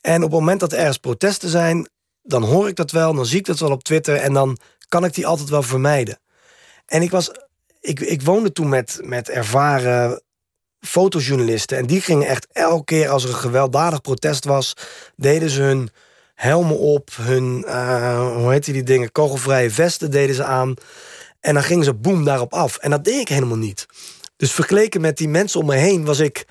En 0.00 0.16
op 0.16 0.30
het 0.30 0.40
moment 0.40 0.60
dat 0.60 0.72
er 0.72 0.78
ergens 0.78 0.98
protesten 0.98 1.48
zijn, 1.48 1.88
dan 2.22 2.42
hoor 2.42 2.68
ik 2.68 2.76
dat 2.76 2.90
wel, 2.90 3.14
dan 3.14 3.26
zie 3.26 3.38
ik 3.38 3.46
dat 3.46 3.58
wel 3.58 3.70
op 3.70 3.84
Twitter 3.84 4.16
en 4.16 4.32
dan 4.32 4.58
kan 4.88 5.04
ik 5.04 5.14
die 5.14 5.26
altijd 5.26 5.48
wel 5.48 5.62
vermijden. 5.62 6.18
En 6.90 7.02
ik 7.02 7.10
was, 7.10 7.30
ik, 7.80 8.00
ik 8.00 8.22
woonde 8.22 8.52
toen 8.52 8.68
met, 8.68 9.00
met 9.02 9.28
ervaren 9.28 10.22
fotojournalisten 10.80 11.78
en 11.78 11.86
die 11.86 12.00
gingen 12.00 12.28
echt 12.28 12.46
elke 12.52 12.84
keer 12.84 13.08
als 13.08 13.24
er 13.24 13.30
een 13.30 13.34
gewelddadig 13.34 14.00
protest 14.00 14.44
was, 14.44 14.74
deden 15.16 15.50
ze 15.50 15.62
hun 15.62 15.90
helmen 16.34 16.78
op, 16.78 17.10
hun, 17.16 17.64
uh, 17.66 18.34
hoe 18.36 18.50
heet 18.52 18.64
die 18.64 18.82
dingen, 18.82 19.12
kogelvrije 19.12 19.70
vesten 19.70 20.10
deden 20.10 20.34
ze 20.34 20.44
aan. 20.44 20.74
En 21.40 21.54
dan 21.54 21.62
gingen 21.62 21.84
ze 21.84 21.94
boem 21.94 22.24
daarop 22.24 22.52
af. 22.52 22.76
En 22.76 22.90
dat 22.90 23.04
deed 23.04 23.20
ik 23.20 23.28
helemaal 23.28 23.56
niet. 23.56 23.86
Dus 24.36 24.52
vergeleken 24.52 25.00
met 25.00 25.16
die 25.16 25.28
mensen 25.28 25.60
om 25.60 25.66
me 25.66 25.74
heen 25.74 26.04
was 26.04 26.18
ik 26.18 26.46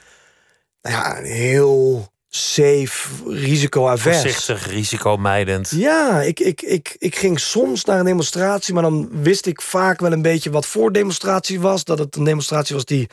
nou 0.81 0.95
ja, 0.95 1.15
heel 1.15 2.07
safe, 2.29 3.07
risico-avers. 3.27 4.21
Voorzichtig, 4.21 4.67
risicomijdend. 4.67 5.69
Ja, 5.75 6.21
ik, 6.21 6.39
ik, 6.39 6.61
ik, 6.61 6.95
ik 6.97 7.15
ging 7.15 7.39
soms 7.39 7.85
naar 7.85 7.99
een 7.99 8.05
demonstratie, 8.05 8.73
maar 8.73 8.83
dan 8.83 9.09
wist 9.21 9.45
ik 9.45 9.61
vaak 9.61 9.99
wel 9.99 10.11
een 10.11 10.21
beetje 10.21 10.49
wat 10.49 10.65
voor 10.65 10.91
demonstratie 10.91 11.59
was. 11.59 11.83
Dat 11.83 11.99
het 11.99 12.15
een 12.15 12.23
demonstratie 12.23 12.75
was 12.75 12.85
die 12.85 13.09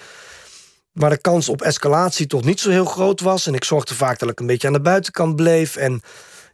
waar 0.93 1.11
de 1.11 1.21
kans 1.21 1.49
op 1.49 1.63
escalatie 1.63 2.27
toch 2.27 2.45
niet 2.45 2.61
zo 2.61 2.71
heel 2.71 2.85
groot 2.85 3.21
was. 3.21 3.47
En 3.47 3.55
ik 3.55 3.65
zorgde 3.65 3.95
vaak 3.95 4.19
dat 4.19 4.31
ik 4.31 4.41
een 4.41 4.47
beetje 4.47 4.67
aan 4.67 4.73
de 4.73 4.81
buitenkant 4.81 5.37
bleef. 5.37 5.77
En 5.77 6.03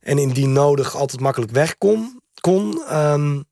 en 0.03 0.19
indien 0.19 0.53
nodig 0.53 0.97
altijd 0.97 1.21
makkelijk 1.21 1.53
weg 1.53 1.79
kon. 1.79 2.21
kon. 2.41 2.83
Um, 2.93 3.45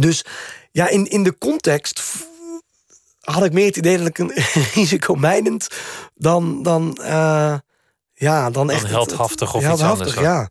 dus 0.00 0.24
ja, 0.70 0.88
in, 0.88 1.06
in 1.06 1.22
de 1.22 1.38
context 1.38 2.02
had 3.20 3.44
ik 3.44 3.52
meer 3.52 3.66
het 3.66 3.76
idee 3.76 3.98
dat 3.98 4.06
ik 4.06 4.18
een 4.18 4.32
risicomijdend 4.74 5.68
dan, 6.14 6.62
dan, 6.62 6.98
uh, 7.00 7.54
ja, 8.20 8.50
dan 8.50 8.70
echt... 8.70 8.86
heldhaftig 8.86 9.54
of 9.54 9.70
iets 9.72 9.82
anders. 9.82 10.14
Ja. 10.14 10.48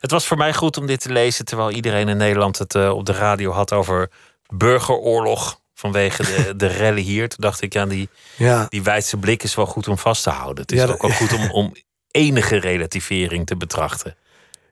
Het 0.00 0.10
was 0.10 0.26
voor 0.26 0.36
mij 0.36 0.54
goed 0.54 0.76
om 0.76 0.86
dit 0.86 1.00
te 1.00 1.12
lezen... 1.12 1.44
terwijl 1.44 1.70
iedereen 1.70 2.08
in 2.08 2.16
Nederland 2.16 2.58
het 2.58 2.74
uh, 2.74 2.90
op 2.90 3.06
de 3.06 3.12
radio 3.12 3.50
had 3.50 3.72
over 3.72 4.10
burgeroorlog... 4.48 5.60
vanwege 5.74 6.22
de, 6.22 6.56
de 6.56 6.66
rellen 6.66 7.02
hier. 7.02 7.28
Toen 7.28 7.40
dacht 7.40 7.62
ik, 7.62 7.72
ja, 7.72 7.86
die, 7.86 8.08
ja. 8.36 8.66
die 8.68 8.82
wijdse 8.82 9.16
blik 9.16 9.42
is 9.42 9.54
wel 9.54 9.66
goed 9.66 9.88
om 9.88 9.98
vast 9.98 10.22
te 10.22 10.30
houden. 10.30 10.62
Het 10.62 10.72
is 10.72 10.78
ja, 10.78 10.86
ook 10.86 11.02
wel 11.02 11.10
goed 11.10 11.32
om, 11.32 11.50
om 11.50 11.72
enige 12.10 12.56
relativering 12.56 13.46
te 13.46 13.56
betrachten. 13.56 14.16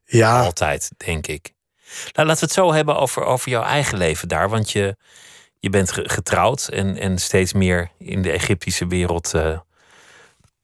Ja. 0.05 0.43
Altijd, 0.43 0.91
denk 0.97 1.27
ik. 1.27 1.53
Nou, 2.13 2.27
laten 2.27 2.41
we 2.41 2.47
het 2.47 2.53
zo 2.53 2.73
hebben 2.73 2.97
over, 2.97 3.25
over 3.25 3.51
jouw 3.51 3.63
eigen 3.63 3.99
leven 3.99 4.29
daar. 4.29 4.49
Want 4.49 4.71
je, 4.71 4.97
je 5.59 5.71
bent 5.71 5.93
getrouwd 5.93 6.69
en, 6.69 6.97
en 6.97 7.19
steeds 7.19 7.53
meer 7.53 7.91
in 7.99 8.23
de 8.23 8.31
Egyptische 8.31 8.87
wereld 8.87 9.33
uh, 9.35 9.59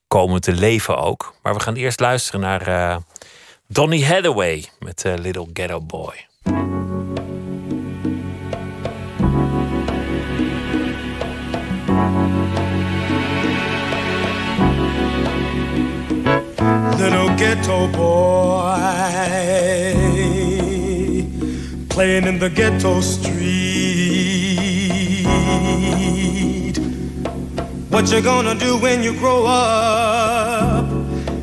komen 0.09 0.41
te 0.41 0.53
leven 0.53 0.99
ook. 0.99 1.35
Maar 1.43 1.55
we 1.55 1.61
gaan 1.61 1.75
eerst 1.75 2.01
luisteren 2.01 2.41
naar 2.41 2.69
uh, 2.69 2.97
Donny 3.67 4.03
Hathaway 4.03 4.65
met 4.79 5.05
uh, 5.07 5.15
Little 5.17 5.47
Ghetto 5.53 5.81
Boy. 5.81 6.27
little 16.99 17.29
ghetto 17.37 17.87
boy 17.89 18.77
playing 21.89 22.27
in 22.27 22.39
the 22.39 22.51
ghetto 22.51 23.01
street. 23.01 23.47
What 27.97 28.13
you're 28.13 28.21
gonna 28.21 28.55
do 28.55 28.77
when 28.77 29.03
you 29.03 29.15
grow 29.15 29.47
up 29.47 30.85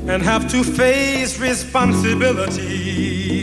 and 0.08 0.22
have 0.22 0.48
to 0.52 0.64
face 0.64 1.40
responsibility? 1.40 3.43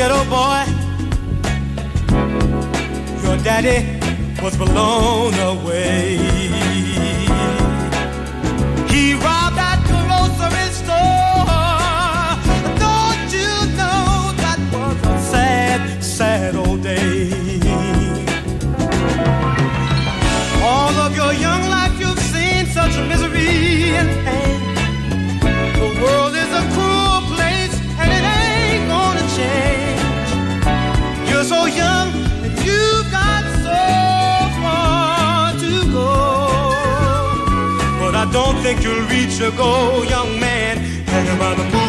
Ghetto 0.00 0.24
boy. 0.30 0.64
Your 3.22 3.36
daddy 3.44 3.78
was 4.42 4.56
blown 4.56 5.34
away. 5.34 6.39
Think 38.72 38.84
you'll 38.84 39.08
reach 39.08 39.40
your 39.40 39.50
goal, 39.52 40.04
young 40.04 40.38
man, 40.38 40.76
by 41.40 41.54
the 41.54 41.79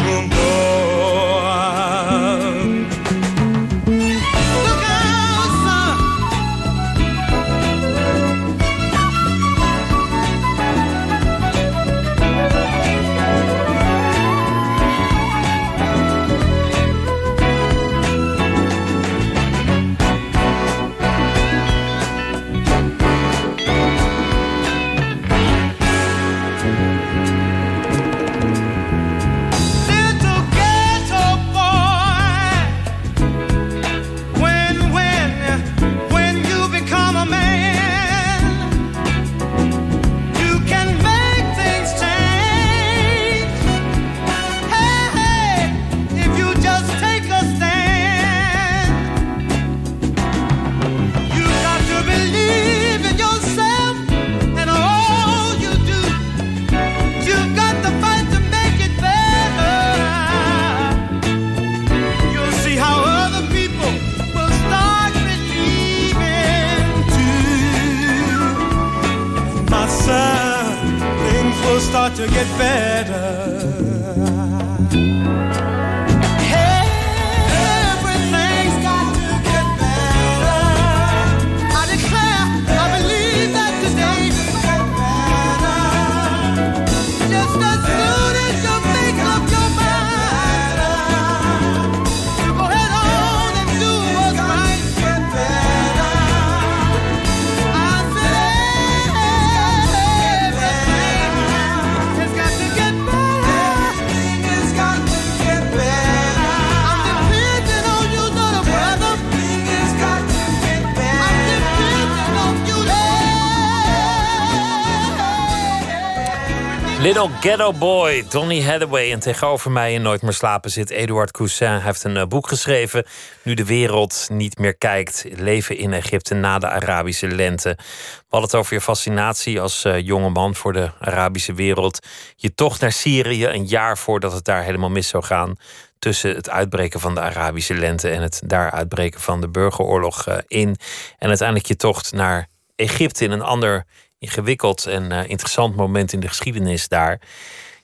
Little 117.12 117.30
Ghetto 117.40 117.74
Boy, 117.74 118.26
Donny 118.30 118.62
Hathaway. 118.62 119.12
En 119.12 119.20
tegenover 119.20 119.72
mij 119.72 119.94
in 119.94 120.02
Nooit 120.02 120.22
meer 120.22 120.34
slapen 120.34 120.72
zit 120.72 120.90
Eduard 120.90 121.32
Coussin. 121.32 121.68
Hij 121.68 121.82
heeft 121.82 122.04
een 122.04 122.18
eh, 122.18 122.26
boek 122.26 122.48
geschreven. 122.48 123.06
Nu 123.44 123.54
de 123.54 123.66
wereld 123.66 124.28
niet 124.32 124.58
meer 124.58 124.76
kijkt. 124.76 125.26
Leven 125.36 125.78
in 125.78 125.94
Egypte 125.94 126.34
na 126.34 126.60
de 126.60 126.70
Arabische 126.70 127.28
lente. 127.28 127.70
We 127.78 128.24
hadden 128.30 128.50
het 128.50 128.60
over 128.60 128.74
je 128.74 128.82
fascinatie 128.82 129.62
als 129.62 129.86
uh, 129.86 130.00
jonge 130.00 130.30
man 130.30 130.56
voor 130.56 130.74
de 130.74 130.92
Arabische 131.00 131.54
wereld. 131.54 132.08
Je 132.36 132.54
tocht 132.54 132.82
naar 132.82 132.92
Syrië 132.92 133.46
een 133.46 133.66
jaar 133.66 133.98
voordat 133.98 134.32
het 134.32 134.46
daar 134.46 134.64
helemaal 134.64 134.90
mis 134.90 135.08
zou 135.08 135.24
gaan. 135.24 135.56
Tussen 136.00 136.36
het 136.36 136.50
uitbreken 136.50 137.00
van 137.00 137.16
de 137.16 137.22
Arabische 137.22 137.74
lente 137.74 138.10
en 138.10 138.22
het 138.22 138.42
daar 138.46 138.72
uitbreken 138.72 139.22
van 139.22 139.42
de 139.42 139.50
burgeroorlog 139.50 140.28
uh, 140.28 140.38
in. 140.48 140.76
En 141.18 141.28
uiteindelijk 141.28 141.68
je 141.68 141.76
tocht 141.76 142.12
naar 142.14 142.48
Egypte 142.76 143.24
in 143.24 143.32
een 143.32 143.42
ander 143.42 143.86
ingewikkeld 144.22 144.86
en 144.86 145.12
uh, 145.12 145.30
interessant 145.30 145.76
moment 145.76 146.14
in 146.14 146.20
de 146.20 146.28
geschiedenis 146.28 146.88
daar. 146.88 147.22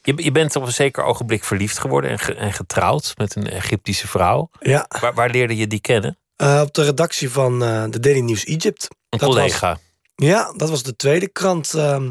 Je, 0.02 0.14
je, 0.16 0.32
bent 0.32 0.56
op 0.56 0.64
een 0.64 0.72
zeker 0.72 1.04
ogenblik 1.04 1.44
verliefd 1.44 1.80
geworden 1.80 2.10
en, 2.10 2.20
ge, 2.20 2.34
en 2.34 2.54
getrouwd 2.54 3.14
met 3.16 3.36
een 3.36 3.50
Egyptische 3.50 4.08
vrouw. 4.08 4.50
Ja. 4.60 4.86
Waar, 5.02 5.14
waar 5.14 5.30
leerde 5.30 5.58
je 5.58 5.68
die 5.68 5.82
kennen? 5.82 6.18
Uh, 6.38 6.62
op 6.66 6.74
de 6.74 6.84
redactie 6.84 7.32
van 7.32 7.64
uh, 7.64 7.84
de 7.90 8.00
Daily 8.00 8.20
News 8.20 8.44
Egypt. 8.44 8.88
Een 9.10 9.20
dat 9.20 9.30
collega. 9.30 9.70
Was, 9.70 9.80
ja, 10.16 10.54
dat 10.56 10.70
was 10.70 10.84
de 10.84 10.96
tweede 10.96 11.28
krant 11.28 11.74
uh, 11.76 12.08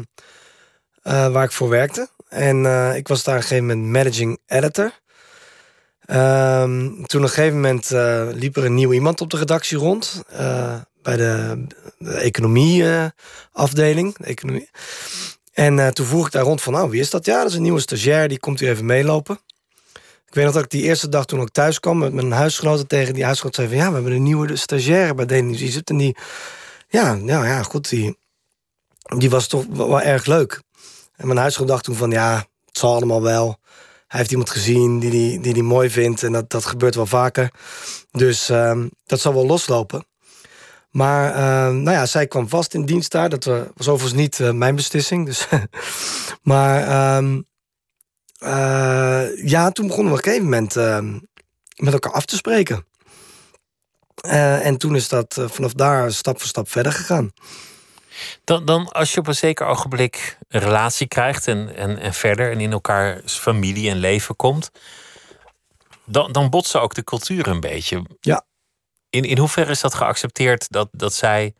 waar 1.03 1.43
ik 1.43 1.51
voor 1.51 1.69
werkte. 1.69 2.09
En 2.29 2.65
ik 2.95 3.07
was 3.07 3.23
daar 3.23 3.35
op 3.35 3.41
een 3.41 3.47
gegeven 3.47 3.65
moment 3.65 3.93
managing 3.93 4.39
editor. 4.45 4.91
Ehm, 5.99 6.85
toen 6.85 7.21
op 7.21 7.27
een 7.27 7.29
gegeven 7.29 7.55
moment 7.55 7.89
liep 8.35 8.55
er 8.55 8.65
een 8.65 8.75
nieuw 8.75 8.93
iemand 8.93 9.21
op 9.21 9.29
de 9.29 9.37
redactie 9.37 9.77
rond 9.77 10.23
bij 11.07 11.17
de, 11.17 11.65
de 11.97 12.13
economieafdeling. 12.13 14.17
Uh, 14.21 14.29
economie. 14.29 14.69
En 15.53 15.77
uh, 15.77 15.87
toen 15.87 16.05
vroeg 16.05 16.25
ik 16.25 16.31
daar 16.31 16.43
rond 16.43 16.61
van, 16.61 16.73
nou, 16.73 16.89
wie 16.89 16.99
is 16.99 17.09
dat? 17.09 17.25
Ja, 17.25 17.41
dat 17.41 17.49
is 17.49 17.55
een 17.55 17.61
nieuwe 17.61 17.79
stagiair, 17.79 18.27
die 18.27 18.39
komt 18.39 18.59
hier 18.59 18.69
even 18.69 18.85
meelopen. 18.85 19.39
Ik 20.25 20.33
weet 20.33 20.45
nog 20.45 20.53
dat 20.53 20.63
ik 20.63 20.69
die 20.69 20.81
eerste 20.81 21.09
dag 21.09 21.25
toen 21.25 21.41
ik 21.41 21.49
thuis 21.49 21.79
kwam... 21.79 21.97
met 21.97 22.13
mijn 22.13 22.31
huisgenoten 22.31 22.87
tegen 22.87 23.13
die 23.13 23.23
huisgenoot 23.23 23.55
zei 23.55 23.67
van... 23.67 23.77
ja, 23.77 23.87
we 23.87 23.93
hebben 23.93 24.11
een 24.11 24.23
nieuwe 24.23 24.55
stagiaire 24.55 25.13
bij 25.13 25.25
Daily 25.25 25.45
News 25.45 25.61
Egypt. 25.61 25.89
En 25.89 25.97
die, 25.97 26.17
ja, 26.87 27.13
nou 27.13 27.45
ja, 27.45 27.63
goed, 27.63 27.89
die, 27.89 28.17
die 29.17 29.29
was 29.29 29.47
toch 29.47 29.65
wel 29.69 30.01
erg 30.01 30.25
leuk. 30.25 30.61
En 31.15 31.27
mijn 31.27 31.39
huisgenoot 31.39 31.69
dacht 31.69 31.83
toen 31.83 31.95
van, 31.95 32.11
ja, 32.11 32.35
het 32.65 32.77
zal 32.77 32.95
allemaal 32.95 33.21
wel. 33.21 33.59
Hij 34.07 34.19
heeft 34.19 34.31
iemand 34.31 34.49
gezien 34.49 34.99
die 34.99 35.09
die, 35.09 35.39
die, 35.39 35.53
die 35.53 35.63
mooi 35.63 35.89
vindt. 35.89 36.23
En 36.23 36.31
dat, 36.31 36.49
dat 36.49 36.65
gebeurt 36.65 36.95
wel 36.95 37.05
vaker. 37.05 37.51
Dus 38.11 38.49
uh, 38.49 38.83
dat 39.05 39.19
zal 39.19 39.33
wel 39.33 39.45
loslopen. 39.45 40.05
Maar 40.97 41.29
uh, 41.29 41.75
nou 41.75 41.91
ja, 41.91 42.05
zij 42.05 42.27
kwam 42.27 42.49
vast 42.49 42.73
in 42.73 42.85
dienst 42.85 43.11
daar. 43.11 43.29
Dat 43.29 43.43
was 43.75 43.87
overigens 43.87 44.21
niet 44.21 44.39
uh, 44.39 44.51
mijn 44.51 44.75
beslissing. 44.75 45.25
Dus 45.25 45.47
maar 46.41 46.81
uh, 48.43 49.45
ja, 49.45 49.71
toen 49.71 49.87
begonnen 49.87 50.13
we 50.13 50.19
op 50.19 50.25
een 50.25 50.31
gegeven 50.31 50.43
moment 50.43 50.75
ehm, 50.75 51.19
met 51.75 51.93
elkaar 51.93 52.11
af 52.11 52.25
te 52.25 52.35
spreken. 52.35 52.85
Eh, 54.15 54.65
en 54.65 54.77
toen 54.77 54.95
is 54.95 55.09
dat 55.09 55.41
vanaf 55.47 55.73
daar 55.73 56.11
stap 56.11 56.39
voor 56.39 56.47
stap 56.47 56.69
verder 56.69 56.91
gegaan. 56.91 57.31
Dan, 58.43 58.65
dan 58.65 58.91
als 58.91 59.13
je 59.13 59.19
op 59.19 59.27
een 59.27 59.35
zeker 59.35 59.65
ogenblik 59.65 60.37
een 60.47 60.61
relatie 60.61 61.07
krijgt 61.07 61.47
en, 61.47 61.75
en, 61.75 61.99
en 61.99 62.13
verder 62.13 62.51
en 62.51 62.59
in 62.59 62.71
elkaars 62.71 63.33
familie 63.33 63.89
en 63.89 63.97
leven 63.97 64.35
komt, 64.35 64.71
dan, 66.05 66.31
dan 66.31 66.49
botsen 66.49 66.81
ook 66.81 66.93
de 66.93 67.03
culturen 67.03 67.53
een 67.53 67.59
beetje. 67.59 68.05
Ja. 68.19 68.46
In, 69.17 69.23
in 69.23 69.37
hoeverre 69.37 69.71
is 69.71 69.81
dat 69.81 69.93
geaccepteerd 69.93 70.71
dat, 70.71 70.89
dat 70.91 71.13
zij 71.13 71.53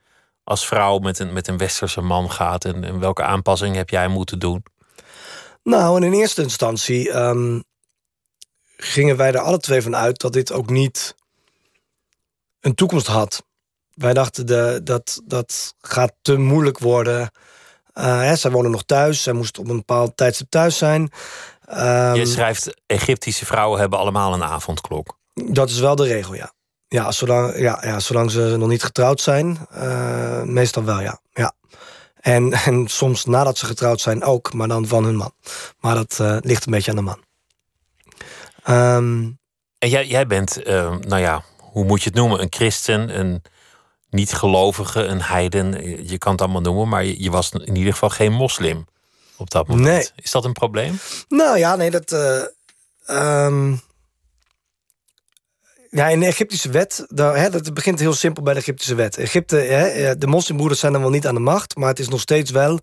als 0.43 0.67
vrouw 0.67 0.97
met 0.97 1.19
een, 1.19 1.33
met 1.33 1.47
een 1.47 1.57
westerse 1.57 2.01
man 2.01 2.31
gaat? 2.31 2.65
En, 2.65 2.83
en 2.83 2.99
welke 2.99 3.23
aanpassing 3.23 3.75
heb 3.75 3.89
jij 3.89 4.07
moeten 4.07 4.39
doen? 4.39 4.63
Nou, 5.63 6.05
in 6.05 6.13
eerste 6.13 6.41
instantie 6.41 7.15
um, 7.15 7.63
gingen 8.77 9.17
wij 9.17 9.31
er 9.33 9.39
alle 9.39 9.57
twee 9.57 9.81
van 9.81 9.95
uit 9.95 10.19
dat 10.19 10.33
dit 10.33 10.51
ook 10.51 10.69
niet 10.69 11.15
een 12.59 12.75
toekomst 12.75 13.07
had. 13.07 13.43
Wij 13.93 14.13
dachten 14.13 14.45
de, 14.45 14.81
dat 14.83 15.21
dat 15.23 15.73
gaat 15.79 16.13
te 16.21 16.37
moeilijk 16.37 16.79
worden. 16.79 17.31
Uh, 17.93 18.19
hè, 18.19 18.35
zij 18.35 18.51
wonen 18.51 18.71
nog 18.71 18.83
thuis. 18.83 19.23
Zij 19.23 19.33
moest 19.33 19.57
op 19.59 19.69
een 19.69 19.77
bepaald 19.77 20.17
tijdstip 20.17 20.49
thuis 20.49 20.77
zijn. 20.77 21.01
Um, 21.69 22.15
Je 22.15 22.25
schrijft, 22.25 22.81
Egyptische 22.85 23.45
vrouwen 23.45 23.79
hebben 23.79 23.99
allemaal 23.99 24.33
een 24.33 24.43
avondklok. 24.43 25.17
Dat 25.33 25.69
is 25.69 25.79
wel 25.79 25.95
de 25.95 26.07
regel, 26.07 26.33
ja. 26.33 26.55
Ja, 26.87 27.11
zolang, 27.11 27.57
ja, 27.57 27.77
ja, 27.81 27.99
zolang 27.99 28.31
ze 28.31 28.55
nog 28.57 28.69
niet 28.69 28.83
getrouwd 28.83 29.21
zijn. 29.21 29.67
Uh, 29.73 30.41
meestal 30.41 30.83
wel, 30.83 31.01
ja. 31.01 31.19
ja. 31.33 31.53
En, 32.19 32.53
en 32.65 32.87
soms 32.87 33.25
nadat 33.25 33.57
ze 33.57 33.65
getrouwd 33.65 34.01
zijn 34.01 34.23
ook, 34.23 34.53
maar 34.53 34.67
dan 34.67 34.87
van 34.87 35.03
hun 35.03 35.15
man. 35.15 35.31
Maar 35.79 35.95
dat 35.95 36.17
uh, 36.21 36.37
ligt 36.41 36.65
een 36.65 36.71
beetje 36.71 36.91
aan 36.91 36.97
de 36.97 37.03
man. 37.03 37.25
Um, 38.69 39.39
en 39.77 39.89
jij, 39.89 40.07
jij 40.07 40.27
bent, 40.27 40.67
uh, 40.67 40.95
nou 40.97 41.21
ja, 41.21 41.43
hoe 41.57 41.85
moet 41.85 42.03
je 42.03 42.09
het 42.09 42.17
noemen? 42.17 42.41
Een 42.41 42.47
christen, 42.49 43.19
een 43.19 43.41
niet-gelovige, 44.09 45.03
een 45.03 45.21
heiden. 45.21 45.71
Je 46.07 46.17
kan 46.17 46.31
het 46.31 46.41
allemaal 46.41 46.61
noemen, 46.61 46.87
maar 46.89 47.03
je, 47.03 47.23
je, 47.23 47.31
was 47.31 47.51
in 47.51 47.75
ieder 47.75 47.93
geval 47.93 48.09
geen 48.09 48.33
moslim 48.33 48.85
op 49.37 49.49
dat 49.49 49.67
moment. 49.67 49.85
Nee. 49.87 50.09
Is 50.15 50.31
dat 50.31 50.45
een 50.45 50.53
probleem? 50.53 50.99
Nou 51.27 51.57
ja, 51.57 51.75
nee, 51.75 51.91
dat... 51.91 52.11
Um, 53.09 53.81
ja, 55.89 56.07
in 56.07 56.19
de 56.19 56.25
Egyptische 56.25 56.69
wet, 56.69 57.05
hè, 57.15 57.49
dat 57.49 57.73
begint 57.73 57.99
heel 57.99 58.13
simpel 58.13 58.43
bij 58.43 58.53
de 58.53 58.59
Egyptische 58.59 58.95
wet. 58.95 59.17
Egypte, 59.17 59.55
hè, 59.55 60.17
de 60.17 60.27
moslimbroeders 60.27 60.79
zijn 60.79 60.91
dan 60.91 61.01
wel 61.01 61.09
niet 61.09 61.27
aan 61.27 61.33
de 61.33 61.39
macht, 61.39 61.75
maar 61.75 61.89
het 61.89 61.99
is 61.99 62.07
nog 62.07 62.19
steeds 62.19 62.51
wel 62.51 62.79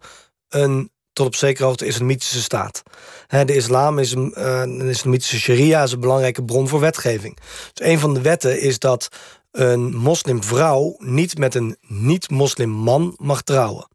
een 0.49 0.93
tot 1.15 1.27
op 1.27 1.35
zekere 1.35 1.67
hoogte 1.67 1.87
islamitische 1.87 2.43
staat. 2.43 2.83
Hè, 3.27 3.45
de 3.45 3.55
islam 3.55 3.99
is 3.99 4.13
een, 4.13 4.35
uh, 4.39 4.61
een 4.61 4.81
islamitische 4.81 5.39
sharia, 5.39 5.83
is 5.83 5.93
een 5.93 6.01
belangrijke 6.01 6.45
bron 6.45 6.69
voor 6.69 6.81
wetgeving. 6.81 7.39
Dus 7.73 7.87
een 7.87 7.99
van 7.99 8.15
de 8.15 8.21
wetten 8.21 8.61
is 8.61 8.79
dat 8.79 9.09
een 9.51 9.97
moslimvrouw 9.97 10.97
niet 10.99 11.39
met 11.39 11.55
een 11.55 11.77
niet-moslim 11.81 12.71
man 12.71 13.15
mag 13.17 13.43
trouwen. 13.43 13.89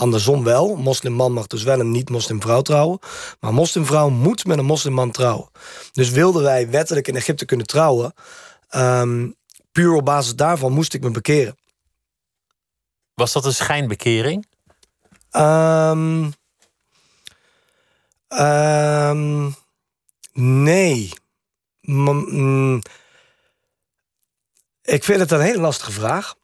Andersom 0.00 0.44
wel. 0.44 0.70
Een 0.70 0.82
moslimman 0.82 1.32
mag 1.32 1.46
dus 1.46 1.62
wel 1.62 1.80
een 1.80 1.90
niet-moslimvrouw 1.90 2.62
trouwen. 2.62 2.98
Maar 3.40 3.50
een 3.50 3.56
moslimvrouw 3.56 4.08
moet 4.08 4.46
met 4.46 4.58
een 4.58 4.64
moslimman 4.64 5.10
trouwen. 5.10 5.50
Dus 5.92 6.10
wilden 6.10 6.42
wij 6.42 6.70
wettelijk 6.70 7.08
in 7.08 7.16
Egypte 7.16 7.44
kunnen 7.44 7.66
trouwen... 7.66 8.12
Um, 8.76 9.36
puur 9.72 9.92
op 9.92 10.04
basis 10.04 10.34
daarvan 10.34 10.72
moest 10.72 10.94
ik 10.94 11.02
me 11.02 11.10
bekeren. 11.10 11.56
Was 13.14 13.32
dat 13.32 13.44
een 13.44 13.54
schijnbekering? 13.54 14.46
Um, 15.30 16.32
um, 18.28 19.54
nee. 20.32 21.12
Mm, 21.80 22.82
ik 24.82 25.04
vind 25.04 25.20
het 25.20 25.30
een 25.30 25.40
hele 25.40 25.60
lastige 25.60 25.92
vraag. 25.92 26.34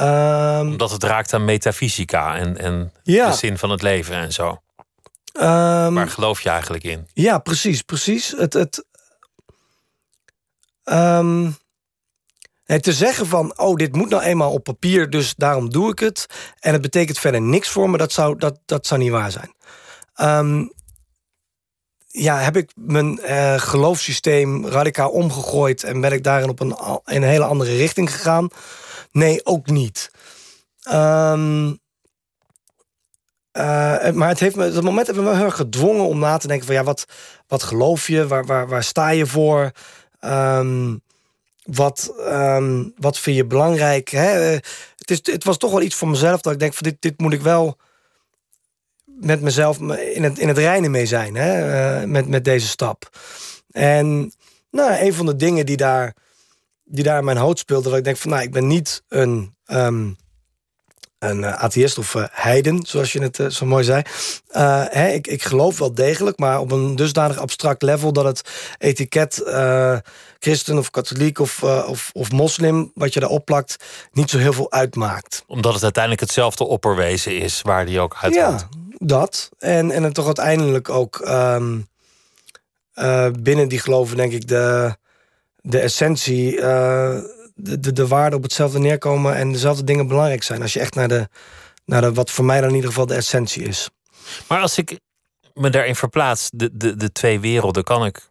Um, 0.00 0.68
Omdat 0.68 0.90
het 0.90 1.02
raakt 1.02 1.32
aan 1.32 1.44
metafysica 1.44 2.36
en, 2.36 2.58
en 2.58 2.92
ja. 3.02 3.30
de 3.30 3.36
zin 3.36 3.58
van 3.58 3.70
het 3.70 3.82
leven 3.82 4.14
en 4.14 4.32
zo. 4.32 4.48
Um, 5.32 5.94
Waar 5.94 6.08
geloof 6.08 6.40
je 6.40 6.48
eigenlijk 6.48 6.84
in? 6.84 7.08
Ja, 7.12 7.38
precies, 7.38 7.82
precies. 7.82 8.34
Het, 8.36 8.52
het, 8.52 8.84
um, 10.84 11.56
en 12.64 12.82
te 12.82 12.92
zeggen 12.92 13.26
van, 13.26 13.58
oh, 13.58 13.76
dit 13.76 13.96
moet 13.96 14.08
nou 14.08 14.22
eenmaal 14.22 14.52
op 14.52 14.64
papier, 14.64 15.10
dus 15.10 15.34
daarom 15.34 15.70
doe 15.70 15.90
ik 15.90 15.98
het. 15.98 16.26
En 16.60 16.72
het 16.72 16.82
betekent 16.82 17.18
verder 17.18 17.40
niks 17.40 17.68
voor 17.68 17.90
me, 17.90 17.96
dat 17.98 18.12
zou, 18.12 18.38
dat, 18.38 18.58
dat 18.64 18.86
zou 18.86 19.00
niet 19.00 19.10
waar 19.10 19.30
zijn. 19.30 19.54
Um, 20.20 20.72
ja, 22.06 22.38
heb 22.38 22.56
ik 22.56 22.70
mijn 22.74 23.20
uh, 23.22 23.58
geloofssysteem 23.58 24.66
radicaal 24.66 25.10
omgegooid 25.10 25.84
en 25.84 26.00
ben 26.00 26.12
ik 26.12 26.22
daarin 26.22 26.48
op 26.48 26.60
een, 26.60 26.76
in 27.04 27.22
een 27.22 27.28
hele 27.28 27.44
andere 27.44 27.76
richting 27.76 28.12
gegaan? 28.12 28.48
Nee, 29.16 29.44
ook 29.44 29.66
niet. 29.66 30.10
Um, 30.88 31.78
eh, 33.50 34.10
maar 34.10 34.28
het 34.28 34.40
heeft 34.40 34.56
me, 34.56 34.72
dat 34.72 34.82
moment 34.82 35.06
heeft 35.06 35.18
me 35.18 35.24
wel 35.24 35.34
heel 35.34 35.44
erg 35.44 35.56
gedwongen 35.56 36.04
om 36.04 36.18
na 36.18 36.36
te 36.36 36.46
denken 36.46 36.66
van 36.66 36.74
ja, 36.74 36.84
wat, 36.84 37.04
wat 37.46 37.62
geloof 37.62 38.06
je? 38.06 38.26
Waar, 38.26 38.46
waar, 38.46 38.68
waar 38.68 38.84
sta 38.84 39.08
je 39.08 39.26
voor? 39.26 39.70
Ehm, 40.20 40.96
wat, 41.64 42.12
ehm, 42.18 42.84
wat 42.96 43.18
vind 43.18 43.36
je 43.36 43.44
belangrijk? 43.44 44.08
Hè? 44.08 44.28
Het, 44.96 45.10
is, 45.10 45.20
het 45.22 45.44
was 45.44 45.56
toch 45.56 45.70
wel 45.70 45.82
iets 45.82 45.94
voor 45.94 46.08
mezelf 46.08 46.40
dat 46.40 46.52
ik 46.52 46.58
denk 46.58 46.74
van 46.74 46.82
dit, 46.82 46.96
dit 47.00 47.20
moet 47.20 47.32
ik 47.32 47.42
wel 47.42 47.76
met 49.04 49.40
mezelf 49.40 49.78
in 50.14 50.22
het, 50.22 50.38
in 50.38 50.48
het 50.48 50.58
reinen 50.58 50.90
mee 50.90 51.06
zijn. 51.06 51.34
Hè? 51.34 51.72
Eh, 51.72 52.06
met, 52.06 52.28
met 52.28 52.44
deze 52.44 52.66
stap. 52.66 53.18
En 53.70 54.32
nou, 54.70 55.00
een 55.00 55.14
van 55.14 55.26
de 55.26 55.36
dingen 55.36 55.66
die 55.66 55.76
daar, 55.76 56.14
die 56.88 57.04
daar 57.04 57.18
in 57.18 57.24
mijn 57.24 57.36
hoofd 57.36 57.58
speelde, 57.58 57.88
dat 57.88 57.98
ik 57.98 58.04
denk 58.04 58.16
van 58.16 58.30
nou, 58.30 58.42
ik 58.42 58.52
ben 58.52 58.66
niet 58.66 59.02
een. 59.08 59.54
ehm, 59.64 60.08
een 61.18 61.40
uh, 61.40 61.52
atheïst 61.52 61.98
of 61.98 62.14
uh, 62.14 62.24
heiden, 62.30 62.86
zoals 62.86 63.12
je 63.12 63.22
het 63.22 63.38
uh, 63.38 63.48
zo 63.48 63.66
mooi 63.66 63.84
zei. 63.84 64.02
Hè, 64.90 65.08
ik, 65.08 65.26
ik 65.26 65.42
geloof 65.42 65.78
wel 65.78 65.94
degelijk, 65.94 66.38
maar 66.38 66.60
op 66.60 66.72
een 66.72 66.96
dusdanig 66.96 67.38
abstract 67.38 67.82
level 67.82 68.12
dat 68.12 68.24
het 68.24 68.50
etiket 68.78 69.42
christen 70.38 70.78
of 70.78 70.90
katholiek 70.90 71.38
of, 71.38 71.62
of, 71.62 72.10
of 72.12 72.32
moslim, 72.32 72.90
wat 72.94 73.14
je 73.14 73.20
daarop 73.20 73.44
plakt, 73.44 73.76
niet 74.12 74.30
zo 74.30 74.38
heel 74.38 74.52
veel 74.52 74.72
uitmaakt. 74.72 75.44
Omdat 75.46 75.74
het 75.74 75.82
uiteindelijk 75.82 76.22
hetzelfde 76.22 76.64
opperwezen 76.64 77.38
is 77.38 77.62
waar 77.62 77.86
die 77.86 78.00
ook 78.00 78.16
uit 78.20 78.34
Ja, 78.34 78.68
dat. 78.98 79.48
En, 79.58 79.90
en 79.90 80.02
het 80.02 80.14
toch 80.14 80.26
uiteindelijk 80.26 80.88
ook 80.88 81.28
um, 81.28 81.88
binnen 83.42 83.68
die 83.68 83.78
geloven, 83.78 84.16
denk 84.16 84.32
ik, 84.32 84.48
de, 84.48 84.96
de 85.66 85.78
essentie 85.78 86.60
de, 87.54 87.80
de, 87.80 87.92
de 87.92 88.06
waarden 88.06 88.38
op 88.38 88.42
hetzelfde 88.42 88.78
neerkomen 88.78 89.36
en 89.36 89.52
dezelfde 89.52 89.84
dingen 89.84 90.06
belangrijk 90.06 90.42
zijn. 90.42 90.62
Als 90.62 90.72
je 90.72 90.80
echt 90.80 90.94
naar 90.94 91.08
de, 91.08 91.28
naar 91.84 92.00
de 92.00 92.12
wat 92.12 92.30
voor 92.30 92.44
mij 92.44 92.60
dan 92.60 92.68
in 92.68 92.74
ieder 92.74 92.90
geval 92.90 93.06
de 93.06 93.14
essentie 93.14 93.62
is. 93.62 93.90
Maar 94.48 94.60
als 94.60 94.78
ik 94.78 94.98
me 95.54 95.70
daarin 95.70 95.96
verplaats, 95.96 96.50
de, 96.52 96.76
de, 96.76 96.96
de 96.96 97.12
twee 97.12 97.40
werelden, 97.40 97.84
kan 97.84 98.04
ik 98.04 98.30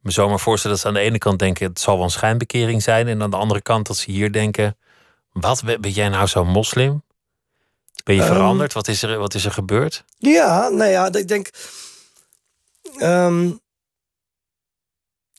me 0.00 0.10
zomaar 0.10 0.40
voorstellen 0.40 0.76
dat 0.76 0.86
ze 0.86 0.92
aan 0.92 1.02
de 1.02 1.08
ene 1.08 1.18
kant 1.18 1.38
denken: 1.38 1.66
het 1.68 1.80
zal 1.80 1.94
wel 1.94 2.04
een 2.04 2.10
schijnbekering 2.10 2.82
zijn. 2.82 3.08
En 3.08 3.22
aan 3.22 3.30
de 3.30 3.36
andere 3.36 3.62
kant 3.62 3.86
dat 3.86 3.96
ze 3.96 4.10
hier 4.10 4.32
denken: 4.32 4.76
wat 5.32 5.62
ben 5.64 5.90
jij 5.90 6.08
nou 6.08 6.26
zo 6.26 6.44
moslim? 6.44 7.04
Ben 8.04 8.14
je 8.14 8.22
veranderd? 8.22 8.72
wat, 8.72 8.88
is 8.88 9.02
er, 9.02 9.18
wat 9.18 9.34
is 9.34 9.44
er 9.44 9.52
gebeurd? 9.52 10.04
Ja, 10.18 10.68
nou 10.68 10.90
ja, 10.90 11.12
ik 11.12 11.28
denk. 11.28 11.50
Um, 12.98 13.60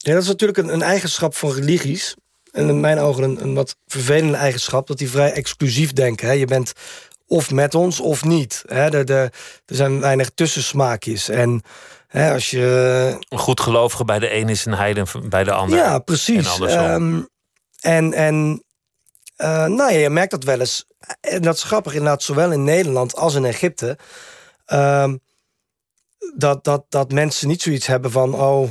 ja, 0.07 0.13
dat 0.13 0.21
is 0.21 0.27
natuurlijk 0.27 0.57
een, 0.57 0.73
een 0.73 0.81
eigenschap 0.81 1.35
van 1.35 1.53
religies 1.53 2.15
en 2.51 2.69
in 2.69 2.79
mijn 2.79 2.99
ogen 2.99 3.23
een, 3.23 3.41
een 3.41 3.53
wat 3.53 3.75
vervelende 3.87 4.37
eigenschap, 4.37 4.87
dat 4.87 4.97
die 4.97 5.09
vrij 5.09 5.31
exclusief 5.31 5.93
denken. 5.93 6.27
Hè. 6.27 6.33
Je 6.33 6.45
bent 6.45 6.73
of 7.25 7.51
met 7.51 7.75
ons 7.75 7.99
of 7.99 8.23
niet. 8.23 8.63
Hè. 8.67 8.89
De, 8.89 9.03
de, 9.03 9.31
er 9.65 9.75
zijn 9.75 9.99
weinig 9.99 10.29
tussensmaakjes. 10.29 11.29
En 11.29 11.61
hè, 12.07 12.33
als 12.33 12.49
je. 12.49 13.17
Een 13.29 13.37
goed 13.37 13.59
gelovige 13.59 14.05
bij 14.05 14.19
de 14.19 14.33
een 14.33 14.49
is 14.49 14.65
een 14.65 14.73
heiden 14.73 15.07
bij 15.29 15.43
de 15.43 15.51
ander. 15.51 15.77
Ja, 15.77 15.99
precies. 15.99 16.59
En, 16.59 16.91
um, 16.93 17.27
en, 17.79 18.13
en 18.13 18.63
uh, 19.37 19.65
nou 19.65 19.91
ja, 19.91 19.97
je 19.97 20.09
merkt 20.09 20.31
dat 20.31 20.43
wel 20.43 20.59
eens. 20.59 20.85
En 21.19 21.41
dat 21.41 21.55
is 21.55 21.63
grappig, 21.63 21.93
inderdaad, 21.93 22.23
zowel 22.23 22.51
in 22.51 22.63
Nederland 22.63 23.15
als 23.15 23.35
in 23.35 23.45
Egypte. 23.45 23.97
Um, 24.73 25.19
dat, 26.35 26.63
dat, 26.63 26.85
dat 26.89 27.11
mensen 27.11 27.47
niet 27.47 27.61
zoiets 27.61 27.87
hebben 27.87 28.11
van. 28.11 28.33
Oh, 28.33 28.69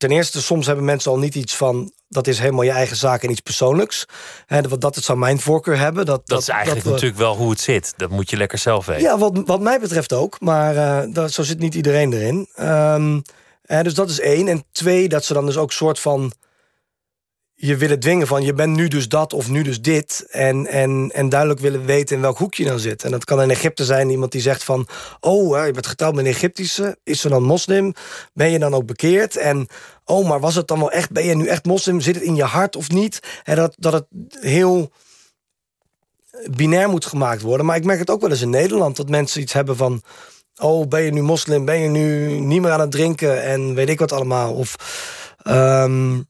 ten 0.00 0.10
eerste, 0.10 0.42
soms 0.42 0.66
hebben 0.66 0.84
mensen 0.84 1.10
al 1.10 1.18
niet 1.18 1.34
iets 1.34 1.56
van 1.56 1.92
dat 2.08 2.26
is 2.26 2.38
helemaal 2.38 2.62
je 2.62 2.70
eigen 2.70 2.96
zaak 2.96 3.22
en 3.22 3.30
iets 3.30 3.40
persoonlijks. 3.40 4.06
En 4.46 4.62
dat, 4.62 4.80
dat 4.80 4.94
het 4.94 5.04
zou 5.04 5.18
mijn 5.18 5.40
voorkeur 5.40 5.78
hebben. 5.78 6.06
Dat, 6.06 6.26
dat, 6.26 6.40
is 6.40 6.48
eigenlijk 6.48 6.84
natuurlijk 6.84 7.18
wel 7.18 7.36
hoe 7.36 7.50
het 7.50 7.60
zit. 7.60 7.94
Dat 7.96 8.10
moet 8.10 8.30
je 8.30 8.36
lekker 8.36 8.58
zelf 8.58 8.86
weten. 8.86 9.02
Ja, 9.02 9.18
wat, 9.18 9.42
wat 9.44 9.60
mij 9.60 9.80
betreft 9.80 10.12
ook. 10.12 10.40
Maar 10.40 10.74
uh, 10.74 11.14
dat, 11.14 11.32
zo 11.32 11.42
zit 11.42 11.58
niet 11.58 11.74
iedereen 11.74 12.12
erin. 12.12 12.48
Um, 12.60 13.22
dus 13.82 13.94
dat 13.94 14.10
is 14.10 14.20
één. 14.20 14.48
En 14.48 14.64
twee, 14.72 15.08
dat 15.08 15.24
ze 15.24 15.32
dan 15.32 15.46
dus 15.46 15.56
ook 15.56 15.72
soort 15.72 15.98
van 15.98 16.32
je 17.62 17.76
willen 17.76 18.00
dwingen 18.00 18.26
van 18.26 18.42
je 18.42 18.52
bent 18.52 18.76
nu 18.76 18.88
dus 18.88 19.08
dat 19.08 19.32
of 19.32 19.48
nu 19.48 19.62
dus 19.62 19.80
dit. 19.80 20.26
En, 20.30 20.66
en, 20.66 21.10
en 21.14 21.28
duidelijk 21.28 21.60
willen 21.60 21.84
weten 21.84 22.16
in 22.16 22.22
welk 22.22 22.38
hoek 22.38 22.54
je 22.54 22.64
dan 22.64 22.78
zit. 22.78 23.04
En 23.04 23.10
dat 23.10 23.24
kan 23.24 23.42
in 23.42 23.50
Egypte 23.50 23.84
zijn 23.84 24.10
iemand 24.10 24.32
die 24.32 24.40
zegt 24.40 24.64
van... 24.64 24.88
oh, 25.20 25.66
je 25.66 25.72
bent 25.72 25.86
getrouwd 25.86 26.14
met 26.14 26.24
een 26.24 26.30
Egyptische. 26.30 26.98
Is 27.04 27.20
ze 27.20 27.28
dan 27.28 27.42
moslim? 27.42 27.94
Ben 28.32 28.50
je 28.50 28.58
dan 28.58 28.74
ook 28.74 28.86
bekeerd? 28.86 29.36
En 29.36 29.66
oh, 30.04 30.28
maar 30.28 30.40
was 30.40 30.54
het 30.54 30.68
dan 30.68 30.78
wel 30.78 30.90
echt... 30.90 31.10
ben 31.10 31.24
je 31.24 31.34
nu 31.34 31.46
echt 31.46 31.64
moslim? 31.64 32.00
Zit 32.00 32.14
het 32.14 32.24
in 32.24 32.34
je 32.34 32.44
hart 32.44 32.76
of 32.76 32.90
niet? 32.90 33.20
En 33.44 33.56
dat, 33.56 33.74
dat 33.78 33.92
het 33.92 34.06
heel 34.40 34.90
binair 36.50 36.88
moet 36.88 37.06
gemaakt 37.06 37.42
worden. 37.42 37.66
Maar 37.66 37.76
ik 37.76 37.84
merk 37.84 37.98
het 37.98 38.10
ook 38.10 38.20
wel 38.20 38.30
eens 38.30 38.42
in 38.42 38.50
Nederland... 38.50 38.96
dat 38.96 39.08
mensen 39.08 39.40
iets 39.40 39.52
hebben 39.52 39.76
van... 39.76 40.02
oh, 40.56 40.88
ben 40.88 41.02
je 41.02 41.12
nu 41.12 41.22
moslim? 41.22 41.64
Ben 41.64 41.80
je 41.80 41.88
nu 41.88 42.28
niet 42.40 42.60
meer 42.60 42.72
aan 42.72 42.80
het 42.80 42.90
drinken? 42.90 43.42
En 43.42 43.74
weet 43.74 43.88
ik 43.88 43.98
wat 43.98 44.12
allemaal. 44.12 44.54
Of... 44.54 44.76
Um, 45.46 46.28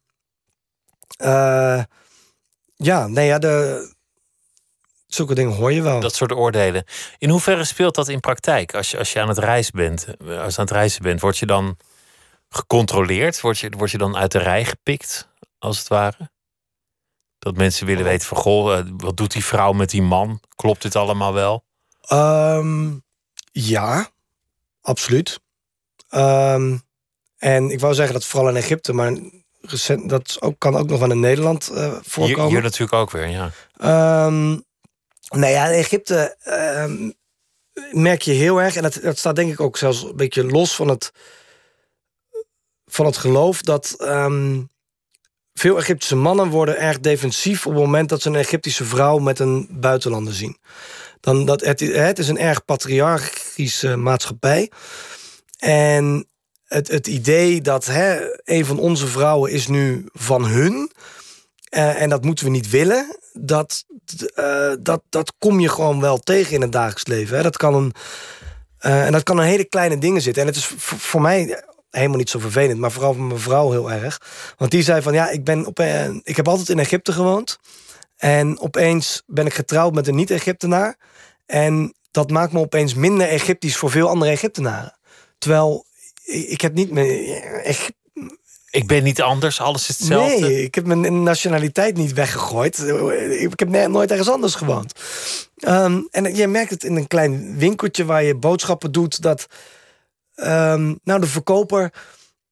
uh, 1.20 1.82
ja, 2.76 3.06
nee, 3.06 3.26
ja, 3.26 3.38
de, 3.38 3.94
zulke 5.06 5.34
dingen 5.34 5.52
hoor 5.52 5.72
je 5.72 5.82
wel. 5.82 6.00
Dat 6.00 6.14
soort 6.14 6.32
oordelen. 6.32 6.84
In 7.18 7.28
hoeverre 7.28 7.64
speelt 7.64 7.94
dat 7.94 8.08
in 8.08 8.20
praktijk? 8.20 8.74
Als 8.74 8.90
je, 8.90 8.98
als 8.98 9.12
je 9.12 9.20
aan 9.20 9.28
het 9.28 9.38
reizen 9.38 9.76
bent, 9.76 10.06
als 10.18 10.54
je 10.54 10.60
aan 10.60 10.64
het 10.64 10.70
reizen 10.70 11.02
bent, 11.02 11.20
word 11.20 11.38
je 11.38 11.46
dan 11.46 11.76
gecontroleerd? 12.48 13.40
Word 13.40 13.58
je, 13.58 13.70
word 13.70 13.90
je 13.90 13.98
dan 13.98 14.16
uit 14.16 14.32
de 14.32 14.38
rij 14.38 14.64
gepikt, 14.64 15.28
als 15.58 15.78
het 15.78 15.88
ware? 15.88 16.30
Dat 17.38 17.56
mensen 17.56 17.86
willen 17.86 18.04
weten 18.04 18.26
van, 18.26 18.36
goh, 18.36 18.78
eh, 18.78 18.84
wat 18.96 19.16
doet 19.16 19.32
die 19.32 19.44
vrouw 19.44 19.72
met 19.72 19.90
die 19.90 20.02
man? 20.02 20.40
Klopt 20.54 20.82
dit 20.82 20.96
allemaal 20.96 21.32
wel? 21.32 21.64
Um, 22.12 23.04
ja, 23.52 24.10
absoluut. 24.80 25.40
Um, 26.10 26.82
en 27.36 27.70
ik 27.70 27.80
wou 27.80 27.94
zeggen 27.94 28.14
dat 28.14 28.24
vooral 28.24 28.48
in 28.48 28.56
Egypte, 28.56 28.92
maar 28.92 29.12
recent, 29.60 30.08
dat 30.08 30.36
ook, 30.40 30.54
kan 30.58 30.76
ook 30.76 30.88
nog 30.88 30.98
wel 30.98 31.10
in 31.10 31.20
Nederland 31.20 31.70
uh, 31.72 31.94
voorkomen. 32.02 32.44
Hier, 32.44 32.50
hier, 32.50 32.62
natuurlijk 32.62 32.92
ook 32.92 33.10
weer, 33.10 33.28
ja. 33.28 33.50
Um, 34.26 34.64
nou 35.28 35.52
ja, 35.52 35.66
in 35.66 35.78
Egypte 35.78 36.36
um, 36.48 37.14
merk 37.90 38.22
je 38.22 38.32
heel 38.32 38.60
erg, 38.60 38.76
en 38.76 38.82
dat, 38.82 38.98
dat 39.02 39.18
staat 39.18 39.36
denk 39.36 39.52
ik 39.52 39.60
ook 39.60 39.76
zelfs 39.76 40.02
een 40.02 40.16
beetje 40.16 40.44
los 40.44 40.74
van 40.74 40.88
het, 40.88 41.12
van 42.86 43.06
het 43.06 43.16
geloof, 43.16 43.62
dat 43.62 43.96
um, 44.00 44.70
veel 45.54 45.78
Egyptische 45.78 46.16
mannen 46.16 46.48
worden 46.48 46.78
erg 46.78 47.00
defensief 47.00 47.66
op 47.66 47.72
het 47.72 47.82
moment 47.82 48.08
dat 48.08 48.22
ze 48.22 48.28
een 48.28 48.34
Egyptische 48.34 48.84
vrouw 48.84 49.18
met 49.18 49.38
een 49.38 49.68
buitenlander 49.70 50.34
zien. 50.34 50.58
Dan 51.20 51.44
dat, 51.44 51.60
het, 51.60 51.80
het 51.80 52.18
is 52.18 52.28
een 52.28 52.38
erg 52.38 52.64
patriarchische 52.64 53.96
maatschappij. 53.96 54.70
En 55.58 56.29
het, 56.70 56.88
het 56.88 57.06
idee 57.06 57.60
dat 57.60 57.86
hè, 57.86 58.18
een 58.44 58.64
van 58.64 58.78
onze 58.78 59.06
vrouwen 59.06 59.50
is 59.50 59.66
nu 59.66 60.04
van 60.12 60.44
hun. 60.44 60.90
Uh, 61.70 62.02
en 62.02 62.08
dat 62.08 62.24
moeten 62.24 62.44
we 62.44 62.50
niet 62.50 62.70
willen. 62.70 63.18
Dat, 63.32 63.84
uh, 64.36 64.72
dat, 64.80 65.02
dat 65.08 65.32
kom 65.38 65.60
je 65.60 65.68
gewoon 65.68 66.00
wel 66.00 66.18
tegen 66.18 66.54
in 66.54 66.60
het 66.60 66.72
dagelijks 66.72 67.06
leven. 67.06 67.36
Hè. 67.36 67.42
Dat 67.42 67.56
kan 67.56 67.74
een, 67.74 67.92
uh, 68.80 69.06
en 69.06 69.12
dat 69.12 69.22
kan 69.22 69.38
een 69.38 69.44
hele 69.44 69.64
kleine 69.64 69.98
dingen 69.98 70.22
zitten. 70.22 70.42
En 70.42 70.48
het 70.48 70.56
is 70.56 70.72
voor 70.76 71.20
mij 71.20 71.64
helemaal 71.90 72.16
niet 72.16 72.30
zo 72.30 72.38
vervelend, 72.38 72.78
maar 72.78 72.92
vooral 72.92 73.14
voor 73.14 73.22
mijn 73.22 73.40
vrouw 73.40 73.70
heel 73.70 73.92
erg. 73.92 74.20
Want 74.56 74.70
die 74.70 74.82
zei 74.82 75.02
van 75.02 75.12
ja, 75.12 75.28
ik, 75.28 75.44
ben 75.44 75.66
op, 75.66 75.80
ik 76.22 76.36
heb 76.36 76.48
altijd 76.48 76.68
in 76.68 76.78
Egypte 76.78 77.12
gewoond. 77.12 77.58
En 78.16 78.60
opeens 78.60 79.22
ben 79.26 79.46
ik 79.46 79.54
getrouwd 79.54 79.94
met 79.94 80.08
een 80.08 80.14
niet-Egyptenaar. 80.14 80.96
En 81.46 81.94
dat 82.10 82.30
maakt 82.30 82.52
me 82.52 82.58
opeens 82.58 82.94
minder 82.94 83.28
Egyptisch 83.28 83.76
voor 83.76 83.90
veel 83.90 84.08
andere 84.08 84.30
Egyptenaren. 84.30 84.98
Terwijl 85.38 85.86
ik 86.30 86.60
heb 86.60 86.74
niet 86.74 86.90
meer. 86.90 87.42
Echt, 87.62 87.92
ik 88.70 88.86
ben 88.86 89.02
niet 89.02 89.22
anders, 89.22 89.60
alles 89.60 89.88
is 89.88 89.98
hetzelfde. 89.98 90.40
Nee, 90.40 90.62
ik 90.62 90.74
heb 90.74 90.86
mijn 90.86 91.22
nationaliteit 91.22 91.96
niet 91.96 92.12
weggegooid. 92.12 92.78
Ik 93.30 93.58
heb 93.58 93.68
nooit 93.68 94.10
ergens 94.10 94.30
anders 94.30 94.54
gewoond. 94.54 94.92
Um, 95.56 96.08
en 96.10 96.34
je 96.34 96.46
merkt 96.46 96.70
het 96.70 96.84
in 96.84 96.96
een 96.96 97.06
klein 97.06 97.58
winkeltje 97.58 98.04
waar 98.04 98.22
je 98.22 98.34
boodschappen 98.34 98.92
doet. 98.92 99.22
Dat 99.22 99.46
um, 100.36 101.00
nou, 101.04 101.20
de 101.20 101.26
verkoper 101.26 101.92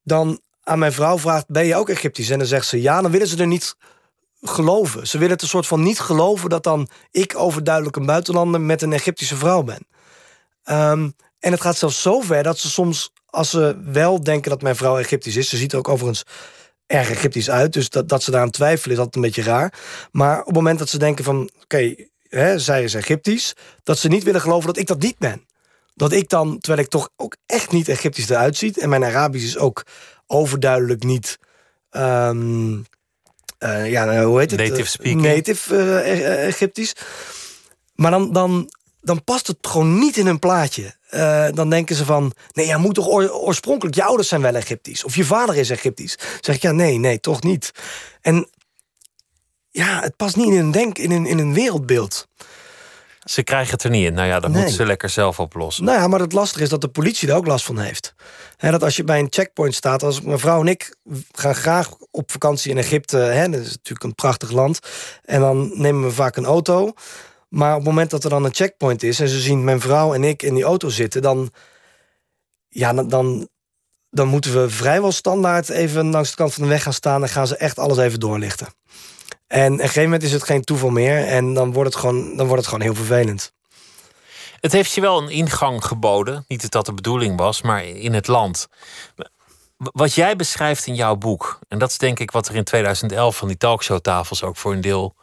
dan 0.03 0.41
aan 0.63 0.79
mijn 0.79 0.93
vrouw 0.93 1.19
vraagt: 1.19 1.47
Ben 1.49 1.67
je 1.67 1.77
ook 1.77 1.89
Egyptisch? 1.89 2.31
En 2.31 2.39
dan 2.39 2.47
zegt 2.47 2.67
ze 2.67 2.83
ja, 2.83 3.03
dan 3.03 3.11
willen 3.11 3.27
ze 3.27 3.37
er 3.37 3.47
niet 3.47 3.77
geloven. 4.43 5.07
Ze 5.07 5.19
willen 5.19 5.33
het 5.33 5.43
een 5.43 5.49
soort 5.49 5.67
van 5.67 5.83
niet 5.83 6.01
geloven 6.01 6.51
dat 6.51 6.63
dan 6.63 6.89
ik 7.11 7.33
overduidelijk 7.37 7.97
een 7.97 8.07
buitenlander 8.07 8.61
met 8.61 8.83
een 8.83 8.93
Egyptische 8.93 9.37
vrouw 9.37 9.63
ben. 9.63 9.87
Um, 10.65 11.15
en 11.39 11.53
het 11.53 11.61
gaat 11.61 11.77
zelfs 11.77 12.03
zo 12.03 12.21
ver 12.21 12.43
dat 12.43 12.59
ze 12.59 12.71
soms 12.71 13.13
als 13.31 13.51
ze 13.51 13.81
wel 13.85 14.23
denken 14.23 14.51
dat 14.51 14.63
mijn 14.63 14.77
vrouw 14.77 14.99
Egyptisch 14.99 15.37
is, 15.37 15.49
ze 15.49 15.57
ziet 15.57 15.73
er 15.73 15.79
ook 15.79 15.89
overigens 15.89 16.23
erg 16.87 17.11
Egyptisch 17.11 17.51
uit, 17.51 17.73
dus 17.73 17.91
dat, 17.91 18.09
dat 18.09 18.23
ze 18.23 18.31
daar 18.31 18.41
aan 18.41 18.51
twijfelen 18.51 18.93
is 18.93 18.99
altijd 18.99 19.17
een 19.17 19.31
beetje 19.31 19.51
raar. 19.51 19.75
Maar 20.11 20.41
op 20.41 20.47
het 20.47 20.55
moment 20.55 20.79
dat 20.79 20.89
ze 20.89 20.99
denken 20.99 21.25
van, 21.25 21.51
oké, 21.63 21.95
okay, 22.29 22.59
zij 22.59 22.83
is 22.83 22.95
Egyptisch, 22.95 23.55
dat 23.83 23.99
ze 23.99 24.09
niet 24.09 24.23
willen 24.23 24.41
geloven 24.41 24.67
dat 24.67 24.77
ik 24.77 24.87
dat 24.87 25.03
niet 25.03 25.19
ben. 25.19 25.47
Dat 25.95 26.13
ik 26.13 26.29
dan, 26.29 26.59
terwijl 26.59 26.85
ik 26.85 26.91
toch 26.91 27.11
ook 27.17 27.37
echt 27.47 27.73
niet 27.73 27.89
Egyptisch 27.89 28.29
eruit 28.29 28.57
ziet, 28.57 28.79
en 28.79 28.89
mijn 28.89 29.05
Arabisch 29.05 29.45
is 29.45 29.59
ook 29.59 29.83
overduidelijk 30.27 31.03
niet. 31.03 31.39
Um, 31.91 32.87
uh, 33.59 33.91
ja, 33.91 34.05
nou, 34.05 34.27
hoe 34.27 34.39
heet 34.39 34.51
het? 34.51 34.61
Native 34.61 34.89
speaking. 34.89 35.23
Native 35.23 35.75
uh, 35.75 36.47
Egyptisch. 36.47 36.93
Maar 37.95 38.11
dan, 38.11 38.33
dan 38.33 38.71
dan 39.09 39.25
past 39.25 39.47
het 39.47 39.57
gewoon 39.61 39.99
niet 39.99 40.17
in 40.17 40.27
hun 40.27 40.39
plaatje. 40.39 40.97
Uh, 41.11 41.47
dan 41.55 41.71
denken 41.71 41.97
ze 41.97 42.05
van, 42.05 42.33
nee, 42.53 42.67
jij 42.67 42.77
moet 42.77 42.95
toch 42.95 43.09
oor, 43.09 43.31
oorspronkelijk... 43.31 43.97
je 43.97 44.05
ouders 44.05 44.29
zijn 44.29 44.41
wel 44.41 44.55
Egyptisch, 44.55 45.05
of 45.05 45.17
je 45.17 45.25
vader 45.25 45.57
is 45.57 45.71
Egyptisch. 45.71 46.17
Dan 46.17 46.27
zeg 46.41 46.55
ik, 46.55 46.63
ja, 46.63 46.73
nee, 46.73 46.99
nee, 46.99 47.21
toch 47.21 47.43
niet. 47.43 47.71
En 48.21 48.49
ja, 49.71 50.01
het 50.01 50.17
past 50.17 50.37
niet 50.37 50.53
in 50.53 50.59
een 50.59 50.71
denk, 50.71 50.99
in 50.99 51.11
een, 51.11 51.27
in 51.27 51.39
een 51.39 51.55
wereldbeeld. 51.55 52.27
Ze 53.29 53.43
krijgen 53.43 53.73
het 53.73 53.83
er 53.83 53.91
niet 53.91 54.07
in. 54.07 54.15
Nou 54.15 54.29
ja, 54.29 54.41
dat 54.41 54.51
moeten 54.51 54.71
ze 54.71 54.87
lekker 54.87 55.09
zelf 55.09 55.41
oplossen. 55.41 55.85
Nou 55.85 55.99
ja, 55.99 56.09
maar 56.09 56.21
het 56.21 56.33
lastige 56.33 56.63
is 56.63 56.69
dat 56.69 56.81
de 56.81 56.89
politie 56.89 57.29
er 57.29 57.35
ook 57.35 57.47
last 57.47 57.65
van 57.65 57.79
heeft. 57.79 58.15
He, 58.57 58.71
dat 58.71 58.83
als 58.83 58.97
je 58.97 59.05
bij 59.05 59.19
een 59.19 59.27
checkpoint 59.31 59.75
staat, 59.75 60.03
als 60.03 60.21
mijn 60.21 60.39
vrouw 60.39 60.61
en 60.61 60.67
ik 60.67 60.97
gaan 61.33 61.55
graag 61.55 61.91
op 62.11 62.31
vakantie 62.31 62.71
in 62.71 62.79
Egypte, 62.79 63.17
hè, 63.17 63.49
dat 63.49 63.61
is 63.61 63.71
natuurlijk 63.71 64.05
een 64.05 64.15
prachtig 64.15 64.51
land, 64.51 64.79
en 65.25 65.41
dan 65.41 65.71
nemen 65.75 66.03
we 66.03 66.11
vaak 66.11 66.37
een 66.37 66.45
auto. 66.45 66.93
Maar 67.49 67.71
op 67.71 67.77
het 67.77 67.89
moment 67.89 68.11
dat 68.11 68.25
er 68.25 68.31
dan 68.31 68.45
een 68.45 68.55
checkpoint 68.55 69.03
is 69.03 69.21
en 69.21 69.29
ze 69.29 69.41
zien 69.41 69.65
mijn 69.65 69.81
vrouw 69.81 70.15
en 70.15 70.25
ik 70.25 70.43
in 70.43 70.55
die 70.55 70.65
auto 70.65 70.89
zitten, 70.89 71.23
dan, 71.23 71.51
ja, 72.69 72.93
dan, 72.93 73.49
dan 74.11 74.29
moeten 74.29 74.63
we 74.63 74.71
vrijwel 74.71 75.13
standaard 75.13 75.69
even 75.69 76.11
langs 76.11 76.31
de 76.31 76.37
kant 76.37 76.55
van 76.55 76.63
de 76.63 76.69
weg 76.69 76.83
gaan 76.83 76.93
staan 76.93 77.23
en 77.23 77.29
gaan 77.29 77.47
ze 77.47 77.57
echt 77.57 77.79
alles 77.79 77.99
even 77.99 78.21
doorlichten. 78.21 78.69
En 79.49 79.73
op 79.73 79.79
een 79.79 79.79
gegeven 79.79 80.03
moment 80.03 80.23
is 80.23 80.33
het 80.33 80.43
geen 80.43 80.65
toeval 80.65 80.91
meer. 80.91 81.25
En 81.27 81.55
dan 81.55 81.73
wordt 81.73 81.93
het 81.93 82.01
gewoon, 82.01 82.37
dan 82.37 82.47
wordt 82.47 82.63
het 82.63 82.67
gewoon 82.67 82.85
heel 82.85 82.95
vervelend. 82.95 83.53
Het 84.61 84.73
heeft 84.73 84.93
je 84.93 85.01
wel 85.01 85.23
een 85.23 85.31
ingang 85.31 85.85
geboden. 85.85 86.45
Niet 86.49 86.63
dat 86.63 86.71
dat 86.71 86.87
de 86.87 86.95
bedoeling 86.95 87.39
was, 87.39 87.63
maar 87.63 87.85
in 87.85 88.15
het 88.15 88.27
land. 88.27 88.69
Wat 89.77 90.15
jij 90.15 90.37
beschrijft 90.37 90.87
in 90.87 90.95
jouw 90.95 91.17
boek, 91.17 91.59
en 91.69 91.79
dat 91.79 91.91
is 91.91 91.99
denk 91.99 92.19
ik 92.19 92.31
wat 92.31 92.49
er 92.49 92.55
in 92.55 92.65
2011 92.65 93.37
van 93.37 93.49
die 93.49 93.57
talkshowtafels 93.57 94.43
ook 94.43 94.57
voor 94.57 94.73
een 94.73 94.81
deel 94.81 95.15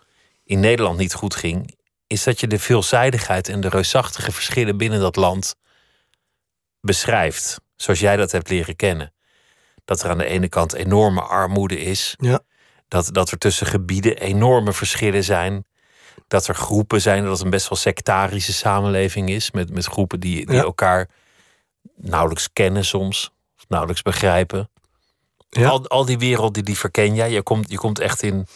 in 0.44 0.60
Nederland 0.60 0.98
niet 0.98 1.14
goed 1.14 1.36
ging, 1.36 1.76
is 2.16 2.24
dat 2.24 2.40
je 2.40 2.48
de 2.48 2.60
veelzijdigheid 2.60 3.50
en 3.50 3.62
de 3.62 3.70
reusachtige 3.70 4.32
verschillen 4.32 4.78
binnen 4.78 5.00
dat 5.00 5.16
land 5.16 5.56
beschrijft. 6.82 7.60
Zoals 7.76 8.00
jij 8.00 8.16
dat 8.16 8.32
hebt 8.32 8.50
leren 8.50 8.76
kennen. 8.76 9.14
Dat 9.86 10.04
er 10.04 10.10
aan 10.10 10.18
de 10.18 10.26
ene 10.26 10.50
kant 10.50 10.74
enorme 10.74 11.22
armoede 11.22 11.80
is. 11.80 12.16
Ja. 12.18 12.40
Dat, 12.88 13.10
dat 13.14 13.32
er 13.32 13.38
tussen 13.38 13.68
gebieden 13.68 14.18
enorme 14.18 14.74
verschillen 14.74 15.24
zijn. 15.24 15.66
Dat 16.28 16.48
er 16.48 16.56
groepen 16.56 17.02
zijn, 17.02 17.24
dat 17.24 17.32
het 17.32 17.42
een 17.42 17.50
best 17.50 17.70
wel 17.70 17.78
sectarische 17.78 18.54
samenleving 18.54 19.30
is. 19.30 19.52
Met, 19.52 19.70
met 19.70 19.86
groepen 19.86 20.20
die, 20.20 20.46
die 20.46 20.60
elkaar 20.60 21.10
nauwelijks 21.96 22.50
kennen 22.54 22.86
soms. 22.86 23.32
Of 23.58 23.66
nauwelijks 23.68 24.02
begrijpen. 24.02 24.70
Ja. 25.50 25.70
Al, 25.70 25.88
al 25.88 26.06
die 26.06 26.18
wereld 26.18 26.54
die, 26.54 26.64
die 26.64 26.78
verken 26.78 27.16
jij. 27.16 27.32
Je 27.32 27.42
komt, 27.42 27.70
je 27.70 27.78
komt 27.78 28.00
echt 28.00 28.22
in 28.22 28.48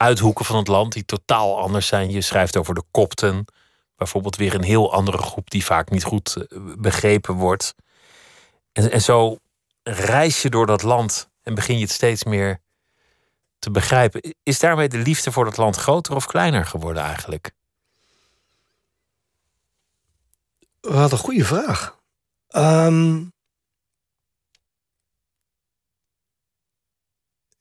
uithoeken 0.00 0.44
van 0.44 0.56
het 0.56 0.68
land 0.68 0.92
die 0.92 1.04
totaal 1.04 1.60
anders 1.60 1.86
zijn. 1.86 2.10
Je 2.10 2.20
schrijft 2.20 2.56
over 2.56 2.74
de 2.74 2.84
kopten. 2.90 3.44
Bijvoorbeeld 3.96 4.36
weer 4.36 4.54
een 4.54 4.62
heel 4.62 4.92
andere 4.92 5.18
groep 5.18 5.50
die 5.50 5.64
vaak 5.64 5.90
niet 5.90 6.04
goed 6.04 6.36
eh, 6.36 6.58
begrepen 6.78 7.34
wordt. 7.34 7.74
En, 8.72 9.02
zo 9.02 9.38
reis 9.82 10.42
je 10.42 10.50
door 10.50 10.66
dat 10.66 10.82
land 10.82 11.30
en 11.42 11.54
begin 11.54 11.74
je 11.74 11.82
het 11.82 11.90
steeds 11.90 12.24
meer 12.24 12.60
te 13.58 13.70
begrijpen. 13.70 14.34
Is 14.42 14.58
daarmee 14.58 14.88
de 14.88 14.98
liefde 14.98 15.32
voor 15.32 15.44
dat 15.44 15.56
land 15.56 15.76
groter 15.76 16.14
of 16.14 16.26
kleiner 16.26 16.66
geworden 16.66 17.02
eigenlijk? 17.02 17.50
Wat 20.80 21.12
een 21.12 21.18
goede 21.18 21.44
vraag. 21.44 21.98
Um, 22.48 23.32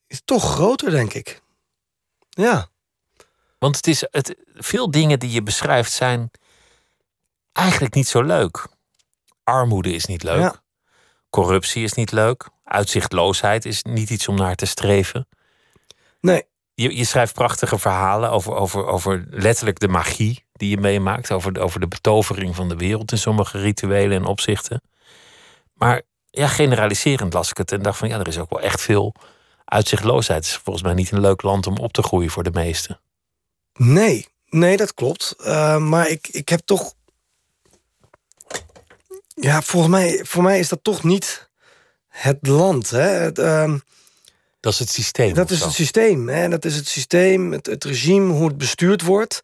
is 0.07 0.21
toch 0.25 0.43
groter, 0.43 0.91
denk 0.91 1.13
ik. 1.13 1.41
Ja. 2.39 2.67
Want 3.57 3.75
het 3.75 3.87
is 3.87 4.07
het, 4.11 4.35
veel 4.53 4.91
dingen 4.91 5.19
die 5.19 5.31
je 5.31 5.43
beschrijft 5.43 5.91
zijn 5.91 6.31
eigenlijk 7.51 7.93
niet 7.93 8.07
zo 8.07 8.21
leuk. 8.21 8.67
Armoede 9.43 9.93
is 9.93 10.05
niet 10.05 10.23
leuk. 10.23 10.61
Corruptie 11.29 11.83
is 11.83 11.93
niet 11.93 12.11
leuk. 12.11 12.49
Uitzichtloosheid 12.63 13.65
is 13.65 13.83
niet 13.83 14.09
iets 14.09 14.27
om 14.27 14.35
naar 14.35 14.55
te 14.55 14.65
streven. 14.65 15.27
Nee. 16.19 16.43
Je, 16.73 16.97
je 16.97 17.05
schrijft 17.05 17.33
prachtige 17.33 17.79
verhalen 17.79 18.31
over, 18.31 18.53
over, 18.53 18.85
over 18.85 19.25
letterlijk 19.29 19.79
de 19.79 19.87
magie 19.87 20.45
die 20.51 20.69
je 20.69 20.77
meemaakt. 20.77 21.31
Over 21.31 21.53
de, 21.53 21.59
over 21.59 21.79
de 21.79 21.87
betovering 21.87 22.55
van 22.55 22.69
de 22.69 22.75
wereld 22.75 23.11
in 23.11 23.17
sommige 23.17 23.59
rituelen 23.59 24.17
en 24.17 24.25
opzichten. 24.25 24.81
Maar 25.73 26.01
ja, 26.29 26.47
generaliserend 26.47 27.33
las 27.33 27.49
ik 27.49 27.57
het 27.57 27.71
en 27.71 27.81
dacht 27.81 27.97
van 27.97 28.07
ja, 28.07 28.19
er 28.19 28.27
is 28.27 28.39
ook 28.39 28.49
wel 28.49 28.61
echt 28.61 28.81
veel 28.81 29.15
uitzichtloosheid. 29.69 30.45
Is 30.45 30.59
volgens 30.63 30.85
mij 30.85 30.93
niet 30.93 31.11
een 31.11 31.19
leuk 31.19 31.41
land 31.41 31.67
om 31.67 31.77
op 31.77 31.93
te 31.93 32.03
groeien 32.03 32.29
voor 32.29 32.43
de 32.43 32.51
meesten. 32.53 32.99
Nee, 33.73 34.27
nee, 34.49 34.77
dat 34.77 34.93
klopt. 34.93 35.35
Uh, 35.39 35.77
maar 35.77 36.09
ik, 36.09 36.27
ik 36.27 36.49
heb 36.49 36.61
toch. 36.65 36.93
Ja, 39.35 39.61
volgens 39.61 39.91
mij, 39.91 40.21
voor 40.23 40.43
mij 40.43 40.59
is 40.59 40.69
dat 40.69 40.83
toch 40.83 41.03
niet 41.03 41.49
het 42.07 42.47
land. 42.47 42.89
Hè? 42.89 43.07
Het, 43.07 43.39
uh, 43.39 43.73
dat 44.59 44.73
is 44.73 44.79
het 44.79 44.89
systeem. 44.89 45.33
Dat 45.33 45.51
is 45.51 45.61
het 45.61 45.73
systeem. 45.73 46.29
Hè? 46.29 46.49
Dat 46.49 46.65
is 46.65 46.75
het 46.75 46.87
systeem, 46.87 47.51
het, 47.51 47.65
het 47.65 47.83
regime, 47.83 48.33
hoe 48.33 48.47
het 48.47 48.57
bestuurd 48.57 49.01
wordt. 49.01 49.41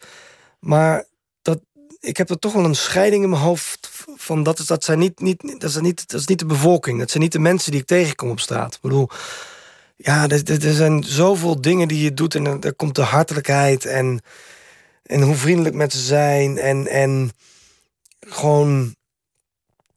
Maar 0.59 1.05
dat, 1.41 1.59
ik 1.99 2.17
heb 2.17 2.29
er 2.29 2.39
toch 2.39 2.53
wel 2.53 2.65
een 2.65 2.75
scheiding 2.75 3.23
in 3.23 3.29
mijn 3.29 3.41
hoofd 3.41 3.89
van 4.15 4.43
dat 4.43 4.59
is, 4.59 4.65
dat 4.65 4.83
zijn 4.83 4.99
niet, 4.99 5.19
niet, 5.19 5.41
dat 5.41 5.69
is 5.69 5.79
niet, 5.79 6.07
dat 6.09 6.19
is 6.19 6.27
niet 6.27 6.39
de 6.39 6.45
bevolking. 6.45 6.99
Dat 6.99 7.09
zijn 7.09 7.23
niet 7.23 7.31
de 7.31 7.39
mensen 7.39 7.71
die 7.71 7.79
ik 7.79 7.87
tegenkom 7.87 8.29
op 8.29 8.39
straat. 8.39 8.73
Ik 8.73 8.81
bedoel, 8.81 9.09
ja, 9.95 10.27
er, 10.29 10.73
zijn 10.73 11.03
zoveel 11.03 11.61
dingen 11.61 11.87
die 11.87 12.03
je 12.03 12.13
doet 12.13 12.35
en 12.35 12.61
er, 12.61 12.73
komt 12.73 12.95
de 12.95 13.01
hartelijkheid 13.01 13.85
en, 13.85 14.21
en 15.03 15.21
hoe 15.21 15.35
vriendelijk 15.35 15.75
met 15.75 15.93
zijn 15.93 16.57
en, 16.57 16.87
en 16.87 17.31
gewoon 18.19 18.95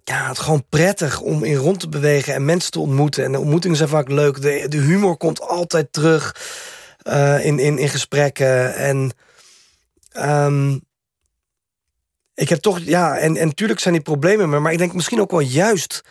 ja, 0.04 0.28
het 0.28 0.38
gewoon 0.38 0.64
prettig 0.68 1.20
om 1.20 1.44
in 1.44 1.56
rond 1.56 1.80
te 1.80 1.88
bewegen 1.88 2.34
en 2.34 2.44
mensen 2.44 2.70
te 2.70 2.80
ontmoeten. 2.80 3.24
En 3.24 3.32
de 3.32 3.38
ontmoetingen 3.38 3.76
zijn 3.76 3.88
vaak 3.88 4.08
leuk. 4.08 4.42
De, 4.42 4.66
de 4.68 4.76
humor 4.76 5.16
komt 5.16 5.40
altijd 5.40 5.92
terug 5.92 6.36
uh, 7.08 7.44
in, 7.44 7.58
in, 7.58 7.78
in 7.78 7.88
gesprekken. 7.88 8.74
En 8.74 9.10
um, 10.16 10.80
ik 12.34 12.48
heb 12.48 12.58
toch, 12.58 12.78
ja, 12.78 13.18
en, 13.18 13.36
en 13.36 13.46
natuurlijk 13.46 13.80
zijn 13.80 13.94
die 13.94 14.02
problemen, 14.02 14.48
maar, 14.48 14.62
maar 14.62 14.72
ik 14.72 14.78
denk 14.78 14.94
misschien 14.94 15.20
ook 15.20 15.30
wel 15.30 15.40
juist 15.40 16.04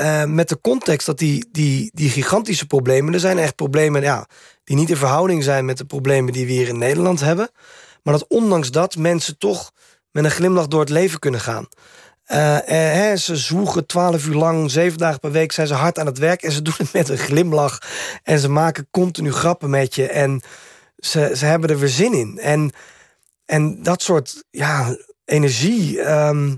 uh, 0.00 0.24
met 0.24 0.48
de 0.48 0.60
context 0.60 1.06
dat 1.06 1.18
die, 1.18 1.48
die, 1.52 1.90
die 1.94 2.10
gigantische 2.10 2.66
problemen, 2.66 3.14
er 3.14 3.20
zijn 3.20 3.38
echt 3.38 3.54
problemen 3.54 4.02
ja, 4.02 4.26
die 4.64 4.76
niet 4.76 4.90
in 4.90 4.96
verhouding 4.96 5.42
zijn 5.44 5.64
met 5.64 5.78
de 5.78 5.84
problemen 5.84 6.32
die 6.32 6.46
we 6.46 6.52
hier 6.52 6.68
in 6.68 6.78
Nederland 6.78 7.20
hebben. 7.20 7.50
Maar 8.02 8.14
dat 8.14 8.28
ondanks 8.28 8.70
dat 8.70 8.96
mensen 8.96 9.38
toch 9.38 9.72
met 10.10 10.24
een 10.24 10.30
glimlach 10.30 10.66
door 10.66 10.80
het 10.80 10.88
leven 10.88 11.18
kunnen 11.18 11.40
gaan. 11.40 11.68
Uh, 12.32 13.14
ze 13.14 13.36
zwoegen 13.36 13.86
twaalf 13.86 14.26
uur 14.26 14.34
lang, 14.34 14.70
zeven 14.70 14.98
dagen 14.98 15.20
per 15.20 15.30
week 15.30 15.52
zijn 15.52 15.66
ze 15.66 15.74
hard 15.74 15.98
aan 15.98 16.06
het 16.06 16.18
werk. 16.18 16.42
En 16.42 16.52
ze 16.52 16.62
doen 16.68 16.74
het 16.76 16.92
met 16.92 17.08
een 17.08 17.18
glimlach. 17.18 17.78
En 18.22 18.38
ze 18.38 18.48
maken 18.48 18.88
continu 18.90 19.32
grappen 19.32 19.70
met 19.70 19.94
je. 19.94 20.08
En 20.08 20.42
ze, 20.96 21.32
ze 21.34 21.44
hebben 21.44 21.70
er 21.70 21.78
weer 21.78 21.88
zin 21.88 22.12
in. 22.12 22.38
En, 22.38 22.72
en 23.44 23.82
dat 23.82 24.02
soort 24.02 24.44
ja, 24.50 24.96
energie, 25.24 26.00
ehm, 26.00 26.54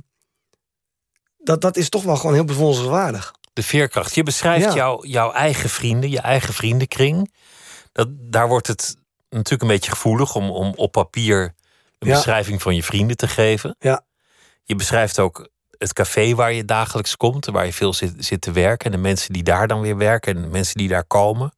dat, 1.51 1.61
dat 1.61 1.77
is 1.77 1.89
toch 1.89 2.03
wel 2.03 2.17
gewoon 2.17 2.35
heel 2.35 2.45
bewonderenswaardig. 2.45 3.35
De 3.53 3.63
veerkracht. 3.63 4.15
Je 4.15 4.23
beschrijft 4.23 4.73
jou, 4.73 5.09
jouw 5.09 5.33
eigen 5.33 5.71
vrienden, 5.71 6.11
je 6.11 6.21
eigen 6.21 6.55
vriendenkring. 6.55 7.33
Dat, 7.93 8.09
daar 8.11 8.49
wordt 8.49 8.67
het 8.67 8.97
natuurlijk 9.29 9.63
een 9.63 9.69
beetje 9.69 9.91
gevoelig 9.91 10.35
om, 10.35 10.51
om 10.51 10.73
op 10.77 10.93
papier 10.93 11.55
een 11.99 12.09
beschrijving 12.09 12.63
van 12.63 12.75
je 12.75 12.83
vrienden 12.83 13.17
te 13.17 13.29
geven. 13.29 13.77
Ja. 13.79 14.05
Je 14.65 14.75
beschrijft 14.75 15.19
ook 15.19 15.49
het 15.79 15.93
café 15.93 16.35
waar 16.35 16.53
je 16.53 16.65
dagelijks 16.65 17.17
komt, 17.17 17.47
waar 17.47 17.67
je 17.67 17.73
veel 17.73 17.93
zit, 17.93 18.15
zit 18.19 18.41
te 18.41 18.53
werken. 18.53 18.87
En 18.87 18.93
de 18.93 19.03
mensen 19.03 19.33
die 19.33 19.43
daar 19.43 19.67
dan 19.67 19.81
weer 19.81 19.97
werken 19.97 20.37
en 20.37 20.43
de 20.43 20.49
mensen 20.49 20.77
die 20.77 20.89
daar 20.89 21.05
komen. 21.05 21.53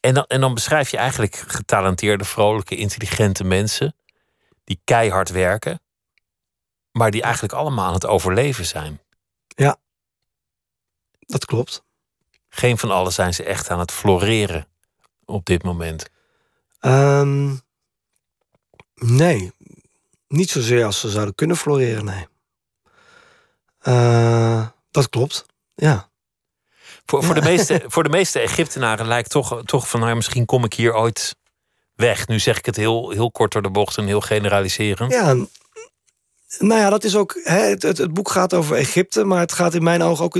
En 0.00 0.14
dan, 0.14 0.24
en 0.26 0.40
dan 0.40 0.54
beschrijf 0.54 0.90
je 0.90 0.96
eigenlijk 0.96 1.36
getalenteerde, 1.46 2.24
vrolijke, 2.24 2.76
intelligente 2.76 3.44
mensen. 3.44 3.94
Die 4.64 4.80
keihard 4.84 5.30
werken. 5.30 5.80
Maar 6.96 7.10
die 7.10 7.22
eigenlijk 7.22 7.52
allemaal 7.54 7.86
aan 7.86 7.92
het 7.92 8.06
overleven 8.06 8.66
zijn. 8.66 9.00
Ja, 9.48 9.76
dat 11.18 11.44
klopt. 11.44 11.84
Geen 12.48 12.78
van 12.78 12.90
allen 12.90 13.12
zijn 13.12 13.34
ze 13.34 13.42
echt 13.42 13.70
aan 13.70 13.78
het 13.78 13.92
floreren 13.92 14.66
op 15.24 15.44
dit 15.44 15.62
moment. 15.62 16.10
Um, 16.80 17.60
Nee, 18.94 19.52
niet 20.28 20.50
zozeer 20.50 20.84
als 20.84 21.00
ze 21.00 21.10
zouden 21.10 21.34
kunnen 21.34 21.56
floreren, 21.56 22.04
nee. 22.04 22.26
Uh, 23.82 24.66
dat 24.90 25.08
klopt, 25.08 25.46
ja. 25.74 26.08
Voor, 27.04 27.22
voor, 27.22 27.34
de 27.34 27.42
meeste, 27.42 27.84
voor 27.86 28.02
de 28.02 28.08
meeste 28.08 28.40
Egyptenaren 28.40 29.06
lijkt 29.06 29.30
toch, 29.30 29.62
toch 29.64 29.88
van... 29.88 30.00
Nou, 30.00 30.14
misschien 30.14 30.44
kom 30.44 30.64
ik 30.64 30.74
hier 30.74 30.94
ooit 30.94 31.36
weg. 31.94 32.28
Nu 32.28 32.38
zeg 32.38 32.58
ik 32.58 32.66
het 32.66 32.76
heel, 32.76 33.10
heel 33.10 33.30
kort 33.30 33.52
door 33.52 33.62
de 33.62 33.70
bocht 33.70 33.96
en 33.96 34.06
heel 34.06 34.20
generaliserend. 34.20 35.12
Ja, 35.12 35.46
nou 36.58 36.80
ja, 36.80 36.90
dat 36.90 37.04
is 37.04 37.16
ook. 37.16 37.40
Hè, 37.42 37.58
het, 37.58 37.82
het, 37.82 38.12
boek 38.12 38.30
gaat 38.30 38.54
over 38.54 38.76
Egypte, 38.76 39.24
maar 39.24 39.40
het 39.40 39.52
gaat 39.52 39.74
in 39.74 39.82
mijn 39.82 40.02
ogen 40.02 40.24
ook 40.24 40.38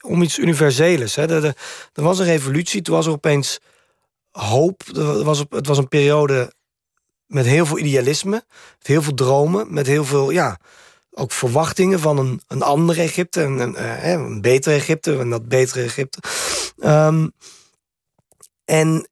om 0.00 0.22
iets 0.22 0.38
universeels. 0.38 1.14
Hè. 1.14 1.30
Er, 1.30 1.44
er 1.92 2.02
was 2.02 2.18
een 2.18 2.24
revolutie, 2.24 2.82
toen 2.82 2.94
was 2.94 3.06
er 3.06 3.12
opeens 3.12 3.60
hoop. 4.30 4.82
Er 4.94 5.24
was 5.24 5.44
het 5.50 5.66
was 5.66 5.78
een 5.78 5.88
periode 5.88 6.52
met 7.28 7.46
heel 7.46 7.66
veel 7.66 7.78
idealisme, 7.78 8.44
met 8.78 8.86
heel 8.86 9.02
veel 9.02 9.14
dromen, 9.14 9.72
met 9.72 9.86
heel 9.86 10.04
veel, 10.04 10.30
ja, 10.30 10.58
ook 11.10 11.32
verwachtingen 11.32 12.00
van 12.00 12.18
een, 12.18 12.40
een 12.46 12.62
ander 12.62 12.98
Egypte, 12.98 13.42
een, 13.42 13.58
een, 13.58 13.76
eh, 13.76 14.10
een 14.10 14.40
beter 14.40 14.72
Egypte, 14.72 15.18
en 15.18 15.30
dat 15.30 15.48
betere 15.48 15.82
Egypte. 15.82 16.18
Um, 16.76 17.32
en, 18.64 19.08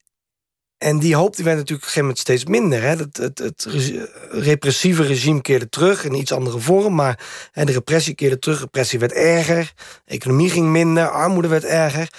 en 0.86 0.98
die 0.98 1.14
hoop 1.14 1.36
die 1.36 1.44
werd 1.44 1.56
natuurlijk 1.56 1.86
op 1.86 1.94
een 1.94 1.94
gegeven 1.94 2.00
moment 2.00 2.18
steeds 2.18 2.44
minder. 2.44 2.82
Hè. 2.82 2.96
Het, 2.96 3.16
het, 3.16 3.38
het 3.38 3.66
repressieve 4.30 5.02
regime 5.02 5.40
keerde 5.40 5.68
terug 5.68 6.04
in 6.04 6.14
iets 6.14 6.32
andere 6.32 6.58
vorm, 6.58 6.94
maar 6.94 7.20
hè, 7.52 7.64
de 7.64 7.72
repressie 7.72 8.14
keerde 8.14 8.38
terug, 8.38 8.60
repressie 8.60 8.98
werd 8.98 9.12
erger, 9.12 9.72
economie 10.04 10.50
ging 10.50 10.66
minder, 10.66 11.08
armoede 11.08 11.48
werd 11.48 11.64
erger. 11.64 12.12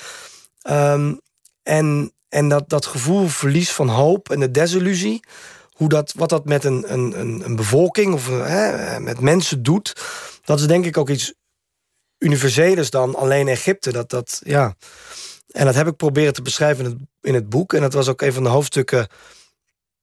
Um, 0.70 1.22
en 1.64 2.12
en 2.30 2.50
dat, 2.50 2.70
dat 2.70 2.86
gevoel 2.86 3.28
verlies 3.28 3.72
van 3.72 3.90
hoop 3.90 4.30
en 4.30 4.40
de 4.40 4.52
desillusie, 4.52 5.20
hoe 5.72 5.90
dat, 5.90 6.14
wat 6.16 6.30
dat 6.30 6.46
met 6.46 6.64
een, 6.64 6.94
een, 6.94 7.20
een 7.46 7.56
bevolking 7.56 8.14
of 8.14 8.28
hè, 8.28 9.00
met 9.00 9.20
mensen 9.20 9.64
doet, 9.64 9.94
dat 10.44 10.60
is 10.60 10.68
denk 10.68 10.86
ik 10.86 10.98
ook 10.98 11.10
iets 11.10 11.34
universelers 12.18 12.90
dan 12.90 13.16
alleen 13.16 13.48
Egypte. 13.48 13.92
Dat, 13.92 14.10
dat, 14.10 14.42
ja. 14.44 14.76
En 15.48 15.66
dat 15.66 15.76
heb 15.76 15.88
ik 15.88 15.96
proberen 15.96 16.34
te 16.34 16.42
beschrijven 16.42 16.86
in 16.86 16.92
het, 16.92 17.00
in 17.22 17.34
het 17.34 17.50
boek. 17.50 17.74
En 17.74 17.82
dat 17.82 17.94
was 17.94 18.08
ook 18.08 18.22
een 18.22 18.34
van 18.34 18.44
de 18.44 18.50
hoofdstukken 18.50 19.08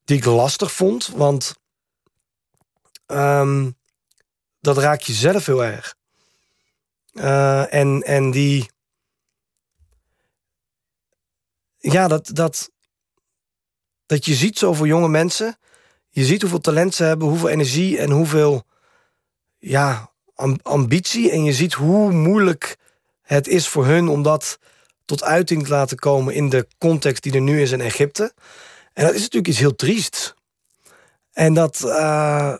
die 0.03 0.17
ik 0.17 0.25
lastig 0.25 0.71
vond, 0.71 1.07
want 1.07 1.55
um, 3.07 3.77
dat 4.59 4.77
raak 4.77 5.01
je 5.01 5.13
zelf 5.13 5.45
heel 5.45 5.63
erg. 5.63 5.95
Uh, 7.13 7.73
en, 7.73 8.03
en 8.03 8.31
die 8.31 8.69
ja, 11.91 12.07
dat, 12.07 12.29
dat, 12.33 12.71
dat 14.05 14.25
je 14.25 14.33
ziet 14.33 14.57
zoveel 14.57 14.85
jonge 14.85 15.09
mensen. 15.09 15.57
Je 16.09 16.25
ziet 16.25 16.41
hoeveel 16.41 16.59
talent 16.59 16.95
ze 16.95 17.03
hebben, 17.03 17.27
hoeveel 17.27 17.49
energie 17.49 17.99
en 17.99 18.11
hoeveel 18.11 18.63
ja, 19.57 20.11
ambitie. 20.61 21.31
En 21.31 21.43
je 21.43 21.53
ziet 21.53 21.73
hoe 21.73 22.11
moeilijk 22.11 22.77
het 23.21 23.47
is 23.47 23.67
voor 23.67 23.85
hun 23.85 24.07
om 24.07 24.23
dat 24.23 24.59
tot 25.05 25.23
uiting 25.23 25.63
te 25.63 25.69
laten 25.69 25.97
komen 25.97 26.33
in 26.33 26.49
de 26.49 26.67
context 26.77 27.23
die 27.23 27.33
er 27.33 27.41
nu 27.41 27.61
is 27.61 27.71
in 27.71 27.81
Egypte. 27.81 28.33
En 28.93 29.05
dat 29.05 29.13
is 29.13 29.21
natuurlijk 29.21 29.47
iets 29.47 29.59
heel 29.59 29.75
triest. 29.75 30.35
En 31.31 31.53
dat, 31.53 31.81
uh, 31.85 32.55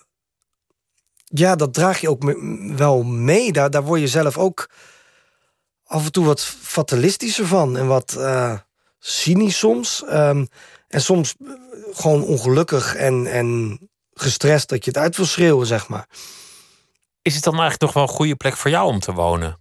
ja, 1.24 1.56
dat 1.56 1.74
draag 1.74 2.02
je 2.02 2.10
ook 2.10 2.24
wel 2.76 3.04
mee. 3.04 3.52
Daar, 3.52 3.70
daar 3.70 3.84
word 3.84 4.00
je 4.00 4.08
zelf 4.08 4.38
ook 4.38 4.70
af 5.84 6.06
en 6.06 6.12
toe 6.12 6.26
wat 6.26 6.44
fatalistischer 6.46 7.48
van. 7.48 7.78
En 7.78 7.88
wat, 7.88 8.16
uh, 8.18 8.60
cynisch 9.00 9.58
soms. 9.58 10.04
Um, 10.12 10.48
en 10.88 11.02
soms 11.02 11.36
gewoon 11.92 12.24
ongelukkig 12.24 12.96
en, 12.96 13.28
en 13.28 13.80
gestrest 14.14 14.70
dat 14.70 14.86
je 14.86 14.92
het 14.92 15.00
uit 15.00 15.16
wil 15.16 15.26
schreeuwen, 15.26 15.68
zeg 15.68 15.88
maar. 15.88 16.08
Is 17.22 17.36
het 17.36 17.44
dan 17.44 17.54
eigenlijk 17.54 17.82
nog 17.82 17.94
wel 17.94 18.04
een 18.04 18.10
goede 18.10 18.36
plek 18.36 18.56
voor 18.56 18.72
jou 18.72 18.88
om 18.88 19.00
te 19.00 19.14
wonen? 19.14 19.60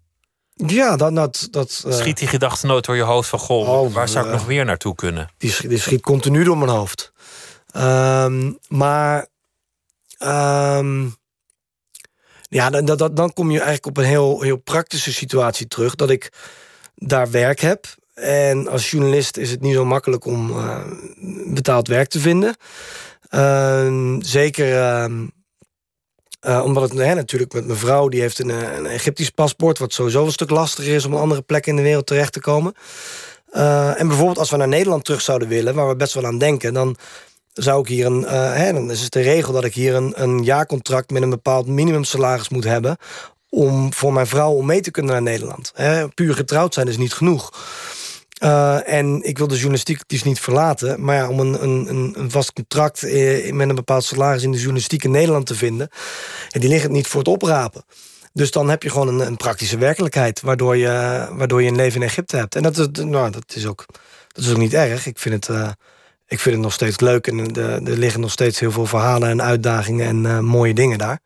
Ja, 0.55 0.97
dat... 0.97 1.15
dat, 1.15 1.49
dat 1.51 1.85
uh, 1.87 1.93
schiet 1.93 2.19
die 2.19 2.29
gedachte 2.29 2.67
nooit 2.67 2.85
door 2.85 2.97
je 2.97 3.03
hoofd 3.03 3.29
van... 3.29 3.39
goh, 3.39 3.69
oh, 3.69 3.93
waar 3.95 4.09
zou 4.09 4.25
ik 4.25 4.33
uh, 4.33 4.37
nog 4.37 4.47
weer 4.47 4.65
naartoe 4.65 4.95
kunnen? 4.95 5.29
Die, 5.39 5.69
die 5.69 5.79
schiet 5.79 6.01
continu 6.01 6.45
door 6.45 6.59
mijn 6.59 6.71
hoofd. 6.71 7.13
Um, 7.77 8.59
maar... 8.69 9.27
Um, 10.19 11.17
ja, 12.49 12.71
dan, 12.71 12.85
dan, 12.85 13.15
dan 13.15 13.33
kom 13.33 13.51
je 13.51 13.59
eigenlijk 13.59 13.87
op 13.87 13.97
een 13.97 14.09
heel, 14.09 14.41
heel 14.41 14.57
praktische 14.57 15.13
situatie 15.13 15.67
terug. 15.67 15.95
Dat 15.95 16.11
ik 16.11 16.33
daar 16.95 17.31
werk 17.31 17.61
heb. 17.61 17.87
En 18.15 18.69
als 18.69 18.91
journalist 18.91 19.37
is 19.37 19.51
het 19.51 19.61
niet 19.61 19.75
zo 19.75 19.85
makkelijk 19.85 20.25
om 20.25 20.51
uh, 20.51 20.81
betaald 21.47 21.89
werk 21.89 22.09
te 22.09 22.21
vinden. 22.21 22.57
Uh, 23.31 24.17
zeker 24.19 24.69
uh, 24.69 25.21
omdat 26.45 26.83
het 26.83 27.15
natuurlijk 27.15 27.53
met 27.53 27.67
mijn 27.67 27.79
vrouw, 27.79 28.09
die 28.09 28.21
heeft 28.21 28.39
een, 28.39 28.77
een 28.77 28.87
Egyptisch 28.87 29.31
paspoort, 29.31 29.79
wat 29.79 29.93
sowieso 29.93 30.25
een 30.25 30.33
stuk 30.33 30.51
lastiger 30.51 30.95
is 30.95 31.05
om 31.05 31.13
een 31.13 31.21
andere 31.21 31.43
plek 31.43 31.67
in 31.67 31.77
de 31.77 31.83
wereld 31.83 32.07
terecht 32.07 32.33
te 32.33 32.41
komen. 32.41 32.75
en 33.97 34.09
bijvoorbeeld 34.09 34.39
als 34.39 34.51
we 34.51 34.57
naar 34.57 34.69
Nederland 34.69 35.05
terug 35.05 35.21
zouden 35.21 35.49
willen, 35.49 35.75
waar 35.75 35.89
we 35.89 35.97
best 35.97 36.15
wel 36.15 36.27
aan 36.27 36.39
denken, 36.39 36.75
dan 36.75 36.97
zou 37.53 37.81
ik 37.81 37.89
hier 37.89 38.07
een. 38.07 38.23
hè, 38.29 38.73
dan 38.73 38.91
is 38.91 39.01
het 39.01 39.13
de 39.13 39.21
regel 39.21 39.53
dat 39.53 39.65
ik 39.65 39.75
hier 39.75 39.95
een, 39.95 40.13
een 40.17 40.43
jaarcontract 40.43 41.11
met 41.11 41.23
een 41.23 41.31
bepaald 41.31 41.67
minimumsalaris 41.67 42.49
moet 42.49 42.65
hebben. 42.65 42.97
Om 43.49 43.93
voor 43.93 44.13
mijn 44.13 44.27
vrouw 44.27 44.53
om 44.53 44.67
mee 44.67 44.81
te 44.81 44.91
kunnen 44.91 45.13
naar 45.13 45.23
Nederland. 45.23 45.73
Hè, 45.75 46.09
puur 46.09 46.35
getrouwd 46.35 46.75
zijn 46.75 46.89
is 46.89 46.97
niet 46.97 47.13
genoeg. 47.13 47.53
Uh, 48.45 48.89
en 48.89 49.23
ik 49.23 49.39
wil 49.39 49.49
de 49.49 49.55
journalistiek 49.55 50.01
dus 50.07 50.23
niet 50.23 50.41
verlaten. 50.41 51.05
Maar 51.05 51.17
ja, 51.17 51.29
om 51.29 51.41
een, 51.41 51.63
een, 51.63 52.15
een 52.17 52.31
vast 52.31 52.53
contract 52.53 53.03
eh, 53.03 53.53
met 53.53 53.69
een 53.69 53.75
bepaald 53.75 54.05
salaris 54.05 54.43
in 54.43 54.51
de 54.51 54.59
journalistiek 54.59 55.05
in 55.05 55.11
Nederland 55.11 55.47
te 55.47 55.55
vinden, 55.55 55.89
en 56.51 56.61
die 56.61 56.69
ligt 56.69 56.89
niet 56.89 57.07
voor 57.07 57.19
het 57.19 57.29
oprapen. 57.29 57.85
Dus 58.33 58.51
dan 58.51 58.69
heb 58.69 58.83
je 58.83 58.91
gewoon 58.91 59.09
een, 59.09 59.27
een, 59.27 59.37
praktische 59.37 59.79
werkelijkheid, 59.79 60.41
waardoor 60.41 60.77
je, 60.77 61.27
waardoor 61.33 61.63
je 61.63 61.69
een 61.69 61.77
leven 61.77 62.01
in 62.01 62.07
Egypte 62.07 62.37
hebt. 62.37 62.55
En 62.55 62.63
dat, 62.63 62.97
nou, 62.97 63.31
dat, 63.31 63.55
is, 63.55 63.67
ook, 63.67 63.85
dat 64.29 64.45
is 64.45 64.51
ook 64.51 64.57
niet 64.57 64.75
erg. 64.75 65.07
Ik 65.07 65.19
vind 65.19 65.47
het, 65.47 65.57
uh, 65.57 65.69
ik 66.27 66.41
vind 66.41 66.55
het 66.55 66.65
nog 66.65 66.73
steeds 66.73 67.01
leuk 67.01 67.27
en 67.27 67.55
er 67.57 67.97
liggen 67.99 68.21
nog 68.21 68.31
steeds 68.31 68.59
heel 68.59 68.73
veel 68.73 68.87
verhalen 68.87 69.29
en 69.29 69.43
uitdagingen 69.43 70.27
en 70.27 70.45
mooie 70.45 70.75
dingen 70.75 70.99
daar. 70.99 71.21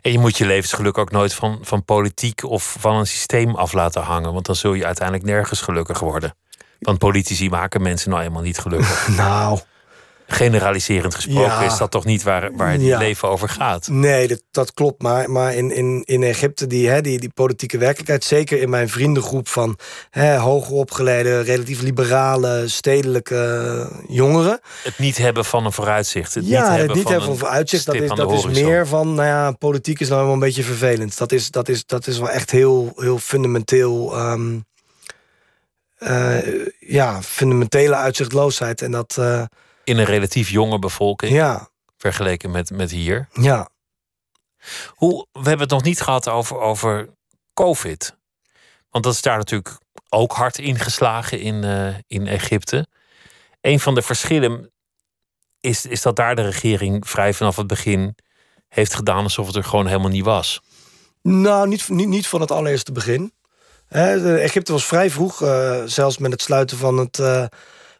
En 0.00 0.12
je 0.12 0.18
moet 0.18 0.38
je 0.38 0.46
levensgeluk 0.46 0.98
ook 0.98 1.10
nooit 1.10 1.34
van, 1.34 1.58
van 1.62 1.84
politiek 1.84 2.44
of 2.44 2.76
van 2.78 2.96
een 2.96 3.06
systeem 3.06 3.54
af 3.54 3.72
laten 3.72 4.02
hangen. 4.02 4.32
Want 4.32 4.46
dan 4.46 4.56
zul 4.56 4.74
je 4.74 4.86
uiteindelijk 4.86 5.26
nergens 5.26 5.60
gelukkig 5.60 5.98
worden. 5.98 6.34
Want 6.78 6.98
politici 6.98 7.48
maken 7.48 7.82
mensen 7.82 8.10
nou 8.10 8.22
eenmaal 8.22 8.42
niet 8.42 8.58
gelukkig. 8.58 9.08
nou, 9.16 9.58
generaliserend 10.26 11.14
gesproken 11.14 11.64
is 11.64 11.76
dat 11.76 11.90
toch 11.90 12.04
niet 12.04 12.22
waar, 12.22 12.56
waar 12.56 12.72
het 12.72 12.80
leven 12.80 13.28
over 13.28 13.48
gaat? 13.48 13.88
Nee, 13.88 14.28
dat, 14.28 14.42
dat 14.50 14.72
klopt. 14.74 15.02
Maar, 15.02 15.30
maar 15.30 15.54
in, 15.54 15.70
in, 15.70 16.02
in 16.04 16.22
Egypte, 16.22 16.66
die, 16.66 16.88
hè, 16.88 17.00
die, 17.00 17.18
die 17.18 17.30
politieke 17.34 17.78
werkelijkheid, 17.78 18.24
zeker 18.24 18.60
in 18.60 18.70
mijn 18.70 18.88
vriendengroep 18.88 19.48
van 19.48 19.78
hè, 20.10 20.36
hoger 20.36 20.74
opgeleide, 20.74 21.40
relatief 21.40 21.80
liberale, 21.80 22.68
stedelijke 22.68 23.90
jongeren. 24.08 24.60
Het 24.82 24.98
niet 24.98 25.18
hebben 25.18 25.44
van 25.44 25.64
een 25.64 25.72
vooruitzicht. 25.72 26.34
Het 26.34 26.46
ja, 26.46 26.60
niet 26.60 26.68
het 26.68 26.78
hebben 26.78 26.96
niet 26.96 27.08
hebben 27.08 27.24
van 27.24 27.32
een 27.32 27.38
vooruitzicht. 27.38 27.86
Dat 27.86 27.94
is, 27.94 28.08
dat 28.08 28.32
is 28.32 28.44
meer 28.44 28.86
van, 28.86 29.14
nou 29.14 29.28
ja, 29.28 29.50
politiek 29.50 30.00
is 30.00 30.08
nou 30.08 30.20
helemaal 30.20 30.42
een 30.42 30.48
beetje 30.48 30.62
vervelend. 30.62 31.18
Dat 31.18 31.32
is, 31.32 31.50
dat 31.50 31.68
is, 31.68 31.86
dat 31.86 32.06
is 32.06 32.18
wel 32.18 32.30
echt 32.30 32.50
heel, 32.50 32.92
heel 32.96 33.18
fundamenteel. 33.18 34.18
Um, 34.18 34.64
uh, 35.98 36.36
ja, 36.78 37.22
fundamentele 37.22 37.94
uitzichtloosheid. 37.94 38.82
En 38.82 38.90
dat. 38.90 39.16
Uh, 39.18 39.42
in 39.86 39.98
een 39.98 40.04
relatief 40.04 40.48
jonge 40.48 40.78
bevolking. 40.78 41.32
Ja. 41.32 41.68
Vergeleken 41.96 42.50
met, 42.50 42.70
met 42.70 42.90
hier. 42.90 43.28
Ja. 43.32 43.68
Hoe, 44.88 45.26
we 45.32 45.48
hebben 45.48 45.60
het 45.60 45.70
nog 45.70 45.82
niet 45.82 46.00
gehad 46.00 46.28
over, 46.28 46.58
over 46.58 47.08
COVID. 47.54 48.16
Want 48.90 49.04
dat 49.04 49.14
is 49.14 49.22
daar 49.22 49.36
natuurlijk 49.36 49.78
ook 50.08 50.32
hard 50.32 50.58
ingeslagen 50.58 51.40
in, 51.40 51.64
uh, 51.64 51.94
in 52.06 52.26
Egypte. 52.26 52.86
Een 53.60 53.80
van 53.80 53.94
de 53.94 54.02
verschillen 54.02 54.72
is, 55.60 55.86
is 55.86 56.02
dat 56.02 56.16
daar 56.16 56.34
de 56.34 56.42
regering 56.42 57.08
vrij 57.08 57.34
vanaf 57.34 57.56
het 57.56 57.66
begin 57.66 58.14
heeft 58.68 58.94
gedaan 58.94 59.22
alsof 59.22 59.46
het 59.46 59.56
er 59.56 59.64
gewoon 59.64 59.86
helemaal 59.86 60.10
niet 60.10 60.24
was. 60.24 60.60
Nou, 61.22 61.68
niet, 61.68 61.88
niet, 61.88 62.08
niet 62.08 62.26
van 62.26 62.40
het 62.40 62.50
allereerste 62.50 62.92
begin. 62.92 63.32
Egypte 63.88 64.72
was 64.72 64.86
vrij 64.86 65.10
vroeg, 65.10 65.42
uh, 65.42 65.82
zelfs 65.84 66.18
met 66.18 66.32
het 66.32 66.42
sluiten 66.42 66.76
van 66.76 66.96
het 66.96 67.18
uh, 67.18 67.44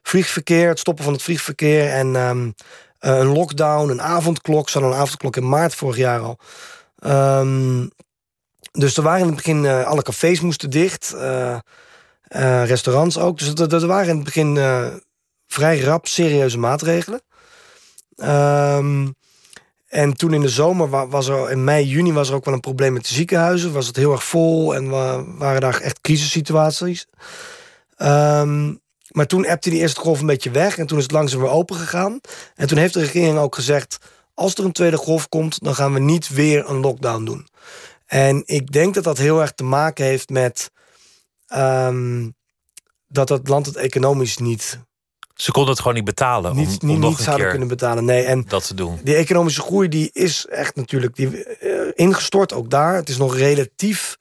vliegverkeer, 0.06 0.68
het 0.68 0.78
stoppen 0.78 1.04
van 1.04 1.12
het 1.12 1.22
vliegverkeer 1.22 1.90
en 1.90 2.14
um, 2.14 2.54
een 2.98 3.26
lockdown, 3.26 3.90
een 3.90 4.02
avondklok. 4.02 4.68
Zo'n 4.68 4.82
een 4.82 4.94
avondklok 4.94 5.36
in 5.36 5.48
maart 5.48 5.74
vorig 5.74 5.96
jaar 5.96 6.20
al. 6.20 6.38
Um, 7.40 7.90
dus 8.72 8.96
er 8.96 9.02
waren 9.02 9.20
in 9.20 9.26
het 9.26 9.36
begin, 9.36 9.64
uh, 9.64 9.84
alle 9.84 10.02
cafés 10.02 10.40
moesten 10.40 10.70
dicht, 10.70 11.14
uh, 11.16 11.58
restaurants 12.64 13.18
ook. 13.18 13.38
Dus 13.38 13.72
er 13.82 13.86
waren 13.86 14.08
in 14.08 14.14
het 14.14 14.24
begin 14.24 14.58
vrij 15.46 15.80
rap 15.80 16.06
serieuze 16.06 16.58
maatregelen. 16.58 17.22
Um, 18.16 19.14
en 19.86 20.16
toen 20.16 20.32
in 20.32 20.40
de 20.40 20.48
zomer 20.48 21.08
was 21.08 21.28
er, 21.28 21.50
in 21.50 21.64
mei, 21.64 21.84
juni 21.84 22.12
was 22.12 22.28
er 22.28 22.34
ook 22.34 22.44
wel 22.44 22.54
een 22.54 22.60
probleem 22.60 22.92
met 22.92 23.08
de 23.08 23.14
ziekenhuizen. 23.14 23.72
Was 23.72 23.86
het 23.86 23.96
heel 23.96 24.12
erg 24.12 24.24
vol 24.24 24.74
en 24.74 24.88
waren 25.38 25.60
daar 25.60 25.80
echt 25.80 26.00
crisissituaties. 26.00 27.06
Um, 27.98 28.84
maar 29.16 29.26
toen 29.26 29.46
appte 29.46 29.70
die 29.70 29.78
eerste 29.78 30.00
golf 30.00 30.20
een 30.20 30.26
beetje 30.26 30.50
weg. 30.50 30.78
En 30.78 30.86
toen 30.86 30.96
is 30.96 31.02
het 31.02 31.12
langzaam 31.12 31.40
weer 31.40 31.50
open 31.50 31.76
gegaan. 31.76 32.20
En 32.54 32.66
toen 32.66 32.78
heeft 32.78 32.94
de 32.94 33.00
regering 33.00 33.38
ook 33.38 33.54
gezegd... 33.54 33.98
als 34.34 34.54
er 34.54 34.64
een 34.64 34.72
tweede 34.72 34.96
golf 34.96 35.28
komt, 35.28 35.64
dan 35.64 35.74
gaan 35.74 35.92
we 35.92 36.00
niet 36.00 36.28
weer 36.28 36.68
een 36.68 36.80
lockdown 36.80 37.24
doen. 37.24 37.48
En 38.06 38.42
ik 38.46 38.72
denk 38.72 38.94
dat 38.94 39.04
dat 39.04 39.18
heel 39.18 39.40
erg 39.40 39.52
te 39.52 39.64
maken 39.64 40.04
heeft 40.04 40.28
met... 40.28 40.70
Um, 41.56 42.34
dat 43.06 43.28
het 43.28 43.48
land 43.48 43.66
het 43.66 43.76
economisch 43.76 44.36
niet... 44.36 44.78
Ze 45.34 45.50
konden 45.50 45.70
het 45.70 45.80
gewoon 45.80 45.96
niet 45.96 46.04
betalen. 46.04 46.50
Om, 46.50 46.56
niet, 46.56 46.82
niet, 46.82 46.98
niet 46.98 47.18
zouden 47.18 47.50
kunnen 47.50 47.68
betalen. 47.68 48.04
Nee, 48.04 48.24
en 48.24 48.44
dat 48.48 48.66
te 48.66 48.74
doen. 48.74 49.00
Die 49.02 49.14
economische 49.14 49.60
groei 49.60 49.88
die 49.88 50.10
is 50.12 50.46
echt 50.46 50.76
natuurlijk 50.76 51.16
die, 51.16 51.28
uh, 51.62 51.90
ingestort 51.94 52.52
ook 52.52 52.70
daar. 52.70 52.94
Het 52.94 53.08
is 53.08 53.16
nog 53.16 53.36
relatief 53.36 54.16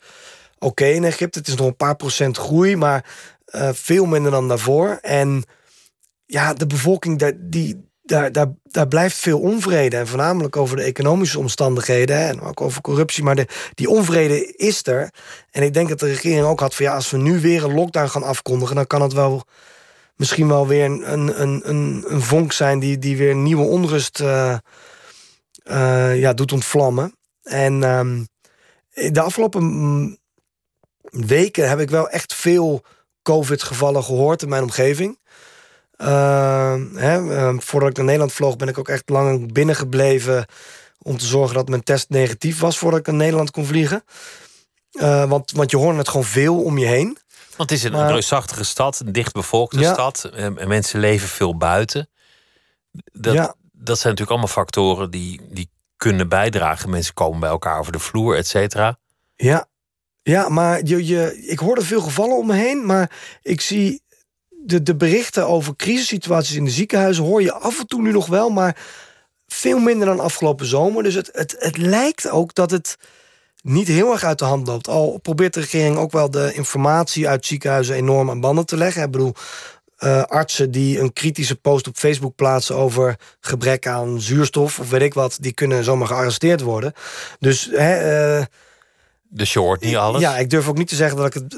oké 0.60 0.86
in 0.86 1.04
Egypte. 1.04 1.40
Het 1.40 1.48
is 1.48 1.56
nog 1.56 1.68
een 1.68 1.76
paar 1.76 1.96
procent 1.96 2.38
groei. 2.38 2.76
Maar 2.76 3.06
uh, 3.52 3.70
veel 3.74 4.06
minder 4.06 4.32
dan 4.32 4.48
daarvoor. 4.48 4.98
En 5.02 5.44
ja, 6.26 6.54
de 6.54 6.68
bevolking 6.68 7.34
die, 7.36 7.90
daar, 8.02 8.32
daar, 8.32 8.48
daar 8.64 8.88
blijft 8.88 9.18
veel 9.18 9.40
onvrede. 9.40 9.98
En 9.98 10.08
voornamelijk 10.08 10.56
over 10.56 10.78
de 10.78 10.84
economische 10.84 11.40
omstandigheden 11.40 12.18
hè, 12.18 12.28
en 12.28 12.42
ook 12.42 12.62
over 12.62 12.82
corruptie. 12.82 13.24
Maar 13.24 13.36
de, 13.36 13.48
die 13.74 13.90
onvrede 13.90 14.46
is 14.56 14.88
er. 14.88 15.10
En 15.52 15.64
ik 15.64 15.74
denk 15.74 15.90
dat 15.90 16.00
de 16.00 16.08
regering 16.08 16.46
ook 16.46 16.60
had 16.60 16.76
van 16.76 16.86
ja, 16.86 16.96
als 16.96 17.12
we 17.12 17.18
nu 17.18 17.40
weer 17.40 17.64
een 17.64 17.74
lockdown 17.74 18.08
gaan 18.08 18.24
afkondigen, 18.24 18.76
dan 18.76 18.88
kan 18.88 19.02
het 19.02 19.14
wel 19.14 19.44
misschien 20.16 20.48
wel 20.48 20.68
weer 20.68 20.86
een, 20.86 21.12
een, 21.12 21.42
een, 21.42 22.04
een 22.08 22.22
vonk 22.22 22.52
zijn 22.52 22.80
die, 22.80 22.98
die 22.98 23.18
weer 23.18 23.36
nieuwe 23.36 23.66
onrust 23.66 24.20
uh, 24.20 24.58
uh, 25.64 26.20
ja, 26.20 26.34
doet 26.34 26.52
ontvlammen. 26.52 27.16
En 27.44 27.74
uh, 27.74 29.12
de 29.12 29.22
afgelopen 29.22 30.20
weken 31.10 31.70
heb 31.70 31.80
ik 31.80 31.90
wel 31.90 32.10
echt 32.10 32.34
veel 32.36 32.84
COVID-gevallen 33.26 34.04
gehoord 34.04 34.42
in 34.42 34.50
mijn 34.50 34.64
omgeving. 34.64 35.20
Uh, 35.98 36.76
hè, 36.94 37.54
voordat 37.62 37.90
ik 37.90 37.96
naar 37.96 38.06
Nederland 38.06 38.34
vloog, 38.34 38.56
ben 38.56 38.68
ik 38.68 38.78
ook 38.78 38.90
echt 38.90 39.10
lang 39.10 39.54
binnengebleven 39.54 40.46
om 41.02 41.18
te 41.18 41.26
zorgen 41.26 41.56
dat 41.56 41.70
mijn 41.70 41.84
test 41.84 42.10
negatief 42.10 42.60
was 42.60 42.78
voordat 42.78 43.00
ik 43.00 43.06
naar 43.06 43.16
Nederland 43.16 43.52
kon 43.52 43.66
vliegen. 43.66 44.04
Uh, 44.92 45.30
want, 45.30 45.52
want 45.52 45.72
je 45.72 45.78
hoort 45.78 45.98
het 45.98 46.10
gewoon 46.10 46.26
veel 46.26 46.64
om 46.64 46.78
je 46.78 46.86
heen. 46.86 47.18
Want 47.58 47.70
het 47.70 47.80
is 47.80 47.84
een 47.84 47.92
maar, 47.92 48.12
reusachtige 48.12 48.64
stad, 48.64 49.00
een 49.00 49.12
dichtbevolkte 49.12 49.80
ja. 49.80 49.94
stad. 49.94 50.24
En 50.24 50.68
mensen 50.68 51.00
leven 51.00 51.28
veel 51.28 51.58
buiten. 51.58 52.10
Dat, 53.12 53.34
ja. 53.34 53.56
dat 53.72 54.00
zijn 54.00 54.14
natuurlijk 54.14 54.30
allemaal 54.30 54.48
factoren 54.48 55.12
die, 55.12 55.42
die 55.50 55.70
kunnen 55.98 56.30
bijdragen. 56.30 56.90
Mensen 56.90 57.14
komen 57.14 57.40
bij 57.40 57.50
elkaar 57.50 57.80
over 57.80 57.92
de 57.92 58.00
vloer, 58.00 58.36
et 58.38 58.48
cetera. 58.48 58.98
Ja, 59.36 59.68
ja 60.34 60.50
maar 60.50 60.80
je, 60.84 61.06
je, 61.06 61.44
ik 61.48 61.60
hoorde 61.60 61.82
veel 61.82 62.02
gevallen 62.02 62.38
om 62.38 62.48
me 62.48 62.56
heen. 62.56 62.86
Maar 62.86 63.12
ik 63.42 63.62
zie 63.62 64.02
de, 64.50 64.84
de 64.84 64.96
berichten 64.96 65.48
over 65.48 65.76
crisissituaties 65.76 66.56
in 66.56 66.66
de 66.66 66.72
ziekenhuizen... 66.72 67.24
hoor 67.24 67.42
je 67.42 67.54
af 67.54 67.80
en 67.80 67.88
toe 67.88 68.02
nu 68.02 68.12
nog 68.12 68.28
wel, 68.28 68.50
maar 68.50 68.78
veel 69.48 69.80
minder 69.80 70.08
dan 70.08 70.20
afgelopen 70.20 70.66
zomer. 70.66 71.04
Dus 71.04 71.14
het, 71.14 71.30
het, 71.34 71.56
het 71.60 71.78
lijkt 71.78 72.30
ook 72.30 72.54
dat 72.54 72.72
het 72.72 72.98
niet 73.62 73.88
heel 73.88 74.12
erg 74.12 74.24
uit 74.24 74.40
de 74.40 74.46
hand 74.46 74.68
loopt. 74.68 74.88
Al 74.88 75.20
probeert 75.22 75.54
de 75.54 75.60
regering 75.60 75.98
ook 75.98 76.12
wel 76.12 76.30
de 76.30 76.54
informatie 76.54 77.28
uit 77.28 77.46
ziekenhuizen 77.46 77.96
enorm 77.96 78.30
aan 78.30 78.40
banden 78.40 78.66
te 78.66 78.78
leggen. 78.78 79.04
Ik 79.04 79.12
bedoel, 79.12 79.34
uh, 80.00 80.24
artsen 80.24 80.72
die 80.72 81.00
een 81.00 81.14
kritische 81.14 81.56
post 81.56 81.88
op 81.88 81.96
Facebook 81.96 82.36
plaatsen 82.36 82.76
over 82.76 83.16
gebrek 83.40 83.88
aan 83.88 84.22
zuurstof 84.22 84.80
of 84.80 84.90
weet 84.90 85.02
ik 85.02 85.14
wat, 85.14 85.38
die 85.40 85.54
kunnen 85.54 85.84
zomaar 85.84 86.08
gearresteerd 86.08 86.62
worden. 86.62 86.94
Dus 87.40 87.70
hè, 87.72 88.38
uh, 88.40 88.46
je 89.44 89.60
hoort 89.60 89.82
niet 89.82 89.96
alles. 89.96 90.22
Ja, 90.22 90.38
ik 90.38 90.50
durf 90.50 90.68
ook 90.68 90.78
niet 90.78 90.88
te 90.88 90.96
zeggen 90.96 91.18
dat 91.18 91.26
ik 91.26 91.34
het 91.34 91.56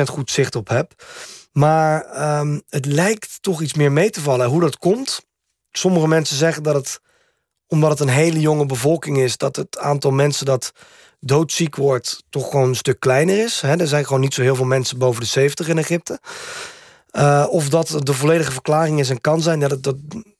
100% 0.00 0.02
goed 0.02 0.30
zicht 0.30 0.54
op 0.54 0.68
heb. 0.68 1.04
Maar 1.52 2.06
um, 2.38 2.62
het 2.68 2.86
lijkt 2.86 3.38
toch 3.42 3.62
iets 3.62 3.74
meer 3.74 3.92
mee 3.92 4.10
te 4.10 4.20
vallen. 4.20 4.48
Hoe 4.48 4.60
dat 4.60 4.78
komt? 4.78 5.26
Sommige 5.70 6.08
mensen 6.08 6.36
zeggen 6.36 6.62
dat 6.62 6.74
het 6.74 7.00
omdat 7.68 7.90
het 7.90 8.00
een 8.00 8.08
hele 8.08 8.40
jonge 8.40 8.66
bevolking 8.66 9.18
is, 9.18 9.36
dat 9.36 9.56
het 9.56 9.78
aantal 9.78 10.10
mensen 10.10 10.46
dat 10.46 10.72
doodziek 11.20 11.76
wordt, 11.76 12.24
toch 12.30 12.50
gewoon 12.50 12.68
een 12.68 12.76
stuk 12.76 13.00
kleiner 13.00 13.38
is. 13.38 13.62
er 13.62 13.86
zijn 13.86 14.04
gewoon 14.04 14.20
niet 14.20 14.34
zo 14.34 14.42
heel 14.42 14.56
veel 14.56 14.64
mensen 14.64 14.98
boven 14.98 15.20
de 15.20 15.26
70 15.26 15.68
in 15.68 15.78
Egypte. 15.78 16.20
Uh, 17.12 17.46
of 17.50 17.68
dat 17.68 18.00
de 18.02 18.14
volledige 18.14 18.52
verklaring 18.52 19.00
is 19.00 19.10
en 19.10 19.20
kan 19.20 19.42
zijn, 19.42 19.60
dat, 19.60 19.82
dat, 19.82 19.96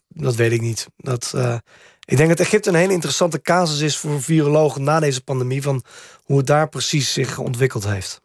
dat 0.08 0.34
weet 0.34 0.52
ik 0.52 0.60
niet. 0.60 0.86
Dat, 0.96 1.32
uh, 1.36 1.56
ik 2.04 2.16
denk 2.16 2.28
dat 2.28 2.40
Egypte 2.40 2.68
een 2.68 2.74
hele 2.74 2.92
interessante 2.92 3.40
casus 3.40 3.80
is 3.80 3.96
voor 3.96 4.22
virologen 4.22 4.82
na 4.82 5.00
deze 5.00 5.22
pandemie, 5.22 5.62
van 5.62 5.82
hoe 6.26 6.36
het 6.36 6.46
daar 6.46 6.68
precies 6.68 7.12
zich 7.12 7.38
ontwikkeld 7.38 7.84
heeft. 7.84 8.20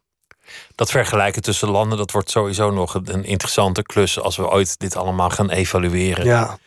Dat 0.75 0.91
vergelijken 0.91 1.41
tussen 1.41 1.69
landen, 1.69 1.97
dat 1.97 2.11
wordt 2.11 2.29
sowieso 2.29 2.71
nog 2.71 2.93
een 2.93 3.23
interessante 3.23 3.81
klus 3.81 4.19
als 4.19 4.37
we 4.37 4.49
ooit 4.49 4.79
dit 4.79 4.95
allemaal 4.95 5.29
gaan 5.29 5.49
evalueren. 5.49 6.25
Ja. 6.25 6.57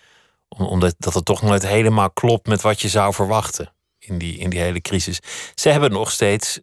Omdat 0.49 0.95
dat 0.99 1.15
het 1.15 1.25
toch 1.25 1.43
nooit 1.43 1.67
helemaal 1.67 2.11
klopt 2.11 2.47
met 2.47 2.61
wat 2.61 2.81
je 2.81 2.89
zou 2.89 3.15
verwachten 3.15 3.73
in 3.99 4.19
die, 4.19 4.39
in 4.39 4.51
die 4.51 4.61
hele 4.61 4.81
crisis. 4.81 5.19
Ze 5.55 5.69
hebben 5.69 5.91
nog 5.91 6.11
steeds 6.11 6.61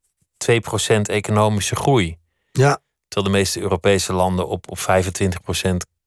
2% 0.52 1.02
economische 1.02 1.76
groei. 1.76 2.18
Ja. 2.52 2.80
Terwijl 3.08 3.34
de 3.34 3.40
meeste 3.40 3.60
Europese 3.60 4.14
landen 4.14 4.48
op, 4.48 4.72
op 4.72 4.80
25% 4.80 4.84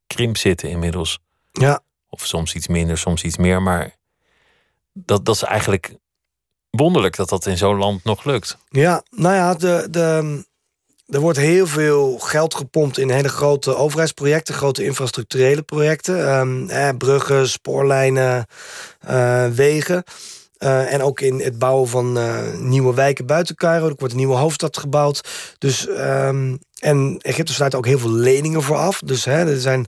krimp 0.07 0.37
zitten 0.37 0.69
inmiddels. 0.71 1.19
Ja. 1.51 1.81
Of 2.09 2.27
soms 2.27 2.55
iets 2.55 2.69
minder, 2.69 2.99
soms 2.99 3.23
iets 3.23 3.37
meer. 3.37 3.63
Maar 3.63 3.97
dat, 4.93 5.25
dat 5.25 5.35
is 5.35 5.43
eigenlijk 5.43 5.97
wonderlijk 6.77 7.17
dat 7.17 7.29
dat 7.29 7.47
in 7.47 7.57
zo'n 7.57 7.77
land 7.77 8.05
nog 8.05 8.25
lukt. 8.25 8.57
Ja, 8.69 9.03
nou 9.11 9.35
ja, 9.35 9.55
de, 9.55 9.87
de, 9.91 10.45
er 11.07 11.21
wordt 11.21 11.39
heel 11.39 11.67
veel 11.67 12.19
geld 12.19 12.55
gepompt 12.55 12.99
in 12.99 13.11
hele 13.11 13.29
grote 13.29 13.77
overheidsprojecten, 13.77 14.55
grote 14.55 14.85
infrastructurele 14.85 15.63
projecten. 15.63 16.39
Um, 16.39 16.69
eh, 16.69 16.89
bruggen, 16.99 17.49
spoorlijnen, 17.49 18.47
uh, 19.11 19.47
wegen. 19.47 20.03
Uh, 20.59 20.93
en 20.93 21.03
ook 21.03 21.21
in 21.21 21.41
het 21.41 21.59
bouwen 21.59 21.89
van 21.89 22.19
uh, 22.19 22.39
nieuwe 22.59 22.95
wijken 22.95 23.27
buiten 23.27 23.55
Cairo. 23.55 23.89
Er 23.89 23.95
wordt 23.99 24.13
een 24.13 24.19
nieuwe 24.19 24.37
hoofdstad 24.37 24.79
gebouwd. 24.79 25.29
Dus, 25.59 25.89
um, 25.89 26.59
en 26.79 27.19
Egypte 27.21 27.53
sluit 27.53 27.75
ook 27.75 27.87
heel 27.87 27.99
veel 27.99 28.13
leningen 28.13 28.63
voor 28.63 28.77
af. 28.77 29.01
Dus 29.05 29.25
hè, 29.25 29.51
er 29.51 29.61
zijn 29.61 29.87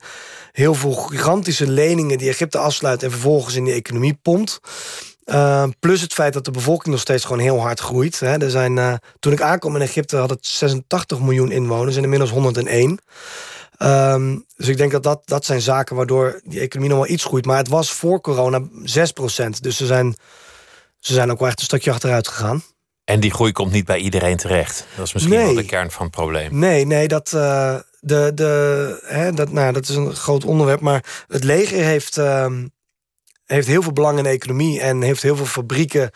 heel 0.53 0.75
veel 0.75 0.93
gigantische 0.93 1.71
leningen 1.71 2.19
die 2.19 2.29
Egypte 2.29 2.59
afsluit... 2.59 3.03
en 3.03 3.11
vervolgens 3.11 3.55
in 3.55 3.65
de 3.65 3.73
economie 3.73 4.19
pompt. 4.23 4.61
Uh, 5.27 5.65
plus 5.79 6.01
het 6.01 6.13
feit 6.13 6.33
dat 6.33 6.45
de 6.45 6.51
bevolking 6.51 6.89
nog 6.89 7.01
steeds 7.01 7.25
gewoon 7.25 7.39
heel 7.39 7.61
hard 7.61 7.81
groeit. 7.81 8.21
Hè. 8.21 8.39
Er 8.39 8.51
zijn, 8.51 8.77
uh, 8.77 8.95
toen 9.19 9.33
ik 9.33 9.41
aankwam 9.41 9.75
in 9.75 9.83
Egypte 9.83 10.17
had 10.17 10.31
het 10.31 10.47
86 10.47 11.21
miljoen 11.21 11.51
inwoners 11.51 11.97
en 11.97 12.03
inmiddels 12.03 12.31
101. 12.31 13.01
Um, 13.79 14.45
dus 14.57 14.69
ik 14.69 14.77
denk 14.77 14.93
dat, 14.93 15.03
dat 15.03 15.23
dat 15.25 15.45
zijn 15.45 15.61
zaken 15.61 15.97
waardoor 15.97 16.41
die 16.45 16.61
economie 16.61 16.91
nog 16.91 17.05
wel 17.05 17.15
iets 17.15 17.25
groeit. 17.25 17.47
Maar 17.47 17.57
het 17.57 17.69
was 17.69 17.93
voor 17.93 18.21
corona 18.21 18.61
6% 18.61 18.65
Dus 19.61 19.77
ze 19.77 19.87
zijn 19.87 20.17
ze 20.99 21.13
zijn 21.13 21.31
ook 21.31 21.39
wel 21.39 21.49
echt 21.49 21.59
een 21.59 21.65
stukje 21.65 21.91
achteruit 21.91 22.29
gegaan. 22.29 22.63
En 23.05 23.21
die 23.21 23.31
groei 23.31 23.53
komt 23.53 23.73
niet 23.73 23.85
bij 23.85 23.99
iedereen 23.99 24.37
terecht. 24.37 24.87
Dat 24.97 25.07
is 25.07 25.13
misschien 25.13 25.37
nee. 25.37 25.45
wel 25.45 25.55
de 25.55 25.65
kern 25.65 25.91
van 25.91 26.07
het 26.07 26.15
probleem. 26.15 26.59
Nee, 26.59 26.87
nee, 26.87 27.09
dat, 27.09 27.33
uh, 27.35 27.77
de, 28.01 28.31
de, 28.35 29.01
hè, 29.05 29.33
dat, 29.33 29.53
nou, 29.53 29.73
dat 29.73 29.89
is 29.89 29.97
een 29.97 30.15
groot 30.15 30.45
onderwerp. 30.45 30.81
Maar 30.81 31.25
het 31.29 31.45
leger 31.45 31.85
heeft, 31.85 32.19
uh, 32.19 32.47
heeft 33.47 33.67
heel 33.67 33.83
veel 33.83 33.93
belang 33.93 34.19
in 34.19 34.25
de 34.25 34.31
economie 34.31 34.81
en 34.81 35.03
heeft 35.03 35.23
heel 35.23 35.37
veel 35.37 35.47
fabrieken 35.47 36.11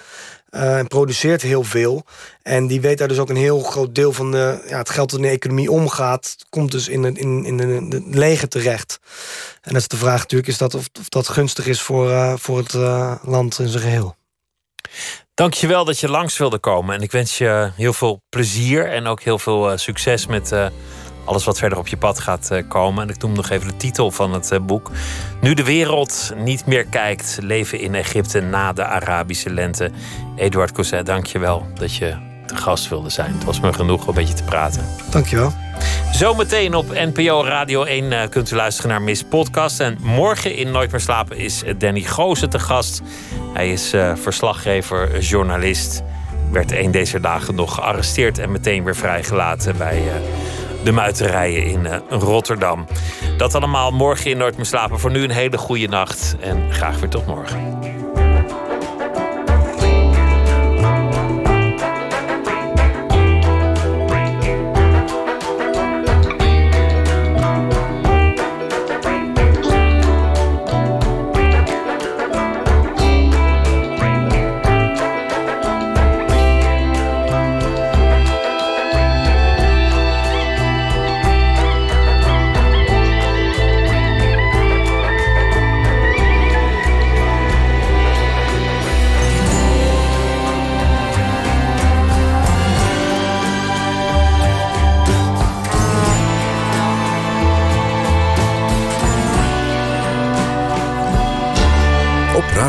uh, 0.50 0.78
en 0.78 0.86
produceert 0.86 1.42
heel 1.42 1.64
veel. 1.64 2.04
En 2.42 2.66
die 2.66 2.80
weet 2.80 2.98
daar 2.98 3.08
dus 3.08 3.18
ook 3.18 3.28
een 3.28 3.36
heel 3.36 3.60
groot 3.60 3.94
deel 3.94 4.12
van 4.12 4.30
de, 4.30 4.64
ja, 4.68 4.78
het 4.78 4.90
geld 4.90 5.10
dat 5.10 5.18
in 5.18 5.24
de 5.24 5.32
economie 5.32 5.70
omgaat, 5.70 6.36
komt 6.48 6.70
dus 6.70 6.88
in, 6.88 7.04
in, 7.04 7.44
in, 7.44 7.60
in 7.60 7.90
het 7.90 8.14
leger 8.14 8.48
terecht. 8.48 8.98
En 9.62 9.72
dat 9.72 9.80
is 9.80 9.88
de 9.88 9.96
vraag 9.96 10.18
natuurlijk, 10.18 10.50
is 10.50 10.58
dat 10.58 10.74
of, 10.74 10.88
of 11.00 11.08
dat 11.08 11.28
gunstig 11.28 11.66
is 11.66 11.80
voor, 11.80 12.38
voor 12.38 12.58
het 12.58 12.72
land 13.22 13.58
in 13.58 13.68
zijn 13.68 13.82
geheel. 13.82 14.16
Dankjewel 15.34 15.84
dat 15.84 15.98
je 15.98 16.08
langs 16.08 16.38
wilde 16.38 16.58
komen. 16.58 16.94
En 16.94 17.02
ik 17.02 17.12
wens 17.12 17.38
je 17.38 17.70
heel 17.76 17.92
veel 17.92 18.22
plezier 18.28 18.88
en 18.88 19.06
ook 19.06 19.22
heel 19.22 19.38
veel 19.38 19.78
succes 19.78 20.26
met 20.26 20.52
alles 21.30 21.44
wat 21.44 21.58
verder 21.58 21.78
op 21.78 21.88
je 21.88 21.96
pad 21.96 22.20
gaat 22.20 22.48
uh, 22.52 22.62
komen. 22.68 23.02
En 23.02 23.08
ik 23.08 23.22
noem 23.22 23.32
nog 23.32 23.50
even 23.50 23.66
de 23.66 23.76
titel 23.76 24.10
van 24.10 24.32
het 24.32 24.58
boek. 24.66 24.90
Nu 25.40 25.54
de 25.54 25.64
wereld 25.64 26.32
niet 26.36 26.66
meer 26.66 26.84
kijkt, 26.84 27.38
leven 27.40 27.80
in 27.80 27.94
Egypte 27.94 28.40
na 28.40 28.72
de 28.72 28.84
Arabische 28.84 29.50
lente. 29.50 29.90
Eduard 30.36 30.72
Cousset, 30.72 31.06
dankjewel 31.06 31.66
dat 31.74 31.94
je 31.94 32.16
de 32.46 32.56
gast 32.56 32.88
wilde 32.88 33.10
zijn. 33.10 33.32
Het 33.32 33.44
was 33.44 33.60
me 33.60 33.72
genoeg 33.72 34.02
om 34.02 34.08
een 34.08 34.14
beetje 34.14 34.34
te 34.34 34.42
praten. 34.42 34.84
Dankjewel. 35.10 35.52
Zometeen 36.12 36.74
op 36.74 36.86
NPO 37.14 37.44
Radio 37.44 37.84
1 37.84 38.04
uh, 38.04 38.22
kunt 38.28 38.50
u 38.50 38.56
luisteren 38.56 38.90
naar 38.90 39.02
Miss 39.02 39.24
Podcast. 39.24 39.80
En 39.80 39.98
morgen 40.02 40.54
in 40.54 40.70
Nooit 40.70 40.90
meer 40.90 41.00
slapen 41.00 41.36
is 41.36 41.62
Danny 41.78 42.00
Goosen 42.00 42.50
te 42.50 42.58
gast. 42.58 43.02
Hij 43.52 43.72
is 43.72 43.94
uh, 43.94 44.12
verslaggever, 44.14 45.18
journalist. 45.18 46.02
Werd 46.52 46.72
een 46.72 46.90
deze 46.90 47.20
dagen 47.20 47.54
nog 47.54 47.74
gearresteerd 47.74 48.38
en 48.38 48.52
meteen 48.52 48.84
weer 48.84 48.96
vrijgelaten 48.96 49.76
bij 49.76 50.02
uh, 50.06 50.12
de 50.84 50.92
muiterijen 50.92 51.64
in 51.64 51.86
Rotterdam. 52.08 52.86
Dat 53.36 53.54
allemaal 53.54 53.90
morgen 53.90 54.30
in 54.30 54.38
Nooit 54.38 54.56
meer 54.56 54.66
slapen. 54.66 54.98
Voor 54.98 55.10
nu 55.10 55.22
een 55.22 55.30
hele 55.30 55.58
goede 55.58 55.88
nacht 55.88 56.36
en 56.40 56.72
graag 56.72 57.00
weer 57.00 57.08
tot 57.10 57.26
morgen. 57.26 57.99